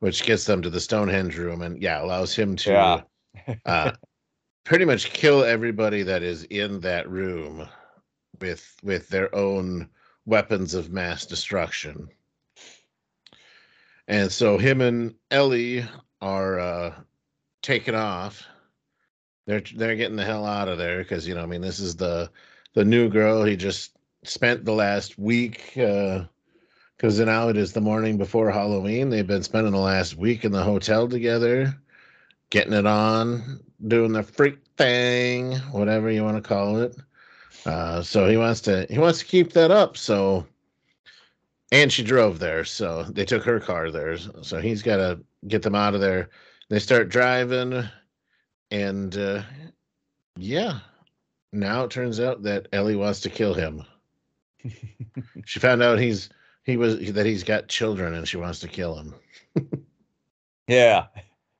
which 0.00 0.24
gets 0.24 0.44
them 0.44 0.60
to 0.60 0.68
the 0.70 0.80
Stonehenge 0.80 1.38
room, 1.38 1.62
and 1.62 1.80
yeah, 1.80 2.02
allows 2.02 2.34
him 2.34 2.56
to 2.56 2.70
Yeah. 2.72 3.02
uh, 3.64 3.92
pretty 4.64 4.84
much 4.84 5.10
kill 5.14 5.44
everybody 5.44 6.02
that 6.02 6.22
is 6.22 6.44
in 6.44 6.80
that 6.80 7.08
room 7.08 7.66
with 8.38 8.76
with 8.82 9.08
their 9.08 9.34
own 9.34 9.88
weapons 10.26 10.74
of 10.74 10.92
mass 10.92 11.24
destruction. 11.24 12.10
And 14.10 14.32
so 14.32 14.58
him 14.58 14.80
and 14.80 15.14
Ellie 15.30 15.86
are 16.20 16.58
uh 16.58 16.94
taken 17.62 17.94
off. 17.94 18.44
They're 19.46 19.62
they're 19.76 19.94
getting 19.94 20.16
the 20.16 20.24
hell 20.24 20.44
out 20.44 20.66
of 20.66 20.78
there 20.78 20.98
because 20.98 21.28
you 21.28 21.36
know, 21.36 21.44
I 21.44 21.46
mean, 21.46 21.60
this 21.60 21.78
is 21.78 21.94
the 21.94 22.28
the 22.74 22.84
new 22.84 23.08
girl 23.08 23.44
he 23.44 23.54
just 23.54 23.92
spent 24.24 24.64
the 24.64 24.72
last 24.72 25.16
week 25.16 25.78
uh 25.78 26.24
because 26.96 27.20
now 27.20 27.48
it 27.50 27.56
is 27.56 27.72
the 27.72 27.80
morning 27.80 28.18
before 28.18 28.50
Halloween. 28.50 29.10
They've 29.10 29.24
been 29.24 29.44
spending 29.44 29.72
the 29.72 29.78
last 29.78 30.16
week 30.16 30.44
in 30.44 30.50
the 30.50 30.64
hotel 30.64 31.08
together, 31.08 31.72
getting 32.50 32.72
it 32.72 32.86
on, 32.86 33.60
doing 33.86 34.12
the 34.12 34.24
freak 34.24 34.58
thing, 34.76 35.54
whatever 35.70 36.10
you 36.10 36.24
want 36.24 36.36
to 36.42 36.46
call 36.46 36.78
it. 36.78 36.96
Uh, 37.64 38.02
so 38.02 38.28
he 38.28 38.36
wants 38.36 38.60
to 38.62 38.88
he 38.90 38.98
wants 38.98 39.20
to 39.20 39.24
keep 39.24 39.52
that 39.52 39.70
up. 39.70 39.96
So, 39.96 40.44
and 41.72 41.92
she 41.92 42.02
drove 42.02 42.38
there, 42.38 42.64
so 42.64 43.04
they 43.04 43.24
took 43.24 43.44
her 43.44 43.60
car 43.60 43.90
there. 43.90 44.16
So 44.42 44.60
he's 44.60 44.82
got 44.82 44.96
to 44.96 45.20
get 45.48 45.62
them 45.62 45.74
out 45.74 45.94
of 45.94 46.00
there. 46.00 46.30
They 46.68 46.78
start 46.78 47.08
driving, 47.08 47.84
and 48.70 49.16
uh, 49.16 49.42
yeah, 50.36 50.80
now 51.52 51.84
it 51.84 51.90
turns 51.90 52.20
out 52.20 52.42
that 52.44 52.68
Ellie 52.72 52.96
wants 52.96 53.20
to 53.20 53.30
kill 53.30 53.54
him. 53.54 53.82
She 55.46 55.58
found 55.58 55.82
out 55.82 55.98
he's 55.98 56.28
he 56.64 56.76
was 56.76 57.12
that 57.12 57.26
he's 57.26 57.42
got 57.42 57.66
children, 57.68 58.14
and 58.14 58.28
she 58.28 58.36
wants 58.36 58.60
to 58.60 58.68
kill 58.68 58.94
him. 58.96 59.14
Yeah. 60.70 61.06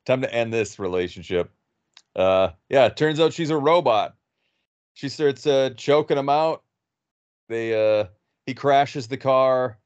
Time 0.05 0.21
to 0.21 0.33
end 0.33 0.53
this 0.53 0.79
relationship. 0.79 1.51
Uh 2.15 2.49
yeah, 2.69 2.85
it 2.85 2.95
turns 2.95 3.19
out 3.19 3.33
she's 3.33 3.49
a 3.49 3.57
robot. 3.57 4.15
She 4.93 5.09
starts 5.09 5.45
uh 5.45 5.71
choking 5.75 6.17
him 6.17 6.29
out. 6.29 6.63
They 7.49 7.73
uh 7.99 8.05
he 8.45 8.53
crashes 8.53 9.07
the 9.09 9.17
car. 9.17 9.77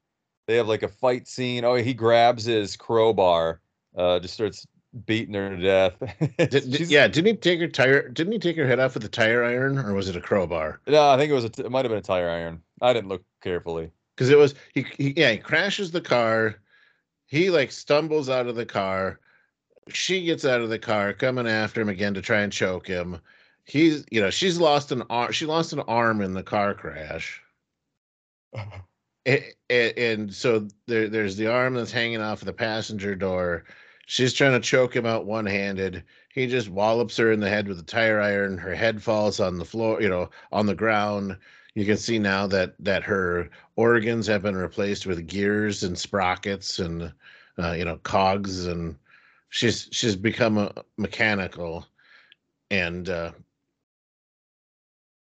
They 0.48 0.58
have 0.58 0.68
like 0.68 0.84
a 0.84 0.88
fight 0.88 1.28
scene. 1.28 1.64
Oh, 1.64 1.76
he 1.76 1.94
grabs 1.94 2.46
his 2.46 2.76
crowbar, 2.76 3.62
uh 3.98 4.20
just 4.20 4.34
starts 4.34 4.68
beating 5.06 5.34
her 5.34 5.50
to 5.50 5.62
death. 5.62 5.94
Did, 6.38 6.90
yeah, 6.90 7.08
didn't 7.08 7.28
he 7.28 7.36
take 7.36 7.60
her 7.60 7.68
tire? 7.68 8.08
Didn't 8.10 8.34
he 8.34 8.40
take 8.40 8.56
her 8.58 8.68
head 8.68 8.80
off 8.80 8.94
with 8.94 9.04
a 9.04 9.10
tire 9.10 9.44
iron, 9.44 9.78
or 9.78 9.94
was 9.94 10.08
it 10.08 10.16
a 10.16 10.22
crowbar? 10.22 10.80
No, 10.88 11.10
I 11.10 11.18
think 11.18 11.30
it 11.30 11.34
was 11.34 11.46
a 11.46 11.66
it 11.66 11.72
might 11.72 11.86
have 11.86 11.90
been 11.90 12.00
a 12.00 12.02
tire 12.02 12.30
iron. 12.30 12.62
I 12.82 12.94
didn't 12.94 13.10
look 13.10 13.24
carefully. 13.42 13.92
Because 14.16 14.30
it 14.30 14.38
was 14.38 14.56
he, 14.74 14.86
he. 14.98 15.14
Yeah, 15.18 15.32
he 15.32 15.38
crashes 15.38 15.92
the 15.92 16.02
car. 16.02 16.56
He 17.26 17.50
like 17.50 17.72
stumbles 17.72 18.30
out 18.30 18.48
of 18.48 18.56
the 18.56 18.66
car. 18.66 19.20
She 19.90 20.24
gets 20.24 20.46
out 20.46 20.62
of 20.62 20.70
the 20.70 20.80
car, 20.80 21.14
coming 21.14 21.48
after 21.48 21.82
him 21.82 21.90
again 21.90 22.14
to 22.16 22.22
try 22.22 22.42
and 22.42 22.52
choke 22.52 22.88
him. 22.88 23.20
He's, 23.66 24.06
you 24.12 24.22
know, 24.22 24.30
she's 24.30 24.60
lost 24.60 24.92
an 24.92 25.04
arm. 25.10 25.32
She 25.32 25.46
lost 25.46 25.74
an 25.74 25.82
arm 25.82 26.22
in 26.22 26.34
the 26.34 26.44
car 26.44 26.74
crash. 26.74 27.42
A- 29.28 29.54
a- 29.70 30.14
and 30.14 30.34
so 30.34 30.68
there, 30.88 31.08
there's 31.10 31.36
the 31.38 31.48
arm 31.48 31.74
that's 31.76 31.92
hanging 31.92 32.22
off 32.22 32.42
of 32.42 32.46
the 32.46 32.54
passenger 32.54 33.16
door. 33.16 33.66
She's 34.08 34.34
trying 34.34 34.54
to 34.54 34.60
choke 34.60 34.96
him 34.96 35.06
out 35.06 35.26
one 35.26 35.46
handed. 35.48 36.04
He 36.34 36.48
just 36.48 36.70
wallops 36.70 37.18
her 37.18 37.32
in 37.32 37.40
the 37.40 37.50
head 37.50 37.68
with 37.68 37.80
a 37.80 37.84
tire 37.84 38.20
iron. 38.22 38.58
Her 38.58 38.76
head 38.76 39.02
falls 39.02 39.40
on 39.40 39.58
the 39.58 39.66
floor, 39.66 40.02
you 40.02 40.10
know, 40.10 40.30
on 40.52 40.66
the 40.68 40.76
ground. 40.76 41.38
You 41.74 41.86
can 41.86 41.98
see 41.98 42.20
now 42.20 42.48
that 42.48 42.76
that 42.80 43.04
her 43.04 43.50
organs 43.76 44.28
have 44.28 44.44
been 44.44 44.56
replaced 44.56 45.06
with 45.06 45.28
gears 45.28 45.84
and 45.84 45.98
sprockets 45.98 46.80
and 46.80 47.12
uh, 47.58 47.72
you 47.72 47.84
know 47.86 47.98
cogs, 47.98 48.66
and 48.68 48.96
she's 49.50 49.90
she's 49.92 50.16
become 50.16 50.58
a 50.58 50.72
mechanical, 50.98 51.88
and 52.72 53.10
uh, 53.10 53.32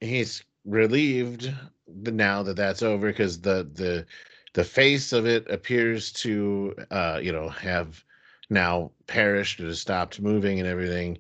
he's 0.02 0.44
relieved 0.66 1.54
now 1.96 2.44
that 2.44 2.56
that's 2.56 2.82
over 2.84 3.08
because 3.08 3.42
the 3.42 3.70
the 3.74 4.06
the 4.54 4.64
face 4.64 5.14
of 5.14 5.26
it 5.26 5.50
appears 5.50 6.12
to 6.12 6.76
uh 6.92 7.20
you 7.22 7.32
know 7.32 7.50
have 7.50 8.04
now 8.50 8.92
perished 9.08 9.60
it 9.60 9.66
has 9.66 9.80
stopped 9.80 10.20
moving 10.20 10.60
and 10.60 10.68
everything. 10.68 11.18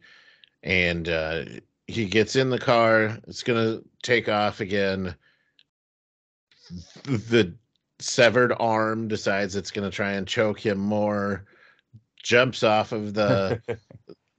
And 0.63 1.07
uh 1.09 1.45
he 1.87 2.05
gets 2.05 2.35
in 2.35 2.49
the 2.49 2.59
car 2.59 3.17
it's 3.27 3.43
gonna 3.43 3.81
take 4.03 4.29
off 4.29 4.59
again. 4.59 5.15
The 7.05 7.53
severed 7.99 8.53
arm 8.59 9.07
decides 9.07 9.55
it's 9.55 9.71
gonna 9.71 9.91
try 9.91 10.13
and 10.13 10.27
choke 10.27 10.59
him 10.59 10.77
more 10.77 11.45
jumps 12.23 12.63
off 12.63 12.91
of 12.91 13.13
the 13.13 13.61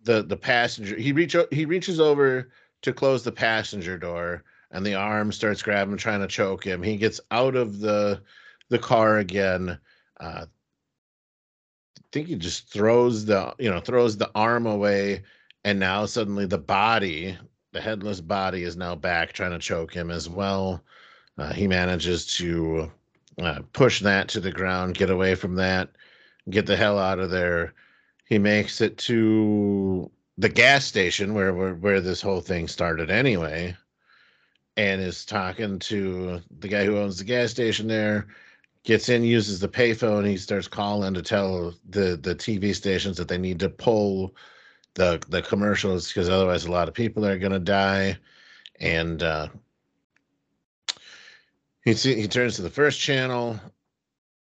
the 0.05 0.23
the 0.23 0.37
passenger 0.37 0.97
he 0.97 1.13
reach 1.13 1.37
he 1.51 1.65
reaches 1.65 2.01
over 2.01 2.51
to 2.83 2.93
close 2.93 3.23
the 3.23 3.33
passenger 3.33 3.97
door 3.99 4.45
and 4.73 4.85
the 4.85 4.95
arm 4.95 5.31
starts 5.31 5.63
grabbing 5.63 5.99
trying 5.99 6.21
to 6.21 6.27
choke 6.27 6.65
him. 6.65 6.83
He 6.83 6.97
gets 6.97 7.21
out 7.31 7.55
of 7.55 7.79
the 7.79 8.21
the 8.71 8.79
car 8.79 9.19
again. 9.19 9.79
Uh 10.19 10.47
I 11.99 12.05
think 12.11 12.29
he 12.29 12.37
just 12.37 12.69
throws 12.69 13.25
the 13.25 13.55
you 13.59 13.71
know 13.71 13.81
throws 13.81 14.17
the 14.17 14.31
arm 14.35 14.67
away 14.67 15.23
and 15.65 15.79
now 15.79 16.07
suddenly 16.07 16.47
the 16.47 16.59
body 16.59 17.39
the 17.73 17.81
headless 17.81 18.21
body 18.21 18.65
is 18.65 18.77
now 18.77 18.95
back 18.95 19.33
trying 19.33 19.53
to 19.53 19.59
choke 19.59 19.95
him 19.95 20.11
as 20.11 20.29
well. 20.29 20.83
Uh, 21.39 21.53
he 21.53 21.67
manages 21.67 22.27
to 22.27 22.93
uh, 23.41 23.61
push 23.73 24.01
that 24.01 24.29
to 24.29 24.41
the 24.41 24.53
ground 24.53 24.95
get 24.95 25.11
away 25.11 25.35
from 25.35 25.55
that 25.55 25.91
get 26.51 26.67
the 26.67 26.77
hell 26.77 26.99
out 26.99 27.19
of 27.19 27.31
there. 27.31 27.75
He 28.27 28.39
makes 28.39 28.81
it 28.81 28.97
to 28.99 30.11
the 30.39 30.49
gas 30.49 30.85
station 30.87 31.35
where 31.35 31.53
where, 31.55 31.75
where 31.75 32.01
this 32.01 32.23
whole 32.23 32.41
thing 32.41 32.69
started 32.69 33.11
anyway 33.11 33.77
and 34.77 35.01
is 35.01 35.25
talking 35.25 35.79
to 35.79 36.41
the 36.61 36.69
guy 36.69 36.85
who 36.85 36.99
owns 36.99 37.19
the 37.19 37.25
gas 37.25 37.51
station 37.51 37.87
there 37.87 38.27
gets 38.85 39.09
in 39.09 39.23
uses 39.23 39.61
the 39.61 39.69
payphone 39.69 40.27
he 40.27 40.37
starts 40.37 40.67
calling 40.67 41.15
to 41.15 41.23
tell 41.23 41.75
the 41.91 42.19
the 42.23 42.35
tv 42.35 42.75
stations 42.75 43.17
that 43.17 43.29
they 43.29 43.39
need 43.39 43.59
to 43.59 43.69
pull 43.69 44.35
the 44.95 45.23
the 45.29 45.43
commercials 45.43 46.09
because 46.09 46.29
otherwise 46.29 46.65
a 46.65 46.71
lot 46.71 46.89
of 46.89 46.95
people 46.95 47.25
are 47.25 47.39
going 47.39 47.53
to 47.53 47.59
die. 47.59 48.17
And 48.81 49.23
uh 49.23 49.49
he 51.85 51.93
he 51.93 52.29
turns 52.29 52.57
to 52.57 52.63
the 52.63 52.71
first 52.71 53.01
channel 53.01 53.59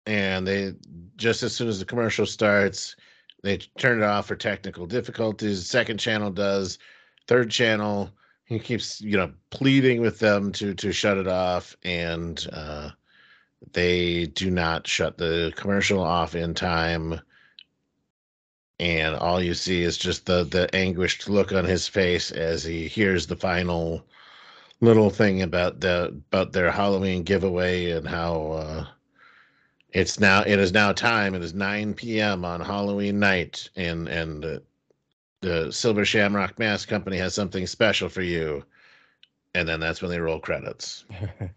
and 0.07 0.47
they 0.47 0.75
just 1.17 1.43
as 1.43 1.55
soon 1.55 1.69
as 1.69 1.79
the 1.79 1.85
commercial 1.85 2.27
starts 2.27 2.97
they 3.43 3.59
turn 3.79 4.01
it 4.01 4.05
off 4.05 4.29
for 4.29 4.37
technical 4.37 4.87
difficulties. 4.87 5.67
Second 5.67 5.99
channel 5.99 6.31
does 6.31 6.79
third 7.27 7.51
channel 7.51 8.11
he 8.53 8.59
keeps 8.59 9.01
you 9.01 9.17
know 9.17 9.33
pleading 9.51 10.01
with 10.01 10.19
them 10.19 10.53
to 10.53 10.75
to 10.75 10.93
shut 10.93 11.19
it 11.19 11.29
off 11.29 11.77
and 11.85 12.49
uh 12.53 12.91
they 13.73 14.27
do 14.27 14.51
not 14.51 14.87
shut 14.87 15.19
the 15.19 15.53
commercial 15.57 16.01
off 16.03 16.35
in 16.35 16.55
time. 16.55 17.21
And 18.81 19.15
all 19.15 19.41
you 19.41 19.55
see 19.55 19.83
is 19.83 19.97
just 19.97 20.27
the 20.27 20.45
the 20.45 20.75
anguished 20.75 21.29
look 21.29 21.53
on 21.53 21.65
his 21.65 21.87
face 21.87 22.33
as 22.33 22.65
he 22.65 22.89
hears 22.89 23.27
the 23.27 23.37
final 23.37 24.05
little 24.81 25.11
thing 25.11 25.43
about 25.43 25.81
the 25.81 26.07
about 26.09 26.53
their 26.53 26.73
halloween 26.73 27.23
giveaway 27.23 27.93
and 27.93 28.09
how 28.09 28.53
uh 28.53 28.87
it's 29.91 30.19
now 30.19 30.43
it 30.43 30.59
is 30.59 30.73
now 30.73 30.93
time. 30.93 31.35
It 31.35 31.43
is 31.43 31.55
9 31.55 31.95
p.m 31.95 32.45
on 32.45 32.61
halloween 32.61 33.21
night 33.21 33.71
and 33.77 34.09
and 34.09 34.45
uh, 34.45 34.59
the 35.43 35.71
silver 35.71 36.05
shamrock 36.05 36.59
mask 36.59 36.89
company 36.89 37.19
has 37.19 37.35
something 37.35 37.67
special 37.67 38.09
for 38.09 38.23
you 38.23 38.65
and 39.55 39.69
then 39.69 39.79
that's 39.81 40.01
when 40.01 40.11
they 40.11 40.19
roll 40.19 40.41
credits 40.41 41.05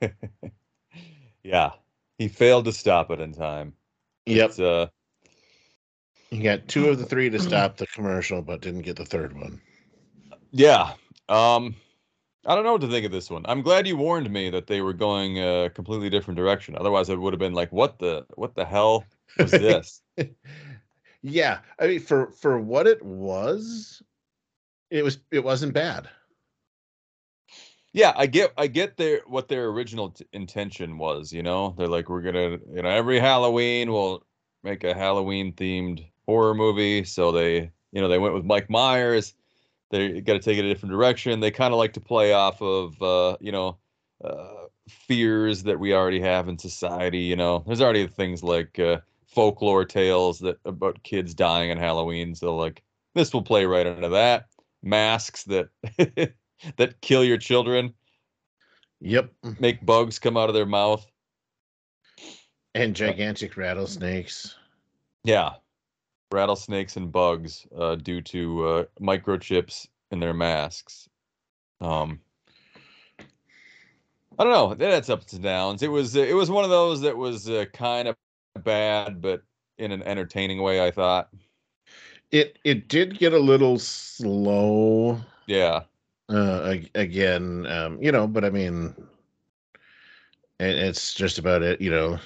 yeah. 1.44 1.72
He 2.18 2.28
failed 2.28 2.66
to 2.66 2.72
stop 2.72 3.12
it 3.12 3.20
in 3.20 3.34
time. 3.34 3.74
yep 4.26 4.58
uh 4.60 4.88
you 6.32 6.44
got 6.44 6.68
two 6.68 6.90
of 6.90 6.98
the 7.00 7.06
three 7.06 7.30
to 7.30 7.40
stop 7.40 7.78
the 7.78 7.88
commercial 7.88 8.42
but 8.42 8.62
didn't 8.62 8.82
get 8.82 8.98
the 8.98 9.06
third 9.06 9.34
one 9.34 9.62
yeah. 10.52 10.94
Um 11.30 11.76
I 12.48 12.54
don't 12.54 12.64
know 12.64 12.74
what 12.74 12.82
to 12.82 12.88
think 12.88 13.06
of 13.06 13.12
this 13.12 13.30
one. 13.30 13.44
I'm 13.48 13.62
glad 13.62 13.88
you 13.88 13.98
warned 13.98 14.30
me 14.30 14.52
that 14.52 14.68
they 14.68 14.82
were 14.82 14.94
going 14.94 15.40
a 15.40 15.70
completely 15.74 16.12
different 16.12 16.38
direction. 16.38 16.76
Otherwise, 16.78 17.10
it 17.10 17.20
would 17.20 17.34
have 17.34 17.40
been 17.40 17.54
like, 17.56 17.72
what 17.72 17.98
the 17.98 18.26
what 18.36 18.56
the 18.56 18.66
hell 18.66 19.04
was 19.40 19.52
this? 19.58 20.02
yeah, 21.26 21.60
I 21.80 21.88
mean, 21.88 22.00
for 22.00 22.32
for 22.32 22.60
what 22.60 22.88
it 22.88 23.04
was, 23.04 24.02
it 24.90 25.04
was 25.04 25.20
it 25.32 25.44
wasn't 25.44 25.74
bad. 25.74 26.08
Yeah, 27.94 28.14
I 28.16 28.28
get 28.28 28.54
I 28.58 28.68
get 28.68 28.98
their 28.98 29.22
what 29.28 29.48
their 29.48 29.68
original 29.68 30.12
t- 30.12 30.26
intention 30.34 30.98
was. 30.98 31.32
You 31.32 31.44
know, 31.44 31.74
they're 31.78 31.88
like, 31.88 32.10
we're 32.10 32.22
gonna, 32.22 32.58
you 32.74 32.82
know, 32.82 32.90
every 32.90 33.20
Halloween 33.20 33.92
we'll 33.92 34.26
make 34.64 34.84
a 34.84 34.94
Halloween 34.94 35.54
themed 35.54 36.06
horror 36.26 36.54
movie. 36.54 37.04
So 37.04 37.32
they, 37.32 37.72
you 37.92 38.02
know, 38.02 38.08
they 38.08 38.20
went 38.20 38.34
with 38.34 38.46
Mike 38.46 38.70
Myers 38.70 39.34
they 39.92 40.22
got 40.22 40.34
to 40.34 40.40
take 40.40 40.58
it 40.58 40.66
a 40.66 40.70
different 40.70 40.92
direction. 40.92 41.40
They 41.40 41.52
kind 41.52 41.74
of 41.74 41.78
like 41.78 41.94
to 41.94 42.02
play 42.02 42.34
off 42.34 42.62
of, 42.62 43.02
uh, 43.02 43.38
you 43.40 43.52
know, 43.52 43.78
uh, 44.24 44.66
fears 44.90 45.64
that 45.64 45.80
we 45.80 45.94
already 45.94 46.20
have 46.20 46.48
in 46.48 46.58
society. 46.58 47.20
You 47.20 47.36
know, 47.36 47.64
there's 47.66 47.82
already 47.82 48.08
things 48.08 48.44
like 48.44 48.80
uh, 48.80 48.98
folklore 49.36 49.86
tales 49.86 50.40
that 50.40 50.58
about 50.66 51.04
kids 51.04 51.34
dying 51.34 51.70
on 51.72 51.78
Halloween. 51.78 52.34
So 52.34 52.56
like 52.56 52.82
this 53.14 53.34
will 53.34 53.44
play 53.44 53.66
right 53.66 53.86
into 53.86 54.10
that. 54.10 54.48
Masks 54.82 55.44
that 55.44 55.70
that 56.78 57.02
kill 57.02 57.24
your 57.24 57.38
children. 57.38 57.94
Yep. 59.02 59.32
Make 59.60 59.86
bugs 59.86 60.18
come 60.18 60.38
out 60.38 60.50
of 60.50 60.56
their 60.56 60.66
mouth. 60.66 61.06
And 62.74 62.96
gigantic 62.96 63.58
rattlesnakes. 63.58 64.56
Yeah 65.24 65.54
rattlesnakes 66.32 66.98
and 66.98 67.12
bugs 67.12 67.66
uh, 67.78 67.96
due 67.96 68.22
to 68.22 68.68
uh, 68.68 68.84
microchips 69.00 69.88
in 70.12 70.20
their 70.20 70.34
masks. 70.34 71.10
Um, 71.82 72.20
I 74.38 74.44
don't 74.44 74.52
know. 74.52 74.74
That's 74.74 75.10
ups 75.10 75.34
and 75.34 75.44
downs. 75.44 75.82
It 75.82 75.88
was 75.88 76.16
it 76.16 76.36
was 76.36 76.52
one 76.52 76.66
of 76.66 76.70
those 76.70 77.02
that 77.02 77.16
was 77.16 77.50
uh, 77.50 77.66
kind 77.74 78.08
of 78.08 78.18
bad, 78.64 79.22
but 79.22 79.44
in 79.78 79.92
an 79.92 80.04
entertaining 80.04 80.62
way. 80.62 80.86
I 80.86 80.92
thought 80.92 81.30
it 82.32 82.58
it 82.64 82.88
did 82.88 83.18
get 83.18 83.34
a 83.34 83.40
little 83.40 83.80
slow. 83.80 85.20
Yeah. 85.48 85.84
Uh, 86.28 86.78
again, 86.96 87.68
um, 87.68 88.02
you 88.02 88.12
know, 88.12 88.28
but 88.28 88.44
I 88.44 88.50
mean, 88.50 88.96
it's 90.60 91.14
just 91.14 91.38
about 91.38 91.62
it. 91.62 91.80
You 91.80 91.92
know, 91.92 92.20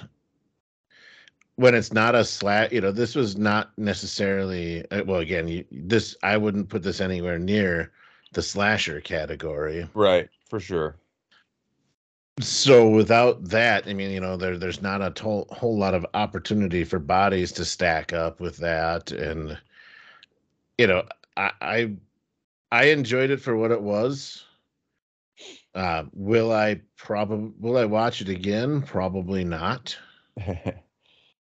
when 1.56 1.74
it's 1.74 1.92
not 1.92 2.14
a 2.14 2.24
slat, 2.24 2.72
you 2.72 2.80
know, 2.80 2.92
this 2.92 3.14
was 3.14 3.36
not 3.36 3.76
necessarily 3.76 4.90
uh, 4.90 5.04
well. 5.04 5.20
Again, 5.20 5.48
you, 5.48 5.64
this 5.70 6.16
I 6.22 6.38
wouldn't 6.38 6.70
put 6.70 6.82
this 6.82 7.00
anywhere 7.00 7.38
near 7.38 7.92
the 8.32 8.42
slasher 8.42 9.00
category. 9.00 9.86
Right, 9.92 10.28
for 10.48 10.60
sure. 10.60 10.96
So 12.40 12.88
without 12.88 13.44
that, 13.50 13.86
I 13.86 13.92
mean, 13.94 14.10
you 14.10 14.20
know, 14.20 14.36
there 14.36 14.56
there's 14.58 14.82
not 14.82 15.02
a 15.02 15.10
to- 15.10 15.46
whole 15.50 15.78
lot 15.78 15.94
of 15.94 16.06
opportunity 16.14 16.84
for 16.84 16.98
bodies 16.98 17.52
to 17.52 17.64
stack 17.64 18.12
up 18.12 18.40
with 18.40 18.56
that, 18.58 19.10
and 19.12 19.58
you 20.78 20.86
know, 20.86 21.06
I 21.36 21.52
I, 21.60 21.96
I 22.72 22.84
enjoyed 22.86 23.30
it 23.30 23.40
for 23.40 23.56
what 23.56 23.70
it 23.72 23.82
was. 23.82 24.44
Uh, 25.74 26.04
will 26.12 26.52
I 26.52 26.80
probably 26.96 27.52
will 27.58 27.78
I 27.78 27.84
watch 27.84 28.20
it 28.20 28.28
again? 28.28 28.82
Probably 28.82 29.44
not. 29.44 29.96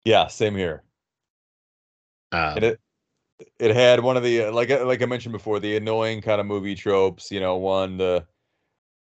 Yeah, 0.05 0.29
same 0.29 0.55
here. 0.55 0.85
Um, 2.31 2.59
it 2.63 2.81
it 3.59 3.75
had 3.75 4.01
one 4.01 4.17
of 4.17 4.23
the 4.23 4.51
like 4.51 4.71
like 4.71 5.03
I 5.03 5.07
mentioned 5.07 5.33
before 5.33 5.59
the 5.59 5.77
annoying 5.77 6.23
kind 6.23 6.41
of 6.41 6.47
movie 6.47 6.77
tropes. 6.77 7.33
You 7.33 7.41
know, 7.41 7.57
one 7.57 7.97
the 7.97 8.25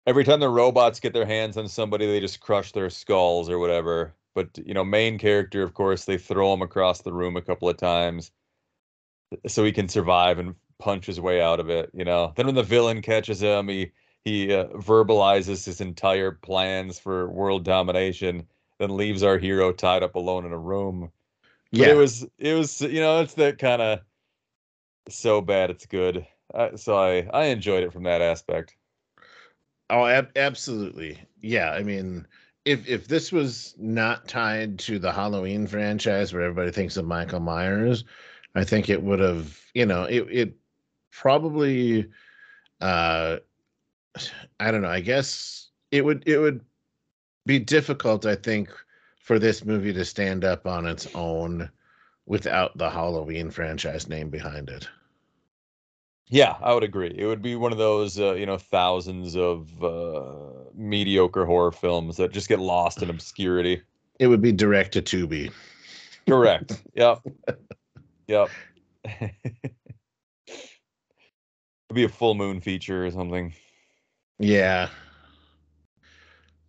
every 0.06 0.24
time 0.24 0.40
the 0.40 0.50
robots 0.50 1.00
get 1.00 1.14
their 1.14 1.26
hands 1.26 1.58
on 1.58 1.68
somebody, 1.68 2.06
they 2.06 2.20
just 2.20 2.40
crush 2.40 2.72
their 2.72 2.90
skulls 2.90 3.50
or 3.50 3.60
whatever. 3.60 4.14
But 4.34 4.58
you 4.58 4.74
know, 4.74 4.84
main 4.84 5.18
character, 5.18 5.64
of 5.64 5.74
course, 5.74 6.06
they 6.06 6.18
throw 6.18 6.54
him 6.54 6.62
across 6.62 7.02
the 7.02 7.14
room 7.14 7.38
a 7.38 7.42
couple 7.42 7.70
of 7.70 7.78
times 7.78 8.32
so 9.48 9.64
he 9.64 9.72
can 9.72 9.88
survive 9.88 10.40
and 10.40 10.56
punch 10.78 11.06
his 11.06 11.20
way 11.20 11.42
out 11.42 11.60
of 11.60 11.70
it. 11.70 11.90
You 11.94 12.06
know, 12.06 12.34
then 12.36 12.46
when 12.46 12.56
the 12.56 12.64
villain 12.64 13.02
catches 13.02 13.42
him, 13.42 13.68
he 13.68 13.92
he 14.24 14.54
uh, 14.54 14.66
verbalizes 14.68 15.66
his 15.66 15.82
entire 15.82 16.32
plans 16.32 17.00
for 17.00 17.30
world 17.30 17.64
domination 17.64 18.48
then 18.78 18.98
leaves 18.98 19.24
our 19.24 19.38
hero 19.38 19.72
tied 19.72 20.04
up 20.04 20.16
alone 20.16 20.46
in 20.46 20.52
a 20.52 20.58
room. 20.58 21.12
But 21.72 21.88
yeah, 21.88 21.94
it 21.94 21.96
was 21.96 22.26
it 22.38 22.54
was 22.54 22.82
you 22.82 23.02
know 23.02 23.22
it's 23.22 23.36
that 23.36 23.58
kind 23.58 23.82
of 23.82 24.00
so 25.10 25.42
bad 25.42 25.70
it's 25.70 25.86
good. 25.86 26.26
Uh, 26.54 26.76
so 26.78 26.98
I 26.98 27.28
I 27.34 27.46
enjoyed 27.46 27.84
it 27.84 27.94
from 27.94 28.04
that 28.04 28.22
aspect. 28.22 28.76
Oh, 29.90 30.06
ab- 30.06 30.32
absolutely. 30.36 31.20
Yeah, 31.42 31.72
I 31.72 31.84
mean, 31.84 32.28
if 32.66 32.88
if 32.88 33.08
this 33.08 33.32
was 33.32 33.76
not 33.78 34.28
tied 34.28 34.80
to 34.80 34.98
the 35.00 35.12
Halloween 35.12 35.68
franchise 35.68 36.34
where 36.34 36.42
everybody 36.44 36.72
thinks 36.72 36.98
of 36.98 37.06
Michael 37.06 37.40
Myers, 37.40 38.04
I 38.56 38.64
think 38.64 38.90
it 38.90 39.02
would 39.04 39.20
have, 39.20 39.60
you 39.74 39.86
know, 39.86 40.04
it 40.06 40.22
it 40.32 40.56
probably 41.12 42.10
uh 42.82 43.40
I 44.60 44.72
don't 44.72 44.82
know, 44.82 44.90
I 44.90 45.00
guess 45.02 45.70
it 45.92 46.04
would 46.04 46.28
it 46.28 46.38
would 46.40 46.62
be 47.46 47.60
difficult, 47.60 48.26
I 48.26 48.36
think, 48.36 48.70
for 49.20 49.40
this 49.40 49.66
movie 49.66 49.94
to 49.94 50.06
stand 50.06 50.46
up 50.46 50.68
on 50.68 50.86
its 50.88 51.08
own 51.16 51.70
without 52.28 52.78
the 52.78 52.90
Halloween 52.90 53.52
franchise 53.52 54.10
name 54.10 54.30
behind 54.30 54.70
it. 54.70 54.88
Yeah, 56.28 56.56
I 56.62 56.74
would 56.74 56.84
agree. 56.84 57.14
It 57.16 57.26
would 57.26 57.42
be 57.42 57.56
one 57.56 57.72
of 57.72 57.78
those, 57.78 58.20
uh, 58.20 58.34
you 58.34 58.46
know, 58.46 58.58
thousands 58.58 59.36
of 59.36 59.84
uh, 59.84 60.70
mediocre 60.74 61.46
horror 61.46 61.72
films 61.72 62.18
that 62.18 62.32
just 62.32 62.50
get 62.50 62.60
lost 62.60 63.04
in 63.04 63.10
obscurity. 63.10 63.82
It 64.20 64.28
would 64.28 64.42
be 64.42 64.52
direct 64.52 64.94
to 64.94 65.02
Tubi. 65.02 65.52
Correct. 66.28 66.82
yep. 66.96 67.20
Yep. 68.28 68.50
It'd 69.06 69.36
be 71.94 72.06
a 72.06 72.10
full 72.10 72.34
moon 72.34 72.60
feature 72.60 73.06
or 73.06 73.12
something. 73.12 73.54
Yeah. 74.40 74.90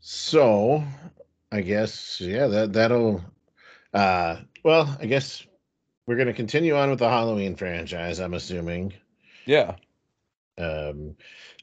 So, 0.01 0.85
I 1.51 1.63
guess 1.63 2.21
yeah, 2.21 2.47
that 2.47 2.75
that'll. 2.75 3.25
Uh, 3.95 4.37
well, 4.63 4.95
I 5.01 5.07
guess 5.07 5.47
we're 6.07 6.17
going 6.17 6.27
to 6.27 6.35
continue 6.35 6.77
on 6.77 6.91
with 6.91 6.99
the 6.99 7.09
Halloween 7.09 7.57
franchise. 7.57 8.21
I'm 8.21 8.35
assuming. 8.35 8.93
Yeah. 9.47 9.77
Um, 10.59 11.17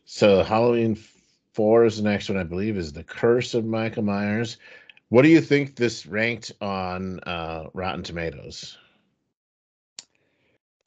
so 0.05 0.43
Halloween 0.43 0.97
four 1.53 1.85
is 1.85 1.97
the 1.97 2.03
next 2.03 2.29
one, 2.29 2.37
I 2.37 2.43
believe, 2.43 2.77
is 2.77 2.93
the 2.93 3.03
Curse 3.03 3.53
of 3.53 3.65
Michael 3.65 4.03
Myers. 4.03 4.57
What 5.09 5.21
do 5.21 5.29
you 5.29 5.41
think 5.41 5.75
this 5.75 6.07
ranked 6.07 6.51
on 6.59 7.19
uh, 7.19 7.67
Rotten 7.73 8.01
Tomatoes? 8.01 8.77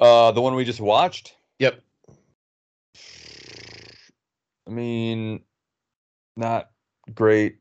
Uh, 0.01 0.32
the 0.32 0.40
one 0.40 0.55
we 0.55 0.64
just 0.64 0.80
watched. 0.80 1.36
Yep. 1.59 1.80
I 4.66 4.70
mean, 4.70 5.42
not 6.36 6.70
great, 7.14 7.59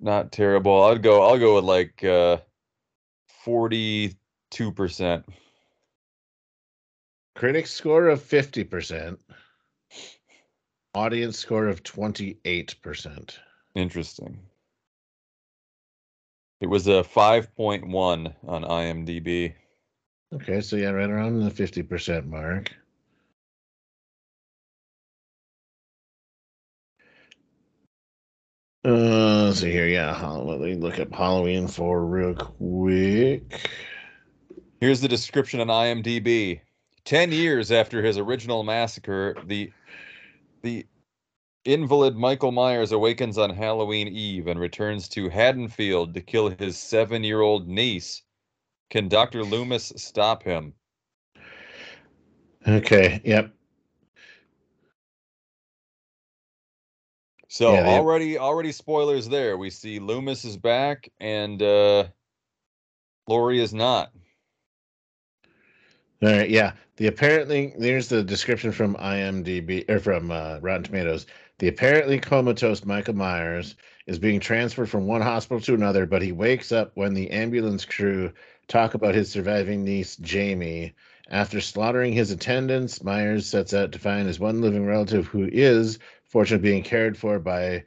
not 0.00 0.32
terrible. 0.32 0.82
I'd 0.82 1.02
go. 1.02 1.22
I'll 1.22 1.38
go 1.38 1.54
with 1.54 1.64
like 1.64 2.02
uh, 2.02 2.38
forty-two 3.44 4.72
percent. 4.72 5.24
Critic 7.38 7.68
score 7.68 8.08
of 8.08 8.20
fifty 8.20 8.64
percent. 8.64 9.20
Audience 10.92 11.38
score 11.38 11.68
of 11.68 11.84
twenty-eight 11.84 12.74
percent. 12.82 13.38
Interesting. 13.76 14.40
It 16.60 16.66
was 16.66 16.88
a 16.88 17.04
five 17.04 17.54
point 17.54 17.86
one 17.86 18.34
on 18.44 18.64
IMDb. 18.64 19.54
Okay, 20.34 20.60
so 20.60 20.74
yeah, 20.74 20.90
right 20.90 21.08
around 21.08 21.38
the 21.38 21.48
fifty 21.48 21.84
percent 21.84 22.26
mark. 22.26 22.72
Uh, 28.84 29.44
let's 29.44 29.60
see 29.60 29.70
here. 29.70 29.86
Yeah, 29.86 30.20
let 30.26 30.58
me 30.58 30.74
look 30.74 30.98
up 30.98 31.14
Halloween 31.14 31.68
for 31.68 32.04
real 32.04 32.34
quick. 32.34 33.70
Here's 34.80 35.00
the 35.00 35.06
description 35.06 35.60
on 35.60 35.68
IMDb. 35.68 36.62
Ten 37.08 37.32
years 37.32 37.72
after 37.72 38.02
his 38.02 38.18
original 38.18 38.62
massacre, 38.62 39.34
the 39.46 39.72
the 40.60 40.84
invalid 41.64 42.16
Michael 42.16 42.52
Myers 42.52 42.92
awakens 42.92 43.38
on 43.38 43.48
Halloween 43.48 44.08
Eve 44.08 44.46
and 44.46 44.60
returns 44.60 45.08
to 45.08 45.30
Haddonfield 45.30 46.12
to 46.12 46.20
kill 46.20 46.50
his 46.50 46.76
seven-year-old 46.76 47.66
niece. 47.66 48.24
Can 48.90 49.08
Dr. 49.08 49.42
Loomis 49.42 49.90
stop 49.96 50.42
him? 50.42 50.74
Okay. 52.66 53.22
Yep. 53.24 53.54
So 57.48 57.72
yeah, 57.72 57.86
already 57.86 58.36
already 58.36 58.70
spoilers 58.70 59.30
there. 59.30 59.56
We 59.56 59.70
see 59.70 59.98
Loomis 59.98 60.44
is 60.44 60.58
back 60.58 61.10
and 61.20 61.62
uh 61.62 62.08
Laurie 63.26 63.62
is 63.62 63.72
not. 63.72 64.12
All 66.22 66.28
right, 66.28 66.50
yeah. 66.50 66.74
The 66.98 67.06
apparently 67.06 67.72
there's 67.78 68.08
the 68.08 68.24
description 68.24 68.72
from 68.72 68.96
IMDb 68.96 69.88
or 69.88 70.00
from 70.00 70.32
uh, 70.32 70.58
Rotten 70.58 70.82
Tomatoes. 70.82 71.26
The 71.60 71.68
apparently 71.68 72.18
comatose 72.18 72.84
Michael 72.84 73.14
Myers 73.14 73.76
is 74.08 74.18
being 74.18 74.40
transferred 74.40 74.90
from 74.90 75.06
one 75.06 75.20
hospital 75.20 75.60
to 75.60 75.74
another, 75.74 76.06
but 76.06 76.22
he 76.22 76.32
wakes 76.32 76.72
up 76.72 76.90
when 76.96 77.14
the 77.14 77.30
ambulance 77.30 77.84
crew 77.84 78.32
talk 78.66 78.94
about 78.94 79.14
his 79.14 79.30
surviving 79.30 79.84
niece, 79.84 80.16
Jamie. 80.16 80.92
After 81.30 81.60
slaughtering 81.60 82.14
his 82.14 82.32
attendants, 82.32 83.00
Myers 83.04 83.46
sets 83.46 83.72
out 83.72 83.92
to 83.92 84.00
find 84.00 84.26
his 84.26 84.40
one 84.40 84.60
living 84.60 84.84
relative 84.84 85.28
who 85.28 85.48
is, 85.52 86.00
fortunately, 86.24 86.68
being 86.68 86.82
cared 86.82 87.16
for 87.16 87.38
by 87.38 87.84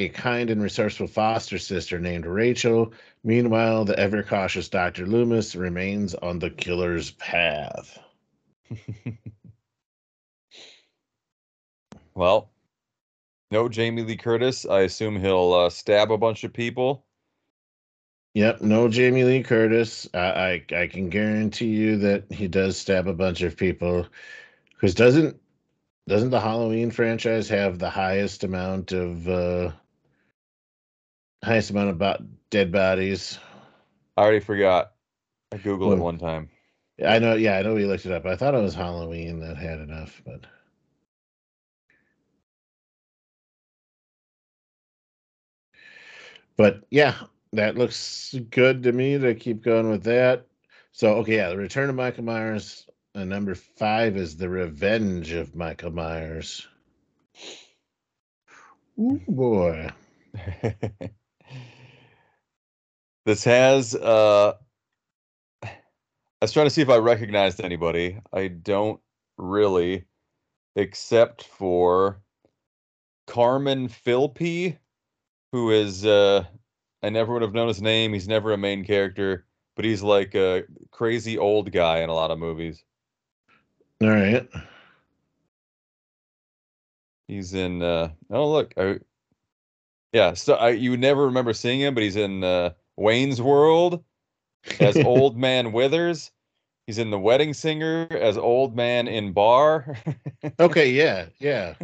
a 0.00 0.08
kind 0.08 0.50
and 0.50 0.60
resourceful 0.60 1.06
foster 1.06 1.56
sister 1.56 2.00
named 2.00 2.26
Rachel. 2.26 2.92
Meanwhile, 3.22 3.84
the 3.84 3.96
ever 3.96 4.24
cautious 4.24 4.68
Dr. 4.68 5.06
Loomis 5.06 5.54
remains 5.54 6.16
on 6.16 6.40
the 6.40 6.50
killer's 6.50 7.12
path. 7.12 8.00
well, 12.14 12.50
no 13.50 13.68
Jamie 13.68 14.02
Lee 14.02 14.16
Curtis. 14.16 14.64
I 14.66 14.80
assume 14.80 15.18
he'll 15.20 15.52
uh, 15.52 15.70
stab 15.70 16.12
a 16.12 16.18
bunch 16.18 16.44
of 16.44 16.52
people. 16.52 17.04
Yep, 18.34 18.60
no 18.60 18.88
Jamie 18.88 19.24
Lee 19.24 19.42
Curtis. 19.42 20.08
I, 20.14 20.62
I 20.72 20.82
I 20.82 20.86
can 20.86 21.08
guarantee 21.08 21.66
you 21.66 21.96
that 21.98 22.30
he 22.30 22.46
does 22.46 22.76
stab 22.76 23.08
a 23.08 23.12
bunch 23.12 23.42
of 23.42 23.56
people. 23.56 24.06
Because 24.74 24.94
doesn't 24.94 25.40
doesn't 26.06 26.30
the 26.30 26.40
Halloween 26.40 26.90
franchise 26.90 27.48
have 27.48 27.78
the 27.78 27.90
highest 27.90 28.44
amount 28.44 28.92
of 28.92 29.28
uh 29.28 29.72
highest 31.44 31.70
amount 31.70 31.90
of 31.90 31.98
bo- 31.98 32.24
dead 32.50 32.70
bodies? 32.70 33.38
I 34.16 34.22
already 34.22 34.40
forgot. 34.40 34.92
I 35.52 35.56
googled 35.56 35.80
well, 35.80 35.92
it 35.92 36.00
one 36.00 36.18
time. 36.18 36.50
I 37.06 37.18
know. 37.18 37.34
Yeah, 37.34 37.58
I 37.58 37.62
know 37.62 37.74
we 37.74 37.86
looked 37.86 38.06
it 38.06 38.12
up. 38.12 38.26
I 38.26 38.36
thought 38.36 38.54
it 38.54 38.62
was 38.62 38.74
Halloween 38.74 39.40
that 39.40 39.56
had 39.56 39.80
enough, 39.80 40.20
but. 40.24 40.40
But 46.56 46.84
yeah, 46.90 47.16
that 47.54 47.78
looks 47.78 48.36
good 48.50 48.84
to 48.84 48.92
me 48.92 49.18
to 49.18 49.34
keep 49.34 49.64
going 49.64 49.90
with 49.90 50.04
that. 50.04 50.46
So 50.92 51.16
okay, 51.18 51.38
yeah, 51.38 51.50
the 51.50 51.58
Return 51.58 51.90
of 51.90 51.96
Michael 51.96 52.24
Myers. 52.24 52.86
And 53.16 53.30
number 53.30 53.56
five 53.56 54.18
is 54.18 54.38
the 54.38 54.50
Revenge 54.50 55.32
of 55.32 55.56
Michael 55.56 55.92
Myers. 55.92 56.68
Ooh 59.00 59.22
boy. 59.28 59.90
this 63.26 63.44
has 63.44 63.94
uh 63.94 64.54
was 66.44 66.52
trying 66.52 66.66
to 66.66 66.70
see 66.70 66.82
if 66.82 66.88
I 66.88 66.96
recognized 66.96 67.60
anybody. 67.60 68.18
I 68.32 68.48
don't 68.48 69.00
really, 69.36 70.04
except 70.74 71.44
for 71.44 72.22
Carmen 73.26 73.88
Filpi, 73.88 74.78
who 75.52 75.70
is 75.70 76.06
uh 76.06 76.44
I 77.02 77.10
never 77.10 77.32
would 77.32 77.42
have 77.42 77.54
known 77.54 77.68
his 77.68 77.82
name. 77.82 78.12
He's 78.12 78.28
never 78.28 78.52
a 78.52 78.58
main 78.58 78.84
character, 78.84 79.46
but 79.76 79.84
he's 79.84 80.02
like 80.02 80.34
a 80.34 80.64
crazy 80.90 81.38
old 81.38 81.72
guy 81.72 81.98
in 81.98 82.08
a 82.08 82.14
lot 82.14 82.30
of 82.30 82.38
movies. 82.38 82.82
All 84.02 84.08
right. 84.08 84.48
He's 87.28 87.54
in 87.54 87.82
uh 87.82 88.10
oh 88.30 88.50
look, 88.50 88.74
I, 88.76 88.98
yeah, 90.12 90.34
so 90.34 90.54
I 90.54 90.70
you 90.70 90.92
would 90.92 91.00
never 91.00 91.26
remember 91.26 91.52
seeing 91.52 91.80
him, 91.80 91.94
but 91.94 92.02
he's 92.02 92.16
in 92.16 92.42
uh 92.42 92.70
Wayne's 92.96 93.40
World 93.42 94.02
as 94.78 94.96
Old 95.04 95.36
Man 95.36 95.72
Withers. 95.72 96.30
He's 96.86 96.98
in 96.98 97.10
The 97.10 97.18
Wedding 97.18 97.54
Singer 97.54 98.08
as 98.10 98.36
Old 98.36 98.74
Man 98.74 99.06
in 99.06 99.32
Bar. 99.32 99.96
okay, 100.60 100.90
yeah, 100.90 101.26
yeah. 101.38 101.74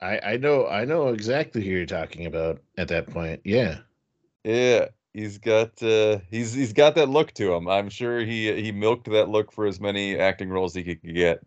I 0.00 0.20
I 0.24 0.36
know 0.36 0.66
I 0.66 0.84
know 0.84 1.08
exactly 1.08 1.62
who 1.64 1.70
you're 1.70 1.86
talking 1.86 2.26
about 2.26 2.60
at 2.76 2.88
that 2.88 3.08
point. 3.08 3.40
Yeah. 3.44 3.78
Yeah, 4.44 4.86
he's 5.14 5.38
got 5.38 5.82
uh, 5.82 6.18
he's 6.30 6.52
he's 6.52 6.72
got 6.72 6.94
that 6.96 7.08
look 7.08 7.32
to 7.34 7.54
him. 7.54 7.68
I'm 7.68 7.88
sure 7.88 8.20
he 8.20 8.60
he 8.60 8.72
milked 8.72 9.10
that 9.10 9.28
look 9.28 9.52
for 9.52 9.66
as 9.66 9.80
many 9.80 10.18
acting 10.18 10.48
roles 10.48 10.74
he 10.74 10.82
could 10.82 11.02
get. 11.02 11.40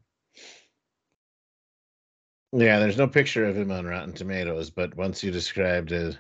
Yeah, 2.53 2.79
there's 2.79 2.97
no 2.97 3.07
picture 3.07 3.45
of 3.45 3.57
him 3.57 3.69
on 3.71 3.86
Rotten 3.86 4.13
Tomatoes, 4.13 4.69
but 4.69 4.95
once 4.95 5.21
you 5.21 5.29
described 5.29 5.91
it, 5.91 6.17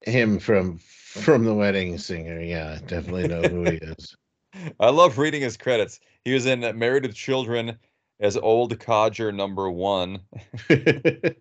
him 0.00 0.38
from 0.38 0.80
from 1.22 1.44
the 1.44 1.54
Wedding 1.54 1.98
Singer, 1.98 2.40
yeah, 2.40 2.78
definitely 2.86 3.28
know 3.28 3.42
who 3.42 3.64
he 3.64 3.76
is. 3.82 4.16
I 4.80 4.90
love 4.90 5.18
reading 5.18 5.42
his 5.42 5.56
credits. 5.56 6.00
He 6.24 6.32
was 6.32 6.46
in 6.46 6.60
Married 6.78 7.04
with 7.04 7.14
Children 7.14 7.78
as 8.20 8.36
Old 8.36 8.78
Codger 8.80 9.32
Number 9.32 9.70
One. 9.70 10.20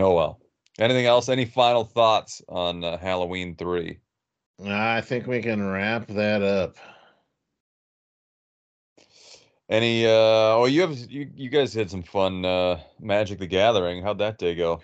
Oh 0.00 0.14
well. 0.14 0.40
Anything 0.78 1.04
else? 1.04 1.28
Any 1.28 1.44
final 1.44 1.84
thoughts 1.84 2.40
on 2.48 2.82
uh, 2.82 2.96
Halloween 2.96 3.54
three? 3.54 3.98
I 4.64 5.02
think 5.02 5.26
we 5.26 5.42
can 5.42 5.68
wrap 5.68 6.06
that 6.08 6.42
up. 6.42 6.76
Any? 9.70 10.04
uh 10.04 10.10
Oh, 10.10 10.64
you 10.66 10.80
have 10.80 10.98
you, 11.10 11.30
you 11.36 11.48
guys 11.48 11.72
had 11.72 11.90
some 11.90 12.02
fun 12.02 12.44
uh 12.44 12.80
Magic 12.98 13.38
the 13.38 13.46
Gathering. 13.46 14.02
How'd 14.02 14.18
that 14.18 14.36
day 14.38 14.54
go? 14.56 14.80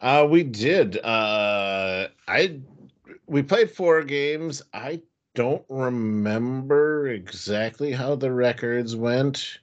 Uh 0.00 0.26
we 0.28 0.42
did. 0.42 0.96
Uh 1.04 2.08
I 2.26 2.60
we 3.26 3.42
played 3.42 3.70
four 3.70 4.02
games. 4.02 4.62
I 4.72 5.02
don't 5.34 5.64
remember 5.68 7.08
exactly 7.08 7.92
how 7.92 8.14
the 8.16 8.32
records 8.32 8.96
went. 8.96 9.58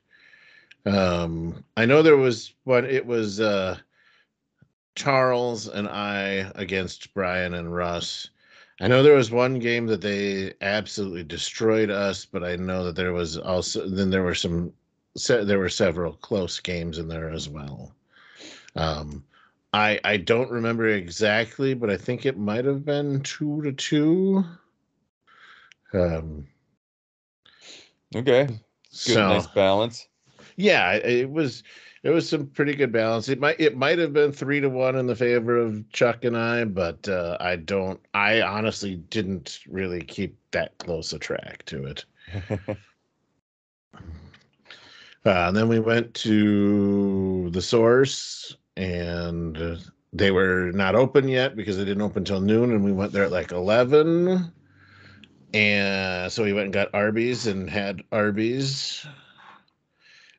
Um 0.85 1.63
I 1.75 1.85
know 1.85 2.03
there 2.03 2.15
was 2.17 2.53
what 2.63 2.85
it 2.85 3.05
was 3.05 3.41
uh 3.41 3.77
Charles 4.95 5.67
and 5.67 5.87
I 5.87 6.51
against 6.55 7.13
Brian 7.15 7.55
and 7.55 7.73
Russ. 7.73 8.29
I 8.79 8.87
know 8.87 9.01
there 9.01 9.15
was 9.15 9.31
one 9.31 9.57
game 9.59 9.87
that 9.87 10.01
they 10.01 10.53
absolutely 10.61 11.23
destroyed 11.23 11.89
us, 11.89 12.25
but 12.25 12.43
I 12.43 12.55
know 12.55 12.83
that 12.85 12.95
there 12.95 13.13
was 13.13 13.37
also 13.37 13.87
then 13.87 14.09
there 14.09 14.23
were 14.23 14.35
some 14.35 14.71
there 15.25 15.57
were 15.57 15.69
several 15.69 16.13
close 16.13 16.59
games 16.59 16.99
in 16.99 17.07
there 17.07 17.31
as 17.31 17.49
well. 17.49 17.91
Um, 18.75 19.23
I 19.73 19.99
I 20.03 20.17
don't 20.17 20.51
remember 20.51 20.87
exactly, 20.87 21.73
but 21.73 21.89
I 21.89 21.97
think 21.97 22.25
it 22.25 22.37
might 22.37 22.65
have 22.65 22.85
been 22.85 23.21
two 23.21 23.61
to 23.63 23.71
two. 23.71 24.43
Um, 25.93 26.45
okay, 28.15 28.45
good, 28.45 28.59
so, 28.91 29.27
nice 29.29 29.47
balance. 29.47 30.07
Yeah, 30.55 30.93
it 30.93 31.29
was 31.29 31.63
there 32.07 32.13
was 32.13 32.29
some 32.29 32.47
pretty 32.47 32.73
good 32.73 32.93
balance. 32.93 33.27
It 33.27 33.41
might 33.41 33.59
it 33.59 33.75
might 33.75 33.99
have 33.99 34.13
been 34.13 34.31
three 34.31 34.61
to 34.61 34.69
one 34.69 34.95
in 34.95 35.07
the 35.07 35.15
favor 35.15 35.57
of 35.57 35.83
Chuck 35.91 36.23
and 36.23 36.37
I, 36.37 36.63
but 36.63 37.05
uh, 37.09 37.35
I 37.41 37.57
don't. 37.57 37.99
I 38.13 38.41
honestly 38.41 38.95
didn't 39.09 39.59
really 39.67 40.01
keep 40.03 40.37
that 40.51 40.77
close 40.77 41.11
a 41.11 41.19
track 41.19 41.65
to 41.65 41.83
it. 41.83 42.05
uh, 42.69 42.75
and 45.25 45.57
then 45.57 45.67
we 45.67 45.81
went 45.81 46.13
to 46.13 47.49
the 47.49 47.61
source, 47.61 48.55
and 48.77 49.77
they 50.13 50.31
were 50.31 50.71
not 50.71 50.95
open 50.95 51.27
yet 51.27 51.57
because 51.57 51.75
they 51.75 51.83
didn't 51.83 52.03
open 52.03 52.21
until 52.21 52.39
noon, 52.39 52.71
and 52.71 52.85
we 52.85 52.93
went 52.93 53.11
there 53.11 53.25
at 53.25 53.33
like 53.33 53.51
eleven. 53.51 54.49
And 55.53 56.31
so 56.31 56.45
we 56.45 56.53
went 56.53 56.67
and 56.67 56.73
got 56.73 56.93
Arby's 56.93 57.47
and 57.47 57.69
had 57.69 58.01
Arby's 58.13 59.05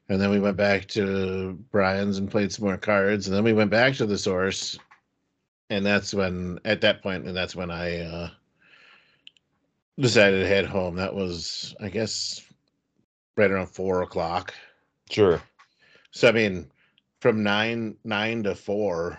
and 0.08 0.20
then 0.20 0.30
we 0.30 0.40
went 0.40 0.56
back 0.56 0.86
to 0.88 1.52
Brian's 1.70 2.18
and 2.18 2.30
played 2.30 2.52
some 2.52 2.64
more 2.64 2.78
cards, 2.78 3.26
and 3.26 3.36
then 3.36 3.44
we 3.44 3.52
went 3.52 3.70
back 3.70 3.94
to 3.94 4.06
the 4.06 4.18
source, 4.18 4.78
and 5.70 5.84
that's 5.84 6.14
when 6.14 6.58
at 6.64 6.80
that 6.80 7.02
point, 7.02 7.26
and 7.26 7.36
that's 7.36 7.54
when 7.54 7.70
I 7.70 8.00
uh, 8.00 8.30
decided 9.98 10.40
to 10.40 10.48
head 10.48 10.64
home. 10.64 10.96
That 10.96 11.14
was, 11.14 11.74
I 11.80 11.88
guess, 11.88 12.42
right 13.36 13.50
around 13.50 13.66
four 13.66 14.02
o'clock. 14.02 14.54
Sure. 15.10 15.42
So 16.10 16.28
I 16.28 16.32
mean, 16.32 16.70
from 17.20 17.42
nine 17.42 17.96
nine 18.04 18.42
to 18.44 18.54
four, 18.54 19.18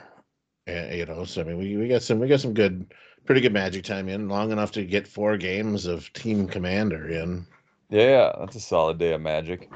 uh, 0.68 0.88
you 0.92 1.06
know. 1.06 1.24
So 1.24 1.42
I 1.42 1.44
mean, 1.44 1.58
we 1.58 1.78
we 1.78 1.88
got 1.88 2.02
some 2.02 2.20
we 2.20 2.28
got 2.28 2.42
some 2.42 2.56
good, 2.56 2.94
pretty 3.26 3.42
good 3.42 3.54
magic 3.54 3.84
time 3.84 4.10
in, 4.10 4.28
long 4.28 4.52
enough 4.52 4.72
to 4.72 4.84
get 4.84 5.08
four 5.08 5.38
games 5.38 5.86
of 5.86 6.12
Team 6.14 6.48
Commander 6.48 7.10
in. 7.10 7.46
Yeah, 7.92 8.34
that's 8.40 8.56
a 8.56 8.60
solid 8.60 8.98
day 8.98 9.14
of 9.14 9.22
magic. 9.22 9.70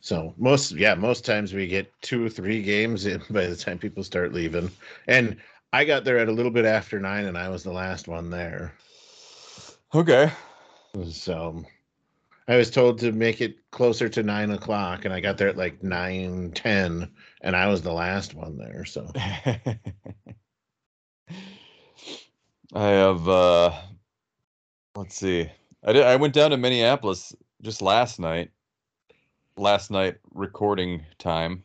So 0.00 0.34
most 0.38 0.72
yeah, 0.72 0.94
most 0.94 1.24
times 1.24 1.52
we 1.52 1.66
get 1.66 1.92
two 2.02 2.24
or 2.24 2.28
three 2.28 2.62
games 2.62 3.06
in 3.06 3.22
by 3.30 3.46
the 3.46 3.56
time 3.56 3.78
people 3.78 4.02
start 4.02 4.32
leaving. 4.32 4.70
And 5.06 5.36
I 5.72 5.84
got 5.84 6.04
there 6.04 6.18
at 6.18 6.28
a 6.28 6.32
little 6.32 6.50
bit 6.50 6.64
after 6.64 6.98
nine 6.98 7.26
and 7.26 7.38
I 7.38 7.48
was 7.48 7.62
the 7.62 7.72
last 7.72 8.08
one 8.08 8.30
there. 8.30 8.74
Okay. 9.94 10.32
So 11.12 11.64
I 12.48 12.56
was 12.56 12.70
told 12.70 12.98
to 13.00 13.12
make 13.12 13.40
it 13.40 13.56
closer 13.70 14.08
to 14.08 14.22
nine 14.22 14.50
o'clock 14.50 15.04
and 15.04 15.14
I 15.14 15.20
got 15.20 15.38
there 15.38 15.48
at 15.48 15.56
like 15.56 15.82
nine 15.82 16.52
ten 16.54 17.10
and 17.42 17.54
I 17.54 17.68
was 17.68 17.82
the 17.82 17.92
last 17.92 18.34
one 18.34 18.56
there. 18.56 18.84
So 18.84 19.10
I 22.74 22.82
have 22.88 23.28
uh 23.28 23.72
let's 24.96 25.16
see. 25.16 25.48
I 25.84 25.92
did. 25.92 26.04
I 26.04 26.16
went 26.16 26.34
down 26.34 26.50
to 26.50 26.56
Minneapolis 26.56 27.34
just 27.62 27.82
last 27.82 28.18
night. 28.18 28.50
Last 29.60 29.90
night 29.90 30.16
recording 30.32 31.04
time, 31.18 31.64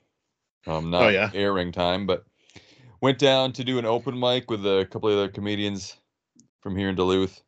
um, 0.67 0.89
not 0.89 1.03
Oh, 1.03 1.07
yeah? 1.07 1.31
airing 1.33 1.71
time, 1.71 2.05
but 2.05 2.25
went 2.99 3.19
down 3.19 3.53
to 3.53 3.63
do 3.63 3.79
an 3.79 3.85
open 3.85 4.19
mic 4.19 4.51
with 4.51 4.65
a 4.65 4.85
couple 4.91 5.07
of 5.09 5.17
other 5.17 5.29
comedians 5.29 5.95
from 6.59 6.75
here 6.75 6.89
in 6.89 6.95
Duluth. 6.95 7.41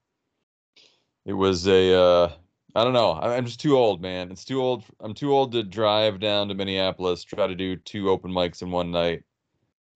It 1.26 1.34
was 1.34 1.68
a, 1.68 1.94
uh, 1.94 2.32
I 2.76 2.86
don't 2.86 2.94
know. 2.94 3.12
I'm 3.12 3.46
just 3.46 3.60
too 3.60 3.76
old, 3.76 4.02
man. 4.02 4.32
It's 4.32 4.46
too 4.46 4.62
old. 4.62 4.86
I'm 5.02 5.14
too 5.14 5.34
old 5.34 5.52
to 5.52 5.64
drive 5.64 6.22
down 6.22 6.48
to 6.48 6.54
Minneapolis, 6.54 7.26
try 7.26 7.46
to 7.46 7.56
do 7.56 7.76
two 7.76 8.10
open 8.10 8.32
mics 8.32 8.62
in 8.62 8.72
one 8.72 8.90
night, 8.90 9.24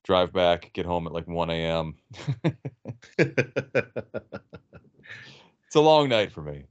drive 0.03 0.33
back, 0.33 0.73
get 0.73 0.85
home 0.85 1.07
at 1.07 1.13
like 1.13 1.29
1 1.29 1.49
a.m. 1.49 1.95
It's 5.67 5.75
a 5.77 5.79
long 5.79 6.09
night 6.09 6.33
for 6.33 6.41
me. 6.41 6.65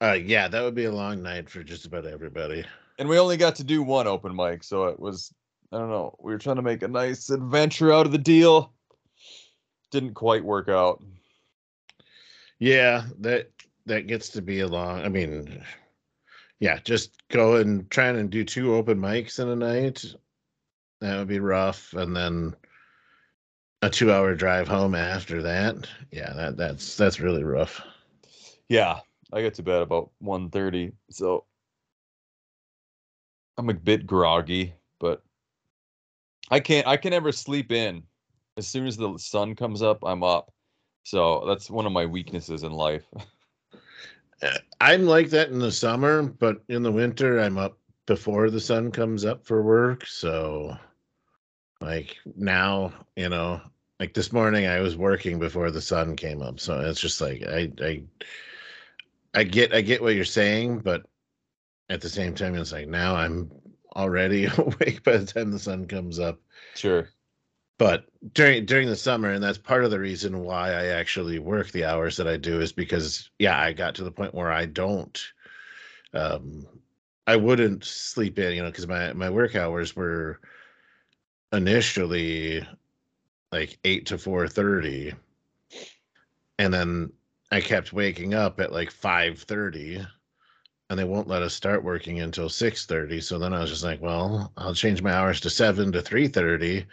uh, 0.00 0.12
yeah, 0.12 0.46
that 0.46 0.62
would 0.62 0.76
be 0.76 0.84
a 0.84 0.92
long 0.92 1.20
night 1.24 1.50
for 1.50 1.64
just 1.64 1.84
about 1.86 2.06
everybody. 2.06 2.64
And 3.00 3.08
we 3.08 3.18
only 3.18 3.38
got 3.38 3.56
to 3.56 3.64
do 3.64 3.82
one 3.82 4.06
open 4.06 4.36
mic, 4.36 4.62
so 4.62 4.84
it 4.84 5.00
was 5.00 5.34
I 5.72 5.78
don't 5.78 5.88
know. 5.88 6.14
We 6.20 6.32
were 6.32 6.38
trying 6.38 6.56
to 6.56 6.62
make 6.62 6.82
a 6.82 6.88
nice 6.88 7.30
adventure 7.30 7.92
out 7.92 8.06
of 8.06 8.12
the 8.12 8.18
deal. 8.18 8.72
Didn't 9.90 10.14
quite 10.14 10.44
work 10.44 10.68
out. 10.68 11.02
Yeah, 12.58 13.04
that 13.20 13.50
that 13.86 14.06
gets 14.06 14.28
to 14.30 14.42
be 14.42 14.60
a 14.60 14.68
long. 14.68 15.00
I 15.00 15.08
mean, 15.08 15.64
yeah, 16.60 16.78
just 16.84 17.12
go 17.28 17.56
and 17.56 17.90
trying 17.90 18.16
to 18.16 18.24
do 18.24 18.44
two 18.44 18.74
open 18.74 18.98
mics 18.98 19.40
in 19.40 19.48
a 19.48 19.56
night. 19.56 20.04
That 21.00 21.16
would 21.16 21.28
be 21.28 21.40
rough, 21.40 21.94
and 21.94 22.14
then 22.14 22.54
a 23.80 23.88
two-hour 23.88 24.34
drive 24.34 24.68
home 24.68 24.94
after 24.94 25.40
that. 25.42 25.88
Yeah, 26.12 26.34
that 26.34 26.58
that's 26.58 26.98
that's 26.98 27.18
really 27.18 27.44
rough. 27.44 27.80
Yeah, 28.68 29.00
I 29.32 29.40
get 29.40 29.54
to 29.54 29.62
bed 29.62 29.80
about 29.80 30.10
1.30, 30.22 30.92
so 31.10 31.44
I'm 33.58 33.68
a 33.68 33.74
bit 33.74 34.06
groggy, 34.06 34.74
but 34.98 35.22
I 36.50 36.60
can't 36.60 36.86
I 36.86 36.96
can 36.96 37.10
never 37.10 37.32
sleep 37.32 37.72
in. 37.72 38.02
As 38.56 38.66
soon 38.66 38.86
as 38.86 38.96
the 38.96 39.16
sun 39.18 39.54
comes 39.54 39.82
up, 39.82 39.98
I'm 40.04 40.22
up. 40.22 40.52
So 41.04 41.44
that's 41.46 41.70
one 41.70 41.86
of 41.86 41.92
my 41.92 42.06
weaknesses 42.06 42.62
in 42.62 42.72
life. 42.72 43.04
Uh, 44.42 44.56
I'm 44.80 45.04
like 45.04 45.28
that 45.28 45.50
in 45.50 45.58
the 45.58 45.70
summer, 45.70 46.22
but 46.22 46.62
in 46.68 46.82
the 46.82 46.90
winter, 46.90 47.40
I'm 47.40 47.58
up 47.58 47.76
before 48.06 48.48
the 48.48 48.60
sun 48.60 48.90
comes 48.90 49.24
up 49.24 49.44
for 49.44 49.62
work. 49.62 50.06
So, 50.06 50.76
like 51.82 52.16
now, 52.36 52.92
you 53.16 53.28
know, 53.28 53.60
like 53.98 54.14
this 54.14 54.32
morning, 54.32 54.66
I 54.66 54.80
was 54.80 54.96
working 54.96 55.38
before 55.38 55.70
the 55.70 55.82
sun 55.82 56.16
came 56.16 56.40
up. 56.40 56.58
So 56.58 56.80
it's 56.80 57.00
just 57.00 57.20
like 57.20 57.42
I, 57.46 57.70
I, 57.82 58.02
I 59.34 59.44
get, 59.44 59.74
I 59.74 59.82
get 59.82 60.00
what 60.00 60.14
you're 60.14 60.24
saying, 60.24 60.78
but 60.78 61.04
at 61.90 62.00
the 62.00 62.08
same 62.08 62.34
time, 62.34 62.54
it's 62.54 62.72
like 62.72 62.88
now 62.88 63.16
I'm 63.16 63.50
already 63.96 64.46
awake 64.56 65.02
by 65.02 65.18
the 65.18 65.26
time 65.26 65.50
the 65.50 65.58
sun 65.58 65.86
comes 65.86 66.18
up. 66.18 66.40
Sure. 66.74 67.08
But 67.78 68.04
during 68.34 68.64
during 68.64 68.88
the 68.88 68.96
summer, 68.96 69.30
and 69.30 69.42
that's 69.42 69.58
part 69.58 69.84
of 69.84 69.90
the 69.90 69.98
reason 69.98 70.44
why 70.44 70.70
I 70.70 70.86
actually 70.86 71.38
work 71.38 71.70
the 71.70 71.84
hours 71.84 72.16
that 72.16 72.28
I 72.28 72.36
do 72.36 72.60
is 72.60 72.72
because 72.72 73.30
yeah, 73.38 73.58
I 73.60 73.72
got 73.72 73.94
to 73.96 74.04
the 74.04 74.12
point 74.12 74.34
where 74.34 74.52
I 74.52 74.66
don't 74.66 75.20
um 76.14 76.66
I 77.26 77.36
wouldn't 77.36 77.84
sleep 77.84 78.38
in, 78.38 78.54
you 78.54 78.62
know, 78.62 78.70
because 78.70 78.86
my 78.86 79.12
my 79.14 79.30
work 79.30 79.56
hours 79.56 79.96
were 79.96 80.40
initially 81.52 82.66
like 83.50 83.78
eight 83.84 84.06
to 84.06 84.18
four 84.18 84.46
thirty. 84.46 85.14
And 86.58 86.72
then 86.72 87.12
I 87.50 87.62
kept 87.62 87.94
waking 87.94 88.34
up 88.34 88.60
at 88.60 88.72
like 88.72 88.90
five 88.90 89.40
thirty 89.40 90.04
and 90.90 90.98
they 90.98 91.04
won't 91.04 91.28
let 91.28 91.40
us 91.42 91.54
start 91.54 91.84
working 91.84 92.20
until 92.20 92.48
6.30 92.48 93.22
so 93.22 93.38
then 93.38 93.54
i 93.54 93.60
was 93.60 93.70
just 93.70 93.84
like 93.84 94.02
well 94.02 94.52
i'll 94.58 94.74
change 94.74 95.00
my 95.02 95.12
hours 95.12 95.40
to 95.40 95.48
7 95.48 95.92
to 95.92 96.02
3.30 96.02 96.84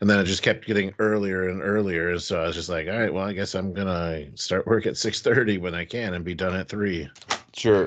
and 0.00 0.08
then 0.08 0.18
it 0.18 0.24
just 0.24 0.42
kept 0.42 0.66
getting 0.66 0.94
earlier 0.98 1.50
and 1.50 1.60
earlier. 1.60 2.18
So 2.18 2.42
i 2.42 2.46
was 2.46 2.56
just 2.56 2.70
like 2.70 2.88
all 2.88 2.98
right 2.98 3.12
well 3.12 3.26
i 3.26 3.34
guess 3.34 3.54
i'm 3.54 3.74
gonna 3.74 4.24
start 4.36 4.66
work 4.66 4.86
at 4.86 4.94
6.30 4.94 5.60
when 5.60 5.74
i 5.74 5.84
can 5.84 6.14
and 6.14 6.24
be 6.24 6.34
done 6.34 6.54
at 6.54 6.68
3 6.68 7.08
Sure. 7.54 7.86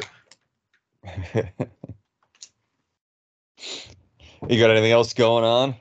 you 1.34 1.43
got 4.59 4.70
anything 4.70 4.91
else 4.91 5.14
going 5.14 5.43
on? 5.43 5.76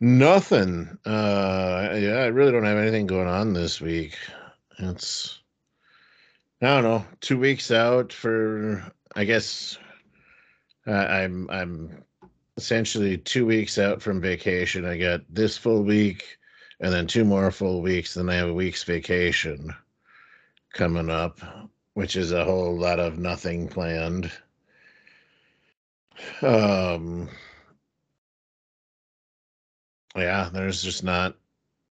nothing. 0.00 0.98
Uh 1.04 1.90
yeah 1.94 2.20
i 2.20 2.26
really 2.26 2.52
don't 2.52 2.64
have 2.64 2.78
anything 2.78 3.06
going 3.06 3.28
on 3.28 3.52
this 3.52 3.80
week. 3.80 4.16
It's 4.78 5.39
i 6.62 6.66
don't 6.66 6.82
know 6.82 7.04
two 7.20 7.38
weeks 7.38 7.70
out 7.70 8.12
for 8.12 8.84
i 9.16 9.24
guess 9.24 9.78
uh, 10.86 10.92
i'm 10.92 11.48
i'm 11.50 12.04
essentially 12.60 13.16
two 13.16 13.46
weeks 13.46 13.78
out 13.78 14.02
from 14.02 14.20
vacation. 14.20 14.84
I 14.84 14.98
got 14.98 15.22
this 15.30 15.56
full 15.56 15.82
week 15.82 16.36
and 16.80 16.92
then 16.92 17.06
two 17.06 17.24
more 17.24 17.50
full 17.50 17.80
weeks 17.80 18.12
then 18.12 18.28
i 18.28 18.34
have 18.34 18.50
a 18.50 18.54
week's 18.54 18.84
vacation 18.84 19.74
coming 20.74 21.08
up 21.08 21.40
which 21.94 22.16
is 22.16 22.32
a 22.32 22.44
whole 22.44 22.76
lot 22.76 23.00
of 23.00 23.18
nothing 23.18 23.66
planned. 23.66 24.30
Um 26.42 27.30
yeah 30.14 30.50
there's 30.52 30.82
just 30.82 31.02
not 31.02 31.34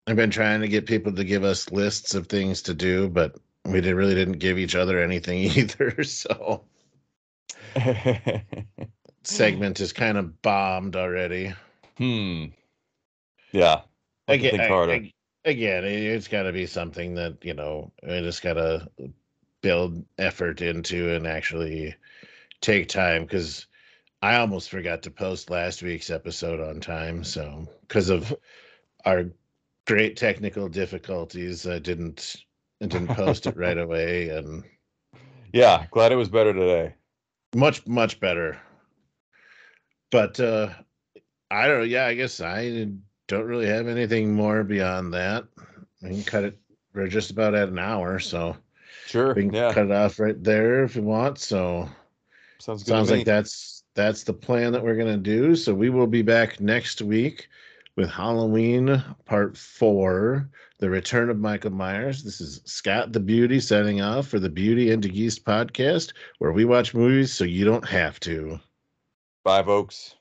i've 0.08 0.16
been 0.16 0.30
trying 0.30 0.60
to 0.62 0.68
get 0.68 0.86
people 0.86 1.12
to 1.12 1.22
give 1.22 1.44
us 1.44 1.70
lists 1.70 2.16
of 2.16 2.26
things 2.26 2.60
to 2.62 2.74
do 2.74 3.08
but 3.08 3.36
we 3.72 3.80
did, 3.80 3.94
really 3.94 4.14
didn't 4.14 4.38
give 4.38 4.58
each 4.58 4.74
other 4.74 5.02
anything 5.02 5.38
either 5.56 6.02
so 6.04 6.64
segment 9.22 9.80
is 9.80 9.92
kind 9.92 10.18
of 10.18 10.40
bombed 10.42 10.96
already 10.96 11.52
hmm. 11.98 12.46
Yeah. 13.52 13.80
I 14.28 14.32
have 14.32 14.40
to 14.40 14.48
again, 14.48 14.60
I- 14.60 14.94
I- 14.94 15.12
again 15.46 15.84
it, 15.84 16.02
it's 16.02 16.28
got 16.28 16.42
to 16.42 16.52
be 16.52 16.66
something 16.66 17.14
that 17.14 17.36
you 17.42 17.54
know 17.54 17.92
i 18.04 18.20
just 18.20 18.42
got 18.42 18.54
to 18.54 18.88
build 19.62 20.04
effort 20.18 20.60
into 20.60 21.14
and 21.14 21.26
actually 21.26 21.94
take 22.60 22.88
time 22.88 23.22
because 23.22 23.66
i 24.22 24.36
almost 24.36 24.70
forgot 24.70 25.02
to 25.02 25.10
post 25.10 25.50
last 25.50 25.82
week's 25.82 26.10
episode 26.10 26.60
on 26.60 26.80
time 26.80 27.22
so 27.22 27.66
because 27.82 28.10
of 28.10 28.34
our 29.04 29.26
great 29.86 30.16
technical 30.16 30.68
difficulties 30.68 31.66
i 31.66 31.78
didn't 31.78 32.36
i 32.82 32.86
didn't 32.86 33.08
post 33.08 33.46
it 33.46 33.56
right 33.56 33.78
away 33.78 34.28
and 34.30 34.64
yeah. 35.52 35.86
Glad 35.90 36.12
it 36.12 36.16
was 36.16 36.28
better 36.28 36.52
today. 36.52 36.94
much 37.54 37.86
much 37.86 38.20
better 38.20 38.58
but 40.10 40.38
uh 40.40 40.68
i 41.50 41.66
don't 41.66 41.78
know 41.78 41.84
yeah 41.84 42.06
i 42.06 42.14
guess 42.14 42.40
i 42.40 42.86
don't 43.28 43.46
really 43.46 43.66
have 43.66 43.88
anything 43.88 44.34
more 44.34 44.62
beyond 44.62 45.12
that 45.14 45.44
we 46.02 46.10
can 46.10 46.24
cut 46.24 46.44
it 46.44 46.58
we're 46.94 47.08
just 47.08 47.30
about 47.30 47.54
at 47.54 47.68
an 47.68 47.78
hour 47.78 48.18
so 48.18 48.56
Sure. 49.06 49.34
we 49.34 49.42
can 49.42 49.54
Yeah. 49.54 49.72
cut 49.72 49.86
it 49.86 49.92
off 49.92 50.18
right 50.18 50.42
there 50.42 50.82
if 50.84 50.96
you 50.96 51.02
want 51.02 51.38
so 51.38 51.88
Sounds 52.58 52.82
good. 52.82 52.90
sounds 52.90 53.08
to 53.08 53.14
me. 53.14 53.18
like 53.20 53.26
that's 53.26 53.84
that's 53.94 54.24
the 54.24 54.32
plan 54.32 54.72
that 54.72 54.82
we're 54.82 54.96
gonna 54.96 55.16
do 55.16 55.54
so 55.56 55.72
we 55.74 55.90
will 55.90 56.06
be 56.08 56.22
back 56.22 56.60
next 56.60 57.00
week 57.02 57.48
with 57.96 58.10
halloween 58.10 59.02
part 59.24 59.56
four 59.56 60.48
the 60.78 60.88
return 60.88 61.30
of 61.30 61.38
michael 61.38 61.70
myers 61.70 62.22
this 62.22 62.40
is 62.40 62.60
scott 62.64 63.12
the 63.12 63.20
beauty 63.20 63.58
signing 63.58 64.00
off 64.00 64.28
for 64.28 64.38
the 64.38 64.50
beauty 64.50 64.90
and 64.90 65.02
the 65.02 65.08
geese 65.08 65.38
podcast 65.38 66.12
where 66.38 66.52
we 66.52 66.64
watch 66.64 66.94
movies 66.94 67.32
so 67.32 67.44
you 67.44 67.64
don't 67.64 67.88
have 67.88 68.20
to 68.20 68.60
Five 69.46 69.68
Oaks. 69.68 70.15